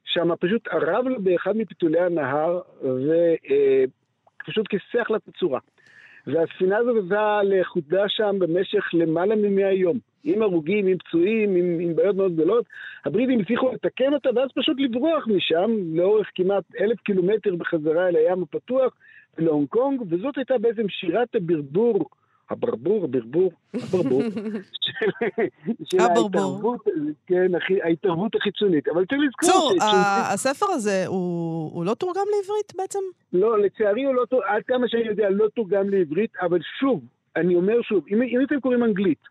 שם 0.04 0.36
פשוט 0.40 0.68
ערב 0.68 1.08
לה 1.08 1.20
באחד 1.20 1.58
מפיתולי 1.58 2.00
הנהר 2.00 2.62
ופשוט 2.82 4.68
כיסח 4.68 5.10
לה 5.10 5.18
את 5.18 5.28
הצורה. 5.28 5.60
והספינה 6.28 6.78
הזאת 6.78 6.96
הייתה 6.96 7.42
לכודה 7.44 8.04
שם 8.08 8.36
במשך 8.40 8.90
למעלה 8.94 9.36
ממאה 9.36 9.74
יום. 9.74 10.00
עם 10.24 10.42
הרוגים, 10.42 10.88
עם 10.88 10.98
פצועים, 10.98 11.56
עם, 11.56 11.80
עם 11.80 11.96
בעיות 11.96 12.16
מאוד 12.16 12.34
גדולות. 12.34 12.66
הבריטים 13.06 13.40
הצליחו 13.40 13.72
לתקן 13.74 14.14
אותה 14.14 14.30
ואז 14.36 14.50
פשוט 14.56 14.78
לברוח 14.80 15.28
משם 15.28 15.72
לאורך 15.94 16.28
כמעט 16.36 16.64
אלף 16.80 17.00
קילומטר 17.00 17.56
בחזרה 17.56 18.08
אל 18.08 18.16
הים 18.16 18.44
הפתוח 18.44 18.94
ולהונג 19.38 19.68
קונג, 19.68 20.02
וזאת 20.10 20.38
הייתה 20.38 20.58
בעצם 20.58 20.90
שירת 20.90 21.36
הברבור, 21.36 22.10
הברבור, 22.52 23.04
הברבור, 23.04 23.52
הברבור, 23.74 24.22
של, 24.86 25.10
של 25.84 26.00
ההתערבות, 26.00 26.80
כן, 27.28 27.52
ההתערבות 27.84 28.36
החיצונית. 28.36 28.88
אבל 28.88 29.06
צריך 29.06 29.22
לזכור... 29.28 29.52
צור, 29.52 29.72
הספר 30.34 30.66
הזה, 30.70 31.04
הוא, 31.08 31.72
הוא 31.74 31.86
לא 31.86 31.94
תורגם 31.94 32.26
לעברית 32.36 32.74
בעצם? 32.78 33.00
לא, 33.34 33.60
לצערי 33.60 34.04
הוא 34.04 34.16
לא 34.16 34.26
תורגם, 34.26 34.48
עד 34.50 34.64
כמה 34.68 34.88
שאני 34.88 35.08
יודע, 35.08 35.30
לא 35.30 35.48
תורגם 35.56 35.90
לעברית, 35.90 36.32
אבל 36.42 36.60
שוב, 36.80 37.04
אני 37.36 37.56
אומר 37.56 37.82
שוב, 37.82 38.04
אם, 38.12 38.22
אם 38.22 38.40
אתם 38.48 38.60
קוראים 38.60 38.84
אנגלית, 38.84 39.24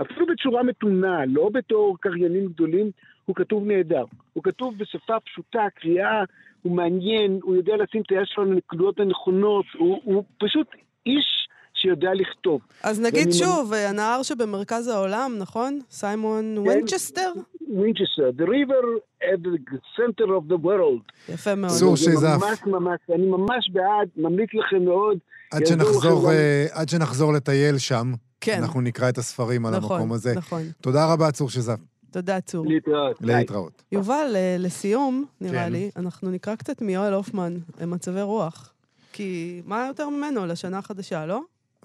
אפילו 0.00 0.26
בצורה 0.26 0.62
מתונה, 0.62 1.26
לא 1.26 1.50
בתור 1.52 1.96
קריינים 2.00 2.46
גדולים, 2.46 2.90
הוא 3.24 3.36
כתוב 3.36 3.66
נהדר. 3.66 4.04
הוא 4.32 4.44
כתוב 4.44 4.78
בשפה 4.78 5.20
פשוטה, 5.20 5.66
קריאה, 5.74 6.24
הוא 6.62 6.72
מעניין, 6.72 7.40
הוא 7.42 7.56
יודע 7.56 7.76
לשים 7.76 8.02
את 8.02 8.10
היד 8.10 8.22
שלו 8.24 8.44
על 8.44 8.52
הנקודות 8.52 9.00
הנכונות, 9.00 9.66
הוא, 9.78 10.00
הוא 10.04 10.24
פשוט 10.38 10.66
איש 11.06 11.45
שיודע 11.76 12.10
לכתוב. 12.14 12.60
אז 12.82 13.00
נגיד 13.00 13.32
שוב, 13.32 13.70
מ... 13.70 13.74
הנהר 13.74 14.22
שבמרכז 14.22 14.88
העולם, 14.88 15.34
נכון? 15.38 15.80
סיימון 15.90 16.54
כן, 16.56 16.68
וינצ'סטר? 16.68 17.32
וינצ'סטר, 17.76 18.30
The 18.38 18.48
river 18.48 18.84
at 19.22 19.38
the 19.42 19.76
center 19.96 20.28
of 20.28 20.52
the 20.52 20.64
world. 20.64 21.32
יפה 21.34 21.54
מאוד. 21.54 21.70
צור 21.70 21.96
שזף. 21.96 22.38
ממש 22.40 22.58
ממש, 22.66 23.00
אני 23.14 23.26
ממש 23.26 23.70
בעד, 23.72 24.08
ממליץ 24.16 24.50
לכם 24.54 24.84
מאוד. 24.84 25.18
עד 25.52 25.66
שנחזור, 25.66 26.30
אה, 26.30 26.32
עד 26.72 26.88
שנחזור 26.88 27.32
לטייל 27.32 27.78
שם, 27.78 28.12
כן. 28.40 28.58
אנחנו 28.62 28.80
נקרא 28.80 29.08
את 29.08 29.18
הספרים 29.18 29.66
על 29.66 29.76
נכון, 29.76 29.96
המקום 29.96 30.12
הזה. 30.12 30.34
נכון. 30.36 30.62
תודה 30.80 31.12
רבה, 31.12 31.32
צור 31.32 31.50
שזף. 31.50 31.78
תודה, 32.10 32.40
צור. 32.40 32.66
להתראות. 32.66 33.16
להתראות. 33.20 33.82
יובל, 33.92 34.32
אה, 34.34 34.56
לסיום, 34.58 35.24
נראה 35.40 35.64
כן. 35.64 35.72
לי, 35.72 35.90
אנחנו 35.96 36.30
נקרא 36.30 36.54
קצת 36.54 36.82
מיואל 36.82 37.12
הופמן, 37.12 37.56
מצבי 37.86 38.22
רוח. 38.22 38.72
כי 39.12 39.62
מה 39.64 39.86
יותר 39.86 40.08
ממנו 40.08 40.46
לשנה 40.46 40.78
החדשה, 40.78 41.26
לא? 41.26 41.40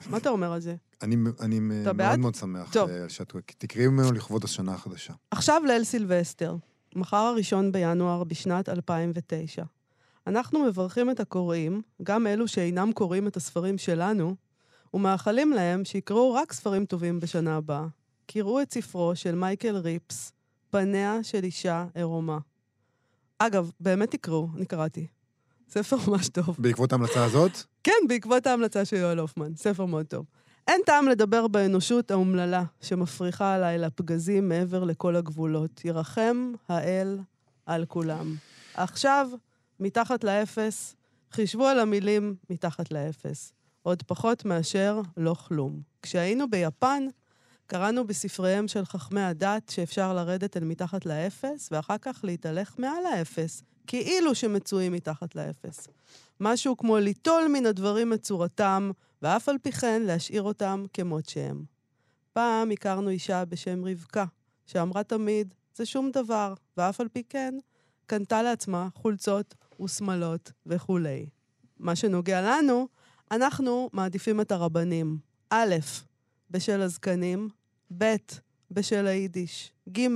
מה 0.09 0.17
אתה 0.17 0.29
אומר 0.29 0.53
על 0.53 0.59
זה? 0.59 0.75
אני, 1.01 1.15
אני 1.39 1.59
מאוד 1.59 1.97
בעד? 1.97 2.19
מאוד 2.19 2.35
שמח 2.35 2.73
טוב. 2.73 2.89
אה, 2.89 3.09
שאת 3.09 3.33
תקראי 3.57 3.87
ממנו 3.87 4.11
לכבוד 4.11 4.43
השנה 4.43 4.73
החדשה. 4.73 5.13
עכשיו 5.31 5.61
ליל 5.67 5.83
סילבסטר, 5.83 6.55
מחר 6.95 7.17
הראשון 7.17 7.71
בינואר 7.71 8.23
בשנת 8.23 8.69
2009. 8.69 9.63
אנחנו 10.27 10.65
מברכים 10.65 11.09
את 11.09 11.19
הקוראים, 11.19 11.81
גם 12.03 12.27
אלו 12.27 12.47
שאינם 12.47 12.91
קוראים 12.93 13.27
את 13.27 13.37
הספרים 13.37 13.77
שלנו, 13.77 14.35
ומאחלים 14.93 15.53
להם 15.53 15.85
שיקראו 15.85 16.33
רק 16.33 16.53
ספרים 16.53 16.85
טובים 16.85 17.19
בשנה 17.19 17.55
הבאה. 17.55 17.87
קראו 18.25 18.61
את 18.61 18.73
ספרו 18.73 19.15
של 19.15 19.35
מייקל 19.35 19.75
ריפס, 19.75 20.31
פניה 20.69 21.23
של 21.23 21.43
אישה 21.43 21.85
עירומה. 21.95 22.37
אגב, 23.39 23.71
באמת 23.79 24.11
תקראו, 24.11 24.47
אני 24.55 24.65
קראתי. 24.65 25.07
ספר 25.71 25.97
ממש 26.07 26.29
טוב. 26.29 26.55
בעקבות 26.59 26.91
ההמלצה 26.91 27.25
הזאת? 27.25 27.51
כן, 27.83 28.07
בעקבות 28.07 28.47
ההמלצה 28.47 28.85
של 28.85 28.95
יואל 28.95 29.19
הופמן. 29.19 29.55
ספר 29.55 29.85
מאוד 29.85 30.05
טוב. 30.05 30.25
אין 30.67 30.81
טעם 30.85 31.07
לדבר 31.07 31.47
באנושות 31.47 32.11
האומללה 32.11 32.63
שמפריחה 32.81 33.53
עליי 33.55 33.77
לפגזים 33.77 34.49
מעבר 34.49 34.83
לכל 34.83 35.15
הגבולות. 35.15 35.85
ירחם 35.85 36.53
האל 36.69 37.19
על 37.65 37.85
כולם. 37.85 38.35
עכשיו, 38.73 39.29
מתחת 39.79 40.23
לאפס, 40.23 40.95
חישבו 41.31 41.67
על 41.67 41.79
המילים 41.79 42.35
מתחת 42.49 42.91
לאפס. 42.91 43.53
עוד 43.83 44.03
פחות 44.03 44.45
מאשר 44.45 45.01
לא 45.17 45.33
כלום. 45.47 45.81
כשהיינו 46.01 46.49
ביפן, 46.49 47.03
קראנו 47.67 48.07
בספריהם 48.07 48.67
של 48.67 48.85
חכמי 48.85 49.21
הדת 49.21 49.69
שאפשר 49.69 50.13
לרדת 50.13 50.57
אל 50.57 50.63
מתחת 50.63 51.05
לאפס, 51.05 51.69
ואחר 51.71 51.97
כך 52.01 52.19
להתהלך 52.23 52.75
מעל 52.77 53.05
האפס, 53.13 53.63
כאילו 53.87 54.35
שמצויים 54.35 54.93
מתחת 54.93 55.35
לאפס. 55.35 55.87
משהו 56.39 56.77
כמו 56.77 56.97
ליטול 56.97 57.47
מן 57.53 57.65
הדברים 57.65 58.09
מצורתם, 58.09 58.91
ואף 59.21 59.49
על 59.49 59.57
פי 59.57 59.71
כן 59.71 60.01
להשאיר 60.01 60.41
אותם 60.41 60.85
כמות 60.93 61.29
שהם. 61.29 61.63
פעם 62.33 62.71
הכרנו 62.71 63.09
אישה 63.09 63.45
בשם 63.45 63.85
רבקה, 63.85 64.25
שאמרה 64.65 65.03
תמיד, 65.03 65.53
זה 65.75 65.85
שום 65.85 66.11
דבר, 66.11 66.53
ואף 66.77 67.01
על 67.01 67.07
פי 67.07 67.23
כן, 67.29 67.53
קנתה 68.05 68.43
לעצמה 68.43 68.87
חולצות 68.95 69.55
ושמלות 69.83 70.51
וכולי. 70.65 71.25
מה 71.79 71.95
שנוגע 71.95 72.41
לנו, 72.41 72.87
אנחנו 73.31 73.89
מעדיפים 73.93 74.41
את 74.41 74.51
הרבנים. 74.51 75.17
א', 75.49 75.75
בשל 76.49 76.81
הזקנים, 76.81 77.49
ב', 77.97 78.15
בשל 78.71 79.07
היידיש, 79.07 79.71
ג', 79.89 80.07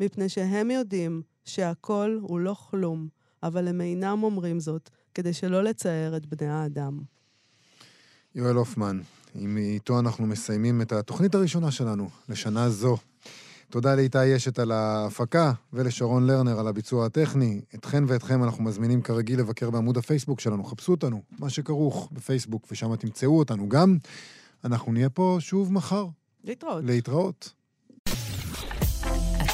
מפני 0.00 0.28
שהם 0.28 0.70
יודעים 0.70 1.22
שהכל 1.48 2.18
הוא 2.22 2.40
לא 2.40 2.56
כלום, 2.70 3.08
אבל 3.42 3.68
הם 3.68 3.80
אינם 3.80 4.22
אומרים 4.22 4.60
זאת 4.60 4.90
כדי 5.14 5.32
שלא 5.32 5.64
לצער 5.64 6.16
את 6.16 6.26
בני 6.26 6.48
האדם. 6.48 7.00
יואל 8.34 8.56
הופמן, 8.56 9.00
איתו 9.56 10.00
אנחנו 10.00 10.26
מסיימים 10.26 10.82
את 10.82 10.92
התוכנית 10.92 11.34
הראשונה 11.34 11.70
שלנו 11.70 12.08
לשנה 12.28 12.70
זו. 12.70 12.96
תודה 13.70 13.94
לאיתי 13.94 14.36
אשת 14.36 14.58
על 14.58 14.72
ההפקה 14.72 15.52
ולשרון 15.72 16.26
לרנר 16.26 16.60
על 16.60 16.68
הביצוע 16.68 17.06
הטכני. 17.06 17.60
אתכן 17.74 18.04
ואתכם 18.06 18.44
אנחנו 18.44 18.64
מזמינים 18.64 19.02
כרגיל 19.02 19.40
לבקר 19.40 19.70
בעמוד 19.70 19.96
הפייסבוק 19.96 20.40
שלנו. 20.40 20.64
חפשו 20.64 20.92
אותנו, 20.92 21.22
מה 21.38 21.50
שכרוך 21.50 22.08
בפייסבוק, 22.12 22.66
ושם 22.70 22.96
תמצאו 22.96 23.38
אותנו 23.38 23.68
גם. 23.68 23.98
אנחנו 24.64 24.92
נהיה 24.92 25.10
פה 25.10 25.36
שוב 25.40 25.72
מחר. 25.72 26.06
להתראות. 26.44 26.84
להתראות. 26.84 27.52